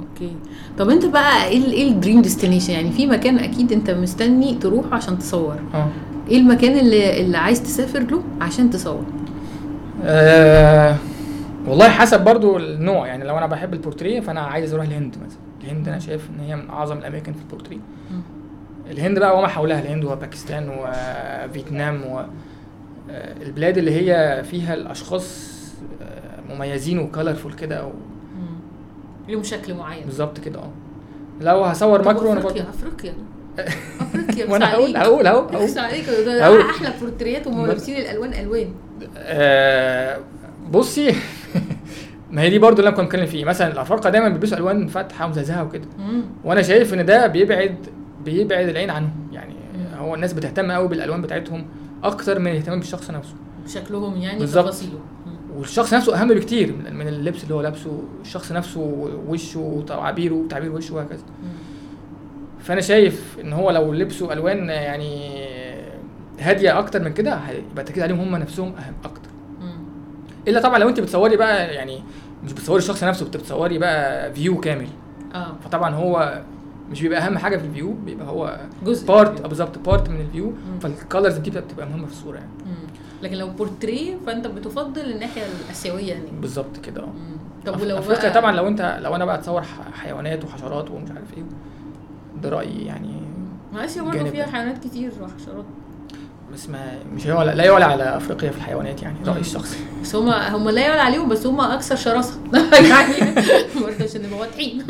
okay. 0.00 0.36
طب 0.78 0.90
أنت 0.90 1.06
بقى 1.06 1.46
إيه 1.48 1.64
إيه 1.64 1.90
ال 1.90 1.95
dream 1.95 2.22
destination 2.22 2.72
يعني 2.72 2.90
في 2.92 3.06
مكان 3.06 3.38
أكيد 3.38 3.72
أنت 3.72 3.90
مستني 3.90 4.54
تروح 4.54 4.84
عشان 4.92 5.18
تصور. 5.18 5.56
آه. 5.74 5.88
إيه 6.30 6.38
المكان 6.38 6.78
اللي 6.78 7.20
اللي 7.20 7.36
عايز 7.38 7.62
تسافر 7.62 8.00
له 8.00 8.22
عشان 8.40 8.70
تصور؟ 8.70 9.04
آه، 10.04 10.96
والله 11.66 11.88
حسب 11.88 12.24
برضو 12.24 12.56
النوع 12.56 13.06
يعني 13.06 13.24
لو 13.24 13.38
أنا 13.38 13.46
بحب 13.46 13.74
البورتريه 13.74 14.20
فأنا 14.20 14.40
عايز 14.40 14.74
أروح 14.74 14.86
الهند 14.86 15.16
مثلا 15.26 15.38
الهند 15.64 15.88
أنا 15.88 15.98
شايف 15.98 16.28
إن 16.30 16.40
هي 16.44 16.56
من 16.56 16.70
أعظم 16.70 16.98
الأماكن 16.98 17.32
في 17.32 17.40
البورتريه. 17.42 17.78
الهند 18.90 19.18
بقى 19.18 19.38
وما 19.38 19.48
حولها 19.48 19.80
الهند 19.80 20.04
وباكستان 20.04 20.68
وفيتنام 20.78 22.02
و 22.06 22.18
آه، 23.10 23.42
البلاد 23.42 23.78
اللي 23.78 23.90
هي 23.90 24.42
فيها 24.44 24.74
الأشخاص 24.74 25.54
آه، 26.02 26.54
مميزين 26.54 26.98
و 26.98 27.04
colorful 27.04 27.52
كده 27.52 27.86
و- 27.86 27.88
مم. 27.90 28.56
ليهم 29.28 29.42
شكل 29.42 29.74
معين 29.74 30.04
بالظبط 30.04 30.40
كده 30.40 30.58
آه 30.58 30.70
لو 31.40 31.64
هصور 31.64 32.04
macro 32.04 32.32
أنا 32.32 32.40
أفريقيا 32.40 32.66
أفريقيا 32.70 33.14
أفريقيا 34.00 34.52
وأنا 34.52 34.72
هقول. 34.72 34.96
هقول 34.96 35.26
هقول. 35.26 35.56
بس 35.64 35.78
عليك 35.78 36.08
هقول. 36.08 36.60
أحلى 36.60 36.92
بورتريات 37.00 37.46
وهم 37.46 37.62
بس- 37.62 37.68
لابسين 37.68 37.96
الألوان 37.96 38.32
ألوان 38.34 38.68
آه، 39.16 40.18
بصي 40.70 41.14
ما 42.34 42.42
هي 42.42 42.50
دي 42.50 42.58
برضو 42.58 42.78
اللي 42.78 42.88
أنا 42.88 42.96
كنت 42.96 43.06
بتكلم 43.06 43.26
فيه 43.26 43.44
مثلا 43.44 43.72
الافارقه 43.72 44.10
دايما 44.10 44.28
بيلبسوا 44.28 44.58
ألوان 44.58 44.86
فاتحه 44.86 45.26
ومزهزهه 45.26 45.64
وكده. 45.64 45.84
وأنا 46.44 46.62
شايف 46.62 46.94
إن 46.94 47.04
ده 47.06 47.26
بيبعد 47.26 47.76
بيبعد 48.24 48.68
العين 48.68 48.90
عنهم 48.90 49.12
يعني 49.32 49.54
مم. 49.74 49.98
هو 49.98 50.14
الناس 50.14 50.32
بتهتم 50.32 50.70
قوي 50.72 50.88
بالألوان 50.88 51.22
بتاعتهم 51.22 51.66
أكتر 52.04 52.38
من 52.38 52.46
الاهتمام 52.50 52.78
بالشخص 52.78 53.10
نفسه 53.10 53.34
شكلهم 53.66 54.16
يعني 54.16 54.38
بالظبط. 54.38 54.74
والشخص 55.56 55.94
نفسه 55.94 56.20
أهم 56.20 56.28
بكتير 56.28 56.74
من- 56.92 57.08
اللبس 57.08 57.42
اللي 57.44 57.54
هو 57.54 57.60
لابسه 57.60 58.02
الشخص 58.20 58.52
نفسه 58.52 58.80
وشه 59.28 59.60
وتعابيره 59.60 60.34
وتعبير 60.34 60.72
وشه 60.72 60.94
وهكذا. 60.94 61.22
فأنا 62.60 62.80
شايف 62.80 63.36
إن 63.40 63.52
هو 63.52 63.70
لو 63.70 63.92
لبسوا 63.92 64.32
ألوان 64.32 64.68
يعني 64.68 65.44
هادية 66.40 66.78
أكتر 66.78 67.02
من 67.02 67.12
كده 67.12 67.34
هيبقى 67.34 67.78
التركيز 67.78 68.02
عليهم 68.02 68.20
هم 68.20 68.36
نفسهم 68.36 68.68
أهم 68.78 68.94
أكتر. 69.04 69.28
إلا 70.48 70.60
طبعا 70.60 70.78
لو 70.78 70.88
أنت 70.88 71.00
بتصوري 71.00 71.36
بقى 71.36 71.74
يعني 71.74 72.02
مش 72.44 72.52
بتصوري 72.52 72.78
الشخص 72.78 73.04
نفسه 73.04 73.26
انت 73.26 73.36
بتصوري 73.36 73.78
بقى 73.78 74.32
فيو 74.32 74.60
كامل. 74.60 74.88
آه. 75.34 75.54
فطبعا 75.64 75.94
هو 75.94 76.42
مش 76.90 77.02
بيبقى 77.02 77.26
أهم 77.26 77.38
حاجة 77.38 77.56
في 77.56 77.64
ال 77.66 77.71
view 77.71 77.92
بيبقى 77.92 78.26
هو 78.26 78.60
جزء. 78.84 79.06
part 79.06 79.42
بالظبط 79.46 79.78
part 79.78 80.08
من 80.08 80.20
ال 80.20 80.25
view. 80.25 80.52
فال 80.80 80.94
colors 80.94 81.36
دي 81.36 81.50
بتبقى 81.50 81.86
مهمة 81.86 82.06
في 82.06 82.12
الصورة 82.12 82.36
يعني. 82.36 82.48
مم. 82.66 82.86
لكن 83.22 83.36
لو 83.36 83.48
بورتريه 83.50 84.16
فأنت 84.26 84.46
بتفضل 84.46 85.00
الناحية 85.00 85.42
الآسيوية 85.66 86.12
يعني. 86.12 86.30
بالظبط 86.40 86.76
كده. 86.82 87.02
أه. 87.02 87.08
طب 87.66 87.80
ولو 87.80 88.00
بقى 88.00 88.30
طبعا 88.30 88.52
لو 88.52 88.68
أنت 88.68 88.98
لو 89.02 89.16
أنا 89.16 89.24
بقى 89.24 89.34
اتصور 89.34 89.62
حيوانات 89.92 90.44
وحشرات 90.44 90.90
ومش 90.90 91.10
عارف 91.10 91.34
إيه 91.36 91.42
ده 92.42 92.48
رأيي 92.48 92.84
يعني. 92.86 93.20
ما 93.72 93.84
آسيا 93.84 94.02
برضه 94.02 94.24
فيها 94.30 94.46
ده. 94.46 94.52
حيوانات 94.52 94.84
كتير 94.84 95.12
وحشرات. 95.22 95.64
بس 96.52 96.68
ما 96.68 96.98
مش 97.14 97.26
هو 97.26 97.42
لا 97.42 97.64
يعلى 97.64 97.84
على 97.84 98.16
أفريقيا 98.16 98.50
في 98.50 98.56
الحيوانات 98.56 99.02
يعني. 99.02 99.16
رأيي 99.26 99.40
الشخصي. 99.40 99.76
بس 100.02 100.14
هم 100.16 100.28
هم 100.28 100.70
لا 100.70 100.80
يعلى 100.80 101.00
عليهم 101.00 101.28
بس 101.28 101.46
هم 101.46 101.60
أكثر 101.60 101.96
شراسة. 101.96 102.38
يعني 102.90 103.34
برضه 103.82 104.04
عشان 104.04 104.22
نبقى 104.22 104.38
واضحين. 104.40 104.84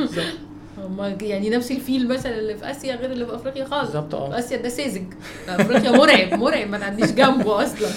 هم 0.79 1.17
يعني 1.21 1.51
نفس 1.51 1.71
الفيل 1.71 2.09
مثلا 2.09 2.39
اللي 2.39 2.57
في 2.57 2.71
آسيا 2.71 2.95
غير 2.97 3.13
اللي 3.13 3.27
في 3.27 3.35
أفريقيا 3.35 3.65
خالص. 3.65 3.91
بالظبط 3.91 4.15
في 4.15 4.21
آه 4.35 4.39
آسيا 4.39 4.57
ده 4.57 4.69
ساذج. 4.69 5.03
في 5.47 5.55
أفريقيا 5.63 5.91
مرعب 5.91 6.35
مرعب 6.41 6.69
ما 6.69 6.79
تعديش 6.79 7.11
جنبه 7.13 7.63
أصلا. 7.63 7.89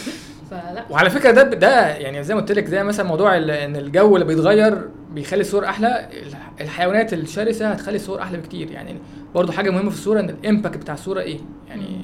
فلا. 0.52 0.86
وعلى 0.90 1.10
فكرة 1.10 1.32
ده 1.32 1.44
ده 1.44 1.88
يعني 1.88 2.24
زي 2.24 2.36
ما 2.36 2.40
قلت 2.42 2.52
لك 2.52 2.66
زي 2.66 2.84
مثلا 2.84 3.06
موضوع 3.06 3.38
إن 3.38 3.76
الجو 3.76 4.16
اللي 4.16 4.26
بيتغير 4.26 4.90
بيخلي 5.12 5.42
الصور 5.42 5.66
أحلى 5.66 6.08
الح- 6.28 6.52
الحيوانات 6.62 7.14
الشرسة 7.14 7.72
هتخلي 7.72 7.96
الصور 7.96 8.22
أحلى 8.22 8.38
بكتير. 8.38 8.72
يعني 8.72 8.96
برضو 9.36 9.52
حاجة 9.52 9.70
مهمة 9.70 9.90
في 9.90 9.96
الصورة 9.96 10.20
إن 10.20 10.30
ال 10.30 10.37
impact 10.37 10.78
بتاع 10.78 10.94
الصورة 10.94 11.22
إيه؟ 11.22 11.40
يعني 11.70 11.97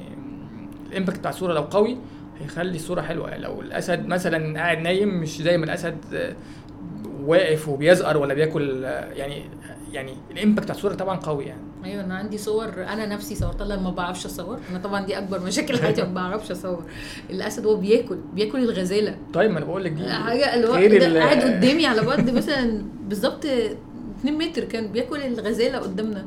ال 0.94 0.97
impact 0.97 1.18
بتاع 1.18 1.30
الصورة 1.30 1.52
لو 1.52 1.62
قوي 1.62 1.98
هيخلي 2.40 2.76
الصورة 2.76 3.00
حلوة. 3.00 3.36
لو 3.36 3.60
الأسد 3.60 4.06
مثلا 4.06 4.58
قاعد 4.60 4.78
نايم 4.78 5.20
مش 5.20 5.42
زي 5.42 5.58
ما 5.58 5.64
الأسد 5.64 5.96
آه، 6.14 6.36
واقف 7.24 7.68
وبيزقر 7.68 8.16
ولا 8.16 8.34
بياكل 8.34 8.84
آه، 8.84 9.12
يعني 9.12 9.44
يعني 9.92 10.12
الامباكت 10.30 10.64
بتاع 10.64 10.74
الصورة 10.74 10.94
طبعا 10.94 11.16
قوي 11.18 11.44
يعني. 11.44 11.60
أيوه 11.84 12.04
أنا 12.04 12.14
عندي 12.14 12.38
صور 12.38 12.68
أنا 12.68 13.06
نفسي 13.06 13.34
صورتها 13.34 13.64
لما 13.64 13.82
ما 13.82 13.90
بعرفش 13.90 14.26
أصور. 14.26 14.58
أنا 14.70 14.78
طبعا 14.78 15.06
دي 15.06 15.18
أكبر 15.18 15.40
مشاكل 15.40 15.78
حياتي 15.78 16.02
ما 16.02 16.12
بعرفش 16.12 16.50
أصور. 16.50 16.84
الأسد 17.30 17.66
وهو 17.66 17.76
بياكل 17.76 18.18
بياكل 18.34 18.58
الغزالة. 18.58 19.18
طيب 19.32 19.50
ما 19.50 19.58
أنا 19.58 19.66
بقول 19.66 19.84
لك 19.84 19.92
دي 19.92 20.08
حاجة 20.12 20.54
اللي 20.54 20.68
هو 20.68 20.72
قاعد 21.20 21.42
قدامي 21.42 21.86
على 21.86 22.02
بعد 22.02 22.30
مثلا 22.30 22.84
بالظبط 23.08 23.44
2 23.44 24.38
متر 24.38 24.64
كان 24.64 24.92
بياكل 24.92 25.20
الغزالة 25.20 25.78
قدامنا. 25.78 26.24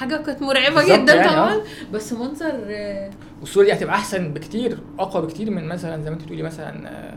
حاجة 0.00 0.16
كانت 0.16 0.42
مرعبة 0.42 0.84
جدا 0.84 1.14
يعني، 1.14 1.28
طبعا 1.28 1.54
آه. 1.54 1.62
بس 1.92 2.12
منظر 2.12 2.64
آه، 2.66 3.10
والصورة 3.40 3.64
دي 3.64 3.72
هتبقى 3.72 3.94
أحسن 3.94 4.32
بكتير 4.32 4.78
أقوى 4.98 5.22
بكتير 5.26 5.50
من 5.50 5.68
مثلا 5.68 6.02
زي 6.02 6.10
ما 6.10 6.16
أنت 6.16 6.22
بتقولي 6.24 6.42
مثلا 6.42 6.88
آه، 6.88 7.14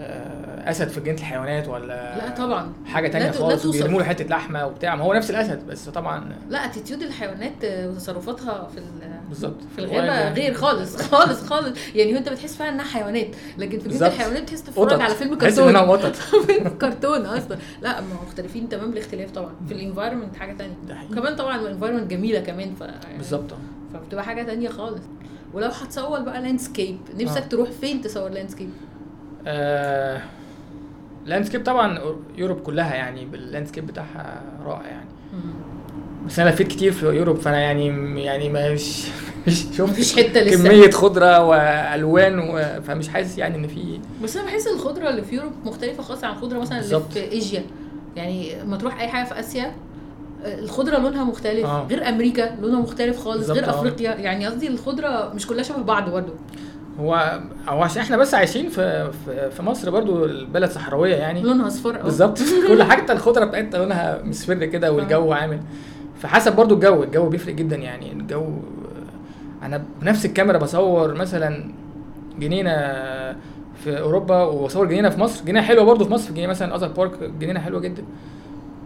أسد 0.00 0.88
في 0.88 1.00
جنينة 1.00 1.18
الحيوانات 1.18 1.68
ولا 1.68 2.16
لا 2.18 2.30
طبعا. 2.30 2.72
حاجة 2.86 3.08
تانية 3.08 3.26
لا 3.26 3.32
خالص 3.32 3.62
توصف. 3.62 3.76
وبيرموا 3.80 3.98
له 4.00 4.04
حتة 4.06 4.24
لحمة 4.24 4.66
وبتاع. 4.66 4.96
ما 4.96 5.04
هو 5.04 5.14
نفس 5.14 5.30
الأسد 5.30 5.66
بس 5.66 5.88
طبعا 5.88 6.32
لا 6.50 6.64
attitude 6.64 7.02
الحيوانات 7.02 7.64
آه، 7.64 7.88
وتصرفاتها 7.90 8.68
في 8.72 8.78
ال- 8.78 9.20
بالظبط. 9.28 9.56
في 9.76 9.78
الغابة 9.78 10.32
غير 10.32 10.54
خالص 10.54 10.96
خالص 11.12 11.42
خالص. 11.42 11.78
يعني 11.94 12.12
هو 12.14 12.18
أنت 12.18 12.28
بتحس 12.28 12.56
فعلا 12.56 12.70
إنها 12.74 12.84
حيوانات 12.84 13.28
لكن 13.58 13.78
في 13.78 13.88
جنينة. 13.88 14.06
الحيوانات 14.06 14.48
تحس 14.48 14.62
تتفرج 14.62 15.00
على 15.02 15.14
فيلم 15.14 15.34
كرتون. 15.34 15.76
قطط. 15.76 16.14
فيلم 16.46 16.68
كرتون 16.68 17.26
أصلا. 17.26 17.58
لا 17.82 18.00
مختلفين 18.26 18.68
تمام 18.68 18.92
الاختلاف 18.92 19.30
طبعا. 19.30 19.50
في 19.68 19.74
ال 19.74 19.79
environment 19.79 20.36
حاجة 20.36 20.52
تانية. 20.56 20.74
وكمان 21.10 21.36
طبعا 21.36 21.60
ال 21.60 21.64
environment 21.64 22.10
جميلة 22.10 22.40
كمان 22.40 22.74
ف 22.74 22.80
يعني 22.80 23.16
بالظبط. 23.18 23.50
فبتبقى 23.94 24.24
حاجة 24.24 24.42
تانية 24.42 24.68
خالص. 24.68 25.02
ولو 25.54 25.66
هتصور 25.68 26.20
بقى 26.20 26.42
landscape 26.42 26.98
نفسك 27.20 27.42
آه. 27.42 27.46
تروح 27.46 27.70
فين 27.70 28.00
تصور 28.00 28.28
landscape 28.30 28.70
آه، 29.46 30.20
landscape 31.26 31.64
طبعا 31.64 31.98
Europe 32.36 32.60
كلها 32.60 32.94
يعني 32.94 33.24
بال 33.24 33.35
landscape 33.35 33.86
بتاعها 33.86 34.42
رائع 34.64 34.86
يعني 34.86 35.08
بس 36.26 36.38
أنا 36.38 36.50
لفيت 36.50 36.68
كتير 36.68 36.92
في 36.92 37.06
Europe 37.06 37.36
فأنا 37.36 37.58
يعني 37.60 37.86
يعني 38.24 38.48
مش 38.48 39.06
مش 39.46 39.62
شفت 39.62 39.80
مفيش 39.80 40.16
حتة 40.16 40.40
لسه. 40.40 40.68
كمية 40.68 40.90
خضرة 40.90 41.44
وألوان 41.44 42.38
و... 42.38 42.82
فمش 42.82 43.08
حاسس 43.08 43.38
يعني 43.38 43.56
إن 43.56 43.66
في 43.66 44.00
بس 44.22 44.36
أنا 44.36 44.46
بحس 44.46 44.66
الخضرة 44.66 45.08
اللي 45.10 45.22
في 45.22 45.34
Europe 45.34 45.52
مختلفة 45.64 46.02
خالص 46.02 46.24
عن 46.24 46.32
الخضرة 46.32 46.58
مثلا 46.58 46.80
اللي. 46.80 47.00
في 47.10 47.20
ايجيا 47.20 47.62
يعني 48.16 48.62
لما 48.62 48.76
تروح 48.76 49.00
أي 49.00 49.08
حاجة 49.08 49.24
في 49.24 49.40
آسيا 49.40 49.72
آه، 50.44 50.58
الخضرة 50.58 50.98
لونها 50.98 51.24
مختلف 51.24 51.64
آه. 51.64 51.86
غير 51.90 52.08
أمريكا 52.08 52.56
لونها 52.62 52.80
مختلف 52.80 53.18
خالص 53.18 53.50
غير 53.50 53.66
آه. 53.66 53.70
أفريقيا 53.70 54.14
يعني 54.14 54.46
قصدي 54.46 54.68
الخضرة 54.68 55.32
مش 55.34 55.46
كلها 55.46 55.62
شبه 55.62 55.82
بعض 55.82 56.10
برضه 56.10 56.32
هو 57.00 57.40
هو 57.68 57.82
عشان 57.82 58.02
إحنا 58.02 58.16
بس 58.16 58.34
عايشين 58.34 58.68
في 58.68 59.10
في, 59.24 59.50
في 59.50 59.62
مصر 59.62 59.90
برضو 59.90 60.24
البلد 60.24 60.70
صحراوية 60.70 61.14
يعني. 61.16 61.42
لونها 61.42 61.66
أصفر 61.66 61.94
أوي. 61.94 62.02
بالظبط. 62.02 62.38
كل 62.68 62.82
حاجة 62.82 63.12
الخضرة 63.12 63.44
بتاعتها 63.44 63.78
لونها 63.78 64.22
مصفر 64.24 64.64
كده 64.64 64.92
والجو 64.92 65.32
عامل. 65.32 65.60
فحسب 66.20 66.56
برضو 66.56 66.74
الجو 66.74 67.02
الجو 67.02 67.28
بيفرق 67.28 67.54
جدا 67.54 67.76
يعني. 67.76 68.12
الجو 68.12 68.46
أنا 69.62 69.84
بنفس 70.02 70.26
الكاميرا 70.26 70.58
بصور 70.58 71.14
مثلا 71.14 71.64
جنينة 72.38 72.70
في 73.84 74.00
أوروبا 74.00 74.42
وبصور 74.42 74.86
جنينة 74.86 75.08
في 75.08 75.20
مصر. 75.20 75.44
جنينة 75.44 75.60
حلوة 75.62 75.84
برضو 75.84 76.04
في 76.04 76.10
مصر 76.10 76.30
جنينة 76.32 76.50
مثلا 76.50 76.74
ازر 76.76 76.88
بارك 76.88 77.30
جنينة 77.40 77.60
حلوة 77.60 77.80
جدا. 77.80 78.02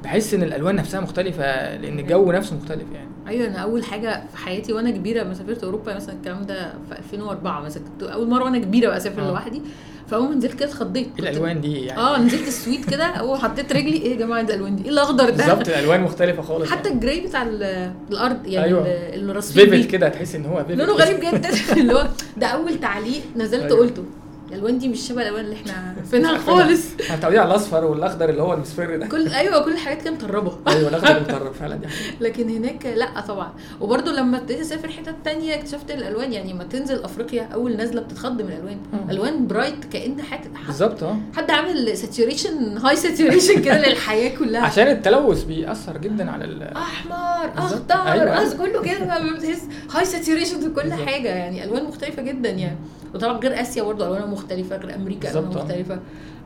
بحس 0.05 0.35
إن 0.35 0.43
الألوان 0.43 0.77
نفسها 0.77 1.01
مختلفة 1.01 1.77
لأن 1.77 1.99
الجو 1.99 2.33
نفسه 2.33 2.57
مختلف 2.57 2.85
يعني. 2.95 3.09
أيوه 3.29 3.47
أنا 3.49 3.59
أول 3.59 3.85
حاجة 3.85 4.23
في 4.33 4.37
حياتي 4.39 4.73
وأنا 4.73 4.91
كبيرة 4.91 5.23
لما 5.23 5.35
سافرت 5.35 5.65
أوروبا 5.65 5.95
مثلا 5.95 6.15
الكلام 6.15 6.43
ده 6.47 6.73
في 6.89 6.99
2004 6.99 7.61
مثلا 7.61 7.83
كنت 7.85 8.03
أول 8.11 8.29
مرة 8.29 8.45
وأنا 8.45 8.59
كبيرة 8.59 8.87
بقى 8.89 8.97
أسافر 8.97 9.23
آه. 9.23 9.29
لوحدي 9.29 9.63
فأول 10.11 10.29
ما 10.29 10.35
نزلت 10.35 10.55
كده 10.55 10.65
اتخضيت. 10.69 11.07
كنت- 11.09 11.21
الألوان 11.21 11.61
دي 11.61 11.81
يعني؟ 11.85 12.01
آه 12.01 12.19
نزلت 12.19 12.49
السويد 12.49 12.91
كده 12.91 13.05
أول 13.21 13.39
حطيت 13.39 13.73
رجلي 13.73 13.97
إيه 13.97 14.11
يا 14.13 14.17
جماعة 14.17 14.43
ده 14.43 14.55
الألوان 14.55 14.77
دي؟ 14.77 14.85
إيه 14.85 14.91
الأخضر 14.91 15.31
ده؟ 15.31 15.37
بالظبط 15.37 15.69
الألوان 15.69 16.01
مختلفة 16.01 16.43
خالص 16.43 16.71
حتى 16.71 16.89
يعني. 16.89 16.95
ال 17.01 17.05
grey 17.05 17.21
بتاع 17.21 17.43
ال- 17.43 17.93
الأرض 18.11 18.47
يعني 18.47 18.67
أيوة. 18.67 19.41
فيفل 19.41 19.71
بيه 19.71 19.89
كده 19.89 20.09
تحس 20.09 20.35
إن 20.35 20.47
هو 20.47 20.65
لونه 20.71 20.93
غريب 20.93 21.21
جدا. 21.21 21.49
اللي 21.81 21.93
هو 21.95 22.07
ده 22.37 22.47
أول 22.47 22.81
تعليق 22.81 23.23
نزلت 23.37 23.63
أيوة. 23.65 23.79
قلته. 23.79 24.05
الالوان 24.53 24.79
دي 24.79 24.89
مش 24.89 25.01
شبه 25.09 25.23
الالوان 25.23 25.45
اللي 25.45 25.57
إحنا 25.57 25.73
عارفينها 25.97 26.39
خالص 26.39 26.81
إحنا 27.03 27.17
متعودين 27.17 27.41
على 27.41 27.51
الاصفر 27.51 27.85
والاخضر 27.85 28.29
اللي 28.29 28.43
هو 28.43 28.53
المصفر 28.55 28.97
ده 28.97 29.07
كل 29.07 29.29
أيوه 29.29 29.65
كل 29.65 29.73
الحاجات 29.73 30.03
كده 30.03 30.11
متربة 30.11 30.59
أيوه 30.73 30.89
الأخضر 30.89 31.17
المترب 31.17 31.53
فعلا 31.53 31.77
دي 31.77 31.89
حقيقة. 31.89 32.17
لكن 32.21 32.49
هناك 32.49 32.87
لأ 32.87 33.21
طبعا 33.21 33.53
وبرده 33.81 34.13
لما 34.13 34.39
ابتديت 34.39 34.61
أسافر 34.61 34.89
حتت 34.89 35.15
تانية 35.25 35.55
اكتشفت 35.55 35.91
الألوان 35.91 36.33
يعني 36.33 36.53
لما 36.53 36.65
تنزل 36.65 37.05
أفريقيا 37.05 37.43
أول 37.55 37.77
نازلة 37.77 38.01
بتتخض 38.01 38.43
من 38.43 38.49
الألوان. 38.49 38.79
ألوان 39.11 39.47
bright 39.47 39.85
كأن 39.85 40.23
حد 40.23 40.41
بالظبط 40.67 41.03
آه 41.03 41.17
حد 41.37 41.51
عامل 41.51 41.97
saturation 41.97 42.79
high 42.79 42.97
saturation 42.97 43.63
كده 43.63 43.89
للحياة 43.89 44.37
كلها 44.37 44.61
عشان 44.61 44.87
التلوث 44.89 45.45
بيأثر 45.45 45.99
جدا 45.99 46.31
على 46.31 46.45
ال 46.45 46.63
أحمر. 46.63 47.53
أخضر 47.59 47.95
أيوة. 48.13 48.39
أيوة. 48.41 48.55
كله 48.57 48.83
كده 48.83 49.19
بتحس 49.37 49.63
high 49.95 50.05
saturation 50.05 50.61
في 50.61 50.69
كل. 50.69 50.93
حاجة 50.93 51.29
يعني 51.29 51.65
ألوان 51.65 51.85
مختلفة 51.85 52.23
جدا 52.23 52.51
يعني 52.51 52.77
وطبعا 53.15 53.39
غير 53.39 53.61
آسيا 53.61 53.83
برضه 53.83 54.07
ألوانها 54.07 54.27
مختلفة 54.27 54.77
غير 54.77 54.95
أمريكا 54.95 55.31
ألوانها. 55.31 55.51
مختلفة. 55.51 55.99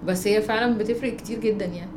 بس 0.06 0.26
هي 0.26 0.42
فعلا 0.42 0.78
بتفرق 0.78 1.16
كتير 1.16 1.38
جدا 1.40 1.64
يعني. 1.64 1.90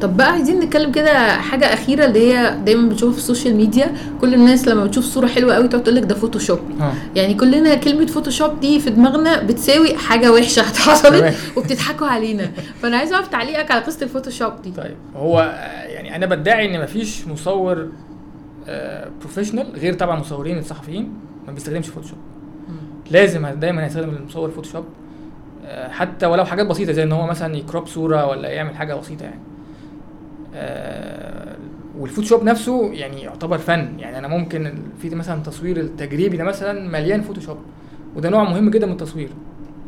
طب 0.00 0.16
بقى 0.16 0.32
عايزين 0.32 0.60
نتكلم 0.60 0.92
كده 0.92 1.28
حاجة 1.36 1.64
أخيرة 1.74 2.04
اللي 2.04 2.32
هي 2.34 2.58
دايما 2.64 2.88
بنشوفها 2.88 3.12
في 3.12 3.18
ال 3.18 3.23
social 3.23 3.56
media. 3.56 3.94
كل 4.20 4.34
الناس 4.34 4.68
لما 4.68 4.84
بتشوف 4.84 5.04
صورة 5.04 5.26
حلوة 5.26 5.54
قوي 5.54 5.68
تقعد 5.68 5.82
تقول 5.82 5.96
لك 5.96 6.02
ده 6.02 6.14
فوتوشوب 6.14 6.58
آه 6.80 6.92
يعني 7.16 7.34
كلنا 7.34 7.74
كلمة 7.74 8.06
فوتوشوب 8.06 8.60
دي 8.60 8.80
في 8.80 8.90
دماغنا 8.90 9.42
بتساوي 9.42 9.94
حاجة 9.96 10.32
وحشة 10.32 10.62
حصلت. 10.62 11.34
وبتضحكوا 11.56 12.06
علينا. 12.06 12.50
فأنا 12.82 12.96
عايزه 12.96 13.14
أعرف 13.16 13.28
تعليقك 13.28 13.70
على 13.70 13.80
قصة 13.80 14.02
الفوتوشوب 14.02 14.62
دي. 14.62 14.70
طيب 14.70 14.96
هو 15.16 15.40
آه، 15.40 15.84
يعني 15.86 16.16
أنا 16.16 16.26
بدعي 16.26 16.76
إن 16.76 16.82
مفيش 16.82 17.26
مصور 17.26 17.88
professional 19.20 19.66
غير 19.76 19.94
طبعا 19.94 20.20
مصورين 20.20 20.58
الصحفيين 20.58 21.12
ما 21.46 21.52
بيستخدمش 21.52 21.86
فوتوشوب 21.88 22.18
لازم 23.10 23.46
دايما 23.46 23.84
هيستخدم 23.84 24.08
المصور 24.08 24.50
فوتوشوب 24.50 24.84
آه، 25.66 25.88
حتى 25.88 26.26
ولو 26.26 26.44
حاجات 26.44 26.66
بسيطة 26.66 26.92
زي 26.92 27.02
إن 27.02 27.12
هو 27.12 27.26
مثلا 27.26 27.56
ي 27.56 27.62
crop 27.62 27.86
صورة 27.86 28.26
ولا 28.26 28.48
يعمل 28.48 28.76
حاجة 28.76 28.94
بسيطة 28.94 29.24
يعني. 29.24 29.40
آه، 30.54 31.56
والفوتوشوب 31.98 32.44
نفسه 32.44 32.92
يعني 32.92 33.22
يعتبر 33.22 33.58
فن. 33.58 33.98
يعني 33.98 34.18
أنا 34.18 34.28
ممكن 34.28 34.74
في 34.98 35.14
مثلا 35.14 35.42
تصوير 35.42 35.76
التجريبي 35.76 36.36
ده 36.36 36.44
مثلا 36.44 36.88
مليان 36.88 37.22
فوتوشوب 37.22 37.58
وده 38.16 38.30
نوع 38.30 38.44
مهم 38.44 38.70
جدا 38.70 38.86
من 38.86 38.92
التصوير. 38.92 39.30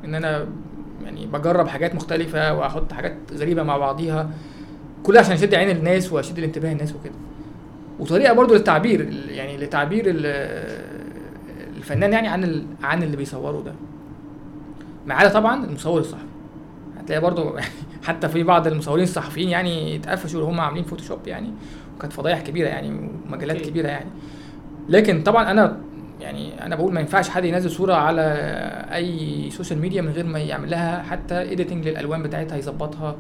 إن 0.05 0.15
أنا 0.15 0.47
يعني 1.05 1.27
بجرب 1.27 1.69
حاجات 1.69 1.95
مختلفة 1.95 2.55
وأحط 2.55 2.93
حاجات 2.93 3.17
غريبة 3.33 3.63
مع 3.63 3.77
بعضيها 3.77 4.31
كل 5.03 5.13
ده 5.15 5.21
عشان 5.21 5.33
اشد 5.33 5.55
عين 5.55 5.77
الناس 5.77 6.13
واشد 6.13 6.39
الانتباه 6.39 6.73
الناس 6.73 6.95
وكده. 6.95 7.15
وطريقة 8.01 8.33
برضو 8.35 8.55
للتعبير 8.55 9.09
يعني 9.29 9.57
لتعبير 9.57 10.05
الفنان 11.87 12.13
يعني 12.13 12.29
عن 12.29 12.45
ال- 12.45 12.67
عن 12.83 13.03
اللي 13.03 13.17
بيصوره 13.17 13.61
ده. 13.61 13.73
ما 15.07 15.15
عدا 15.15 15.29
طبعا 15.29 15.65
المصور 15.65 16.01
الصحفي. 16.01 16.25
هتلاقي 16.99 17.21
برضو 17.21 17.57
حتى 18.07 18.29
في 18.29 18.43
بعض 18.43 18.67
المصورين 18.67 19.05
الصحفيين 19.05 19.49
يعني 19.49 19.97
اتقفشوا 19.97 20.41
اللي 20.41 20.51
هم 20.53 20.61
عاملين 20.61 20.85
فوتوشوب 20.85 21.19
يعني 21.27 21.51
وكانت 21.97 22.13
فضايح 22.13 22.41
كبيرة 22.41 22.69
يعني 22.69 23.11
ومجلات. 23.29 23.57
كبيرة 23.61 23.89
يعني. 23.89 24.11
لكن 24.89 25.23
طبعا 25.23 25.51
أنا 25.51 25.77
يعني 26.21 26.67
أنا 26.67 26.77
بقول 26.77 26.93
ما 26.93 27.01
ينفعش 27.01 27.29
حد 27.29 27.45
ينزل 27.45 27.71
صورة 27.71 27.95
على 27.95 28.23
أي 28.95 29.51
social 29.51 29.79
media 29.79 30.03
من 30.03 30.09
غير 30.13 30.27
ما 30.27 30.39
يعمل 30.39 30.71
لها 30.71 31.03
حتى 31.03 31.53
editing 31.53 31.89
للألوان 31.89 32.23
بتاعتها 32.23 32.57
يظبطها 32.57 33.17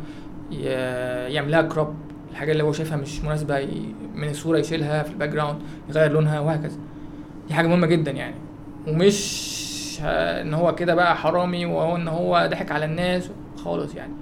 يعمل 1.29 1.51
لها 1.51 1.63
crop 1.63 1.95
الحاجة 2.31 2.53
اللي 2.53 2.63
هو 2.63 2.73
شايفها 2.73 2.97
مش 2.97 3.21
مناسبة 3.21 3.69
من 4.15 4.29
الصورة 4.29 4.59
يشيلها 4.59 5.03
في 5.03 5.11
ال 5.11 5.29
background 5.29 5.59
يغير 5.91 6.13
لونها 6.13 6.41
وهكذا. 6.41 6.77
دي 7.49 7.55
حاجة 7.55 7.67
مهمة 7.67 7.87
جدا 7.87 8.11
يعني. 8.11 8.35
ومش 8.87 9.57
إن 10.03 10.55
هو 10.55 10.75
كده 10.75 10.95
بقى 10.95 11.17
حرامي 11.17 11.67
وهو 11.67 11.97
إن 11.97 12.09
هو 12.09 12.49
ضحك 12.51 12.71
على 12.73 12.85
الناس 12.85 13.29
خالص 13.65 13.95
يعني. 13.95 14.13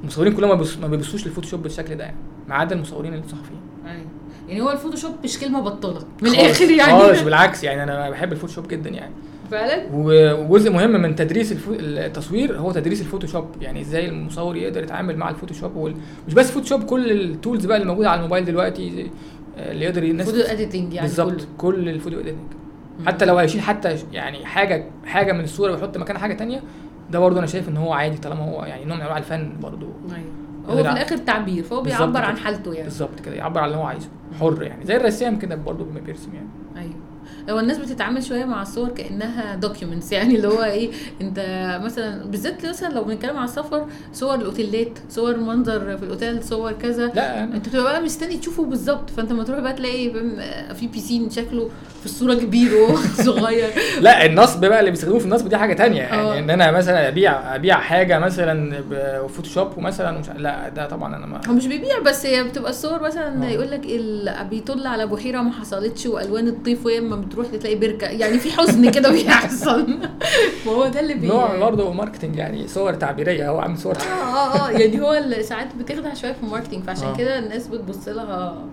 المصورين 0.00 0.32
كلهم 0.34 0.48
ما 0.50 0.54
بيبص- 0.64 0.78
ما 0.78 0.86
بيبصوش 0.88 1.26
للفوتوشوب 1.26 1.62
بالشكل 1.62 1.94
ده 1.94 2.04
يعني. 2.04 2.16
ما 2.48 2.54
عدا 2.54 2.74
المصورين 2.74 3.14
الصحفيين 3.14 3.60
أيوه. 3.86 4.04
يعني 4.48 4.60
هو 4.60 4.70
الفوتوشوب 4.70 5.12
مش 5.24 5.38
كلمة 5.38 5.60
بطالة. 5.60 6.00
من 6.22 6.28
الآخر 6.30 6.70
يعني. 6.70 6.92
خالص 6.92 7.22
بالعكس 7.22 7.64
يعني 7.64 7.82
أنا 7.82 8.10
بحب 8.10 8.32
الفوتوشوب 8.32 8.68
جدا 8.68 8.90
يعني. 8.90 9.12
فعلا؟ 9.50 9.86
وجزء 9.92 10.70
مهم 10.72 10.90
من 11.02 11.14
تدريس 11.16 11.52
الفو... 11.52 11.72
التصوير 11.78 12.58
هو 12.58 12.72
تدريس 12.72 13.00
الفوتوشوب. 13.00 13.46
يعني 13.60 13.80
إزاي 13.80 14.08
المصور 14.08 14.56
يقدر 14.56 14.82
يتعامل 14.82 15.16
مع 15.16 15.30
الفوتوشوب 15.30 15.76
وال... 15.76 15.94
مش 16.28 16.34
بس 16.34 16.50
Photoshop 16.50 16.82
كل 16.84 17.10
ال 17.10 17.19
tools 17.19 17.66
بقى 17.66 17.76
اللي 17.76 17.88
موجودة 17.88 18.10
على 18.10 18.18
الموبايل 18.18 18.44
دلوقتي 18.44 19.10
آه، 19.58 19.72
اللي 19.72 19.84
يقدر 19.84 20.02
الناس 20.02 20.30
photo 20.30 20.40
editing 20.40 20.92
يعني 20.94 21.08
بالظبط. 21.08 21.46
كل 21.58 21.88
ال 21.88 21.93
video 21.93 22.20
editing. 22.20 22.40
حتى 23.06 23.24
لو 23.24 23.36
هيشيل 23.38 23.60
حتى 23.60 23.96
يعني 24.12 24.46
حاجة 24.46 24.84
حاجة 25.06 25.32
من 25.32 25.44
الصورة 25.44 25.72
ويحط 25.72 25.96
مكانها 25.98 26.20
حاجة 26.20 26.34
تانية 26.34 26.62
ده 27.10 27.18
برضه 27.18 27.38
أنا 27.38 27.46
شايف 27.46 27.68
إن 27.68 27.76
هو 27.76 27.92
عادي 27.92 28.18
طالما 28.18 28.44
هو 28.44 28.64
يعني 28.64 28.84
نوع 28.84 28.96
من 28.96 29.02
أنواع 29.02 29.18
الفن 29.18 29.52
برضه. 29.60 29.86
أيوه. 30.14 30.30
هو 30.68 30.84
في 30.84 30.92
الآخر 30.92 31.16
تعبير 31.16 31.64
فهو 31.64 31.82
بيعبر 31.82 32.20
عن. 32.24 32.36
حالته 32.36 32.72
يعني. 32.72 32.84
بالظبط 32.84 33.20
كده 33.20 33.34
يعبر 33.34 33.60
عن 33.60 33.66
اللي 33.66 33.76
هو 33.76 33.82
عايزه. 33.82 34.08
حر 34.40 34.62
يعني. 34.62 34.84
زي 34.86 34.96
الرسام 34.96 35.38
كده 35.38 35.56
برضه 35.56 35.84
بيرسم 35.84 36.34
يعني. 36.34 36.48
أيوه. 36.76 36.94
هو 37.50 37.58
الناس 37.58 37.78
بتتعامل 37.78 38.22
شوية 38.24 38.44
مع 38.44 38.62
الصور 38.62 38.88
كأنها 38.88 39.54
documents 39.54 40.12
يعني 40.12 40.36
اللي 40.36 40.48
هو 40.48 40.62
إيه 40.62 40.90
أنت 41.20 41.38
مثلا 41.84 42.24
بالذات 42.24 42.66
مثلا 42.66 42.92
لو 42.94 43.04
بنتكلم 43.04 43.36
على 43.36 43.44
السفر 43.44 43.86
صور 44.12 44.34
الأوتيلات 44.34 44.98
صور 45.10 45.36
منظر 45.36 45.96
في 45.96 46.02
الأوتيل 46.02 46.44
صور 46.44 46.72
كذا 46.72 47.06
لا 47.06 47.44
أنت 47.44 47.68
بتبقى 47.68 47.82
بقى 47.84 48.02
مستني 48.02 48.36
تشوفه 48.36 48.64
بالظبط 48.64 49.10
فأنت 49.10 49.32
لما 49.32 49.44
تروح 49.44 49.60
بقى 49.60 49.72
تلاقي 49.72 50.12
آه، 50.40 50.72
في 50.72 50.86
بيسين 50.86 51.30
شكله 51.30 51.70
في 52.00 52.06
الصورة 52.06 52.34
كبير 52.34 52.74
وهو 52.74 52.96
صغير 53.26 53.68
لا 54.00 54.26
النصب 54.26 54.60
بقى 54.64 54.80
اللي 54.80 54.90
بيستخدموه 54.90 55.18
في 55.18 55.24
النصب 55.24 55.48
دي 55.48 55.56
حاجة 55.56 55.74
تانية 55.74 56.02
آه. 56.02 56.34
يعني 56.34 56.38
إن 56.38 56.50
أنا 56.50 56.70
مثلا 56.70 57.08
أبيع 57.08 57.54
أبيع 57.54 57.76
حاجة 57.80 58.18
مثلا 58.18 58.82
بفوتوشوب 58.90 59.78
ومثلا 59.78 60.16
ومش 60.16 60.26
لا 60.36 60.68
ده 60.68 60.86
طبعا 60.86 61.16
أنا 61.16 61.26
ما 61.26 61.40
هو 61.48 61.52
مش 61.52 61.66
بيبيع 61.66 61.98
بس 61.98 62.26
هي 62.26 62.44
بتبقى 62.44 62.70
الصور 62.70 63.02
مثلا 63.02 63.46
آه. 63.46 63.50
يقول 63.50 63.70
لك 63.70 63.86
ال- 63.86 64.44
بيطل 64.50 64.86
على 64.86 65.06
بحيرة 65.06 65.40
ما 65.42 65.52
حصلتش 65.52 66.06
وألوان 66.06 66.48
الطيف 66.48 66.86
وهي 66.86 67.00
بتروح 67.20 67.46
تلاقي 67.46 67.74
بركه 67.76 68.06
يعني 68.06 68.38
في 68.38 68.52
حزن 68.52 68.90
كده 68.90 69.10
بيحصل. 69.12 69.86
وهو 70.66 70.86
ده 70.86 71.00
اللي 71.00 71.14
بي 71.14 71.26
نوع 71.26 71.56
برضه 71.58 71.92
marketing 71.92 72.36
يعني 72.36 72.68
صور 72.68 72.94
تعبيرية. 72.94 73.50
هو 73.50 73.58
عامل 73.58 73.78
صور 73.78 73.96
آه 73.96 74.00
آه 74.02 74.68
آه. 74.68 74.70
يعني 74.80 75.00
هو 75.00 75.12
ال- 75.12 75.44
ساعات 75.44 75.68
بتخدع 75.76 76.14
شوية 76.14 76.32
في 76.32 76.42
ال 76.42 76.46
marketing 76.46 76.84
فعشان 76.84 77.08
آه. 77.08 77.16
كده 77.16 77.38
الناس 77.38 77.66
بتبص 77.68 78.08
لها 78.08 78.64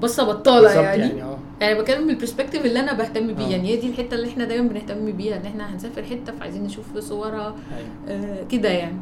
بصة 0.00 0.24
بطالة 0.24 0.60
بالظبط 0.60 0.84
يعني. 0.84 1.02
يعني 1.02 1.22
آه. 1.22 1.38
يعني 1.60 1.78
بتكلم 1.80 2.02
من 2.04 2.10
ال 2.10 2.14
perspective 2.14 2.64
اللي 2.66 2.80
أنا 2.80 2.92
بهتم 2.92 3.34
بيه. 3.34 3.46
آه. 3.46 3.48
يعني 3.50 3.68
هي 3.68 3.76
دي 3.76 3.88
الحتة 3.90 4.14
اللي 4.14 4.28
إحنا 4.28 4.44
دايما 4.44 4.68
بنهتم 4.68 5.12
بيها 5.12 5.36
إن 5.36 5.46
إحنا 5.46 5.74
هنسافر 5.74 6.02
حتة 6.02 6.32
فعايزين 6.40 6.64
نشوف 6.64 6.98
صورها 6.98 7.54
أيوه. 8.08 8.20
آه 8.22 8.44
كده 8.50 8.68
يعني. 8.68 8.96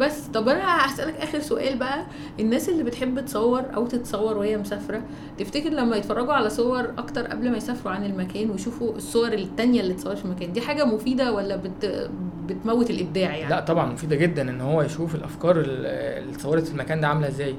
بس. 0.00 0.26
طب 0.34 0.48
أنا 0.48 0.86
هسألك 0.86 1.14
آخر 1.16 1.38
سؤال 1.40 1.78
بقى. 1.78 2.04
الناس 2.40 2.68
اللي 2.68 2.82
بتحب 2.82 3.20
تصور 3.24 3.62
أو 3.76 3.86
تتصور 3.86 4.36
وهي 4.36 4.56
مسافرة 4.56 5.02
تفتكر 5.38 5.68
لما 5.70 5.96
يتفرجوا 5.96 6.32
على 6.32 6.50
صور 6.50 6.90
أكتر 6.98 7.22
قبل 7.26 7.50
ما 7.50 7.56
يسافروا 7.56 7.94
عن 7.94 8.04
المكان 8.04 8.50
ويشوفوا 8.50 8.92
الصور 8.96 9.32
التانية 9.32 9.80
اللي 9.80 9.92
اتصورت 9.92 10.18
في 10.18 10.24
المكان 10.24 10.52
دي 10.52 10.60
حاجة 10.60 10.84
مفيدة 10.84 11.32
ولا 11.32 11.56
بت 11.56 12.10
بتموت 12.46 12.90
الإبداع 12.90 13.36
يعني؟ 13.36 13.50
لا 13.50 13.60
طبعا 13.60 13.92
مفيدة 13.92 14.16
جدا 14.16 14.50
إن 14.50 14.60
هو 14.60 14.82
يشوف 14.82 15.14
الأفكار 15.14 15.56
ال- 15.60 15.86
اللي 15.86 16.32
اتصورت 16.34 16.66
في 16.66 16.72
المكان 16.72 17.00
ده 17.00 17.08
عاملة 17.08 17.28
إزاي. 17.28 17.54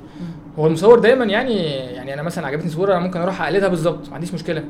هو 0.59 0.67
المصور 0.67 0.99
دايما 0.99 1.25
يعني 1.25 1.55
يعني 1.69 2.13
أنا 2.13 2.21
مثلا 2.21 2.47
عجبتني 2.47 2.69
صورة 2.69 2.93
أنا 2.93 2.99
ممكن 3.03 3.19
أروح 3.21 3.41
أقلدها 3.41 3.67
بالظبط 3.69 4.07
ما 4.09 4.13
عنديش 4.15 4.33
مشكلة. 4.33 4.63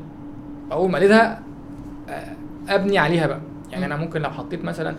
ما 0.70 0.98
اقلدها 0.98 1.42
آه، 2.08 2.32
أبني 2.68 2.98
عليها 2.98 3.26
بقى. 3.26 3.40
يعني 3.72 3.84
أنا 3.86 3.96
ممكن 3.96 4.22
لو 4.22 4.30
حطيت 4.30 4.64
مثلا 4.64 4.94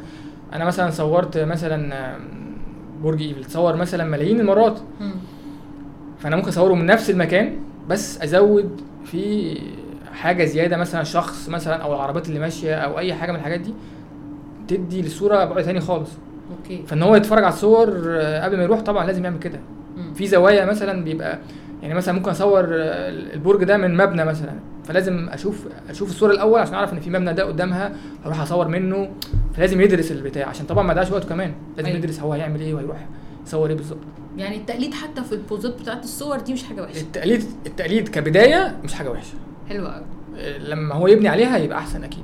أنا 0.54 0.66
مثلا 0.66 0.92
صورت 0.92 1.38
مثلا 1.38 1.94
برج 3.04 3.22
ايفل 3.22 3.42
اتصور 3.42 3.76
مثلا 3.76 4.04
ملايين 4.04 4.40
المرات. 4.40 4.80
فأنا 6.20 6.36
ممكن 6.36 6.48
أصوره 6.48 6.74
من 6.74 6.86
نفس 6.86 7.10
المكان 7.10 7.58
بس 7.90 8.22
أزود 8.22 8.82
فيه 9.06 9.58
حاجة 10.14 10.46
زيادة 10.46 10.78
مثلا 10.78 11.04
شخص 11.04 11.50
مثلا 11.50 11.76
أو 11.76 11.94
العربيات 11.96 12.28
اللي 12.30 12.40
ماشية 12.40 12.76
أو 12.76 13.00
أي 13.00 13.14
حاجة 13.14 13.32
من 13.32 13.38
الحاجات 13.38 13.60
دي 13.60 13.74
تدي 14.68 15.02
للصوره 15.02 15.46
بعد 15.46 15.64
تاني 15.64 15.80
خالص. 15.80 16.10
أوكي. 16.58 16.84
فإن 16.88 17.04
هو 17.04 17.16
يتفرج 17.16 17.44
على 17.44 17.54
الصور 17.54 18.04
آه، 18.08 18.44
قبل 18.46 18.58
ما 18.58 18.64
يروح 18.64 18.80
طبعا 18.82 19.06
لازم 19.06 19.24
يعمل 19.24 19.40
كده. 19.40 19.60
في 20.16 20.28
زوايا 20.28 20.66
مثلا 20.66 21.04
بيبقى 21.04 21.40
يعني 21.82 21.94
مثلا 21.94 22.14
ممكن 22.16 22.32
أصور 22.32 22.66
البرج 22.70 23.64
ده 23.64 23.78
من 23.78 23.98
مبنى 23.98 24.26
مثلا 24.26 24.54
فلازم 24.84 25.30
أشوف 25.30 25.68
أشوف 25.90 26.10
الصورة 26.10 26.32
الأول 26.32 26.60
عشان 26.60 26.74
أعرف 26.74 26.94
إن 26.94 27.00
في 27.00 27.10
مبنى 27.10 27.34
ده 27.34 27.44
قدامها 27.44 27.92
هروح 28.26 28.42
أصور 28.42 28.68
منه 28.68 29.12
فلازم 29.54 29.82
يدرس 29.82 30.12
البتاع 30.12 30.48
عشان 30.48 30.66
طبعا 30.66 30.84
ما 30.84 30.92
يضيعش 30.92 31.12
وقته 31.12 31.30
كمان 31.30 31.54
لازم 31.78 31.88
أيوة. 31.90 32.00
يدرس 32.00 32.20
هو 32.20 32.34
هيعمل 32.34 32.62
إيه 32.62 32.74
وهيروح 32.74 32.98
يصور 33.48 33.70
إيه 33.70 33.76
بالظبط. 33.76 34.00
يعني 34.38 34.56
التقليد 34.58 34.94
حتى 34.94 35.24
في 35.24 35.32
البوزات 35.32 35.82
بتاعت 35.82 36.04
الصور 36.04 36.40
دي 36.40 36.54
مش 36.54 36.64
حاجة 36.64 36.82
وحشة. 36.82 37.02
التقليد 37.02 37.44
التقليد 37.66 38.08
كبداية 38.10 38.76
مش 38.84 38.94
حاجة 38.94 39.10
وحشة. 39.12 39.34
حلوة 39.70 39.94
قوي 39.94 40.06
لما 40.60 40.96
هو 40.96 41.08
يبني 41.08 41.28
عليها 41.28 41.58
يبقى 41.58 41.78
أحسن 41.78 42.04
أكيد. 42.04 42.24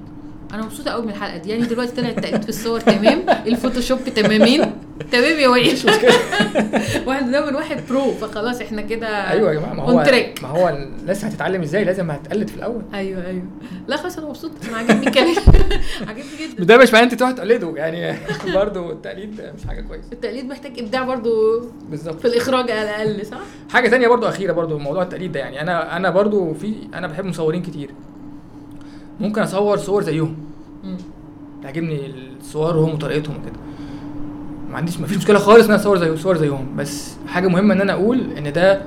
أنا 0.53 0.63
مبسوطة 0.65 0.91
قوي 0.91 1.01
من 1.05 1.09
الحلقة 1.09 1.37
دي. 1.37 1.49
يعني 1.49 1.63
دلوقتي 1.63 1.91
طلع 1.95 2.09
التقليد 2.09 2.41
في 2.41 2.49
الصور 2.49 2.79
تمام؟ 2.79 3.23
ال 3.47 3.53
Photoshop 3.53 3.99
تمامين؟ 4.15 4.61
تمام 5.11 5.39
يا 5.39 5.47
وحش 5.47 5.85
واحد 7.07 7.31
ده 7.31 7.45
من 7.45 7.55
واحد 7.55 7.77
pro 7.89 8.11
فخلاص 8.11 8.61
إحنا 8.61 8.81
كده 8.81 9.07
أيوه 9.07 9.53
يا 9.53 9.59
جماعة 9.59 9.73
ما 9.73 9.83
هو. 9.83 10.03
ما 10.41 10.47
هو 10.47 10.69
الناس 10.69 11.25
هتتعلم 11.25 11.61
إزاي؟ 11.61 11.83
لازم 11.83 12.11
هتقلد 12.11 12.47
في 12.49 12.55
الأول. 12.55 12.81
أيوه 12.93 13.25
أيوه. 13.27 13.43
لا 13.87 13.97
خلاص 13.97 14.17
أنا 14.17 14.27
مبسوطة. 14.27 14.53
أنا 14.69 14.77
عاجبني 14.77 15.07
الكلام. 15.07 15.35
عاجبني 16.07 16.23
جدا. 16.53 16.63
ده 16.63 16.77
مش 16.77 16.93
معناه 16.93 17.05
أنت 17.05 17.15
تروح 17.15 17.31
تقلده. 17.31 17.73
يعني 17.75 18.17
برضه 18.55 18.91
التقليد 18.91 19.41
مش 19.59 19.67
حاجة 19.67 19.81
كويسة. 19.81 20.07
التقليد 20.11 20.45
محتاج 20.45 20.79
إبداع 20.79 21.03
برضو 21.03 21.61
بالظبط. 21.89 22.19
في 22.19 22.25
الإخراج 22.27 22.71
على 22.71 22.81
الأقل 22.81 23.25
صح؟ 23.25 23.37
حاجة 23.71 23.89
تانية 23.89 24.07
برضو 24.07 24.27
أخيرة 24.27 24.53
برضو 24.53 24.77
موضوع 24.77 25.03
التقليد 25.03 25.31
ده. 25.31 25.39
يعني 25.39 25.61
أنا 25.61 25.97
أنا 25.97 26.09
برضو 26.09 26.53
في 26.53 26.73
أنا 26.93 27.07
بحب 27.07 27.25
مصورين 27.25 27.61
كتير. 27.61 27.89
ممكن 29.20 29.41
اصور 29.41 29.78
صور 29.78 30.03
زيهم. 30.03 30.36
تعجبني 31.63 32.11
صورهم 32.43 32.93
وطريقتهم 32.93 33.36
وكده 33.36 33.55
ما 34.72 34.78
عنديش 34.78 34.99
ما 34.99 35.07
فيش 35.07 35.18
مشكلة 35.18 35.39
خالص 35.39 35.63
إن 35.65 35.72
أنا 35.72 35.76
أصور 35.82 35.97
زي 35.97 36.18
صور 36.18 36.38
زيهم 36.38 36.68
بس 36.78 37.13
حاجة 37.28 37.47
مهمة 37.47 37.74
إن 37.74 37.82
أنا 37.82 37.93
أقول 37.93 38.32
إن 38.38 38.53
ده 38.53 38.82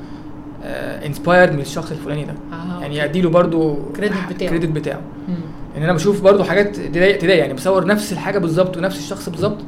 انسبايرد 1.07 1.53
من 1.53 1.61
الشخص 1.61 1.91
الفلاني 1.91 2.25
ده 2.25 2.35
آه، 2.53 2.81
يعني. 2.81 3.05
أديله 3.05 3.31
برضو 3.31 3.75
Credit 3.75 3.99
بتاعه. 4.33 4.49
كريدت 4.51 4.69
بتاعه. 4.69 5.01
إن 5.77 5.83
أنا 5.83 5.93
بشوف 5.93 6.21
برضو 6.23 6.45
حاجات 6.45 6.77
تضايق 6.77 7.25
يعني 7.39 7.55
بصور 7.55 7.87
نفس 7.87 8.13
الحاجة 8.13 8.39
بالظبط 8.39 8.77
ونفس 8.77 8.99
الشخص 8.99 9.29
بالظبط 9.29 9.59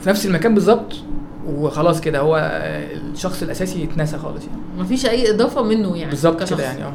في 0.00 0.08
نفس 0.08 0.26
المكان 0.26 0.54
بالظبط 0.54 0.92
وخلاص 1.48 2.00
كده 2.00 2.18
هو 2.20 2.36
آه، 2.36 2.96
الشخص 3.14 3.42
الأساسي 3.42 3.82
يتنسى 3.82 4.18
خالص 4.18 4.44
يعني 4.46 4.60
مفيش 4.82 5.06
أي 5.06 5.30
إضافة 5.30 5.62
منه 5.62 5.96
يعني 5.96 6.10
بالظبط. 6.10 6.50
كده 6.54 6.62
يعني 6.62 6.84
آه 6.84 6.92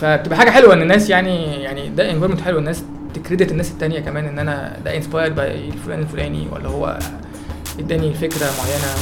فبتبقى 0.00 0.38
حاجة 0.38 0.50
حلوة 0.50 0.74
إن 0.74 0.82
الناس 0.82 1.10
يعني 1.10 1.62
يعني 1.62 1.88
ده 1.88 2.10
environment 2.10 2.40
حلو 2.40 2.58
الناس 2.58 2.82
ت 3.14 3.19
credit 3.19 3.50
الناس 3.52 3.70
التانية 3.70 4.00
كمان 4.00 4.26
إن 4.26 4.38
أنا 4.38 4.76
ده 4.84 4.96
inspired 4.96 5.34
by 5.34 5.68
الفلان 5.68 6.00
الفلاني 6.00 6.46
ولا 6.52 6.68
هو 6.68 6.98
إداني 7.78 8.14
فكرة 8.14 8.46
معينة. 8.58 8.94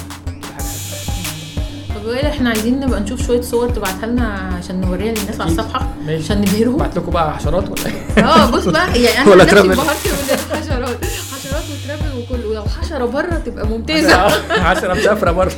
طب 1.94 2.06
وائل 2.06 2.26
إحنا 2.26 2.48
عايزين 2.50 2.80
نبقى 2.80 3.00
نشوف 3.00 3.26
شوية 3.26 3.40
صور 3.40 3.68
تبعتها 3.70 4.06
لنا 4.06 4.52
عشان 4.58 4.80
نوريها 4.80 5.12
للناس 5.14 5.40
على. 5.40 5.50
الصفحة 5.50 5.88
ماشي 6.06 6.24
عشان 6.24 6.40
نبهرهم 6.40 6.76
بعت 6.76 6.96
لكم 6.96 7.10
بقى 7.12 7.34
حشرات 7.34 7.68
ولا 7.70 7.86
إيه؟ 7.86 8.24
آه 8.24 8.50
بص 8.50 8.64
بقى 8.64 9.02
يعني 9.02 9.18
أنا 9.18 9.30
ولا 9.30 9.44
نفسي. 9.44 9.60
انبهرت 9.60 10.06
من 10.06 10.34
الحشرات 10.54 11.04
حشرات 11.04 11.62
و 11.70 11.77
travel 11.77 12.18
وكله 12.18 12.48
ولو 12.48 12.64
حشرة 12.64 13.04
بره 13.04 13.42
تبقى 13.46 13.66
ممتازة 13.66 14.28
حشرة 14.64 14.94
مسافرة 14.94 15.30
برضه 15.30 15.54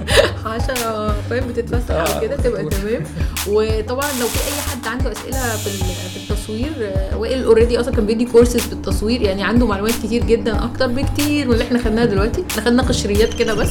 حشرة 0.44 0.85
فاهم؟ 1.30 1.48
بتتفسح 1.48 1.94
آه، 1.94 2.20
كده 2.20 2.36
تبقى. 2.36 2.64
تمام. 2.64 3.02
وطبعا 3.48 4.06
لو 4.20 4.26
في 4.26 4.38
أي 4.48 4.60
حد 4.70 4.86
عنده 4.86 5.12
أسئلة 5.12 5.56
في 5.56 5.66
ال- 5.66 6.10
في 6.10 6.30
التصوير 6.30 6.72
آه، 6.82 7.16
وائل 7.16 7.44
already 7.44 7.80
أصلا 7.80 7.94
كان 7.94 8.06
بيدي 8.06 8.24
كورسز 8.24 8.60
في 8.60 8.72
التصوير 8.72 9.22
يعني 9.22 9.42
عنده 9.44 9.66
معلومات 9.66 9.94
كتير 10.04 10.24
جدا 10.24 10.64
أكتر 10.64 10.86
بكتير 10.86 11.46
من 11.46 11.52
اللي 11.52 11.64
إحنا 11.64 11.78
خدناها 11.78 12.04
دلوقتي. 12.04 12.44
إحنا 12.50 12.62
خدنا 12.64 12.82
قشور 12.82 13.34
كده 13.34 13.54
بس. 13.54 13.70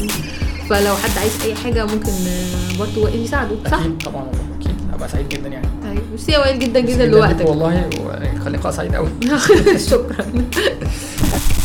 فلو 0.69 0.95
حد 0.95 1.17
عايز 1.17 1.31
أي 1.45 1.55
حاجة 1.55 1.85
ممكن 1.85 2.09
آه، 2.27 2.77
برضه 2.79 3.03
وائل 3.03 3.23
يساعده 3.23 3.55
صح؟ 3.71 3.79
أكيد 3.79 3.97
طبعا 4.05 4.27
أكيد. 4.59 4.75
هبقى 4.93 5.09
سعيد 5.09 5.29
جدا 5.29 5.47
يعني. 5.47 5.67
طيب 5.83 6.01
ميرسي 6.11 6.31
يا 6.31 6.39
وائل 6.39 6.59
جدا 6.59 6.79
جدا 6.79 7.05
لوقتك. 7.05 7.45
والله 7.49 7.89
وكان 8.05 8.51
لقاء 8.53 8.71
سعيد 8.71 8.95
قوي 8.95 9.09
شكرا. 9.89 10.25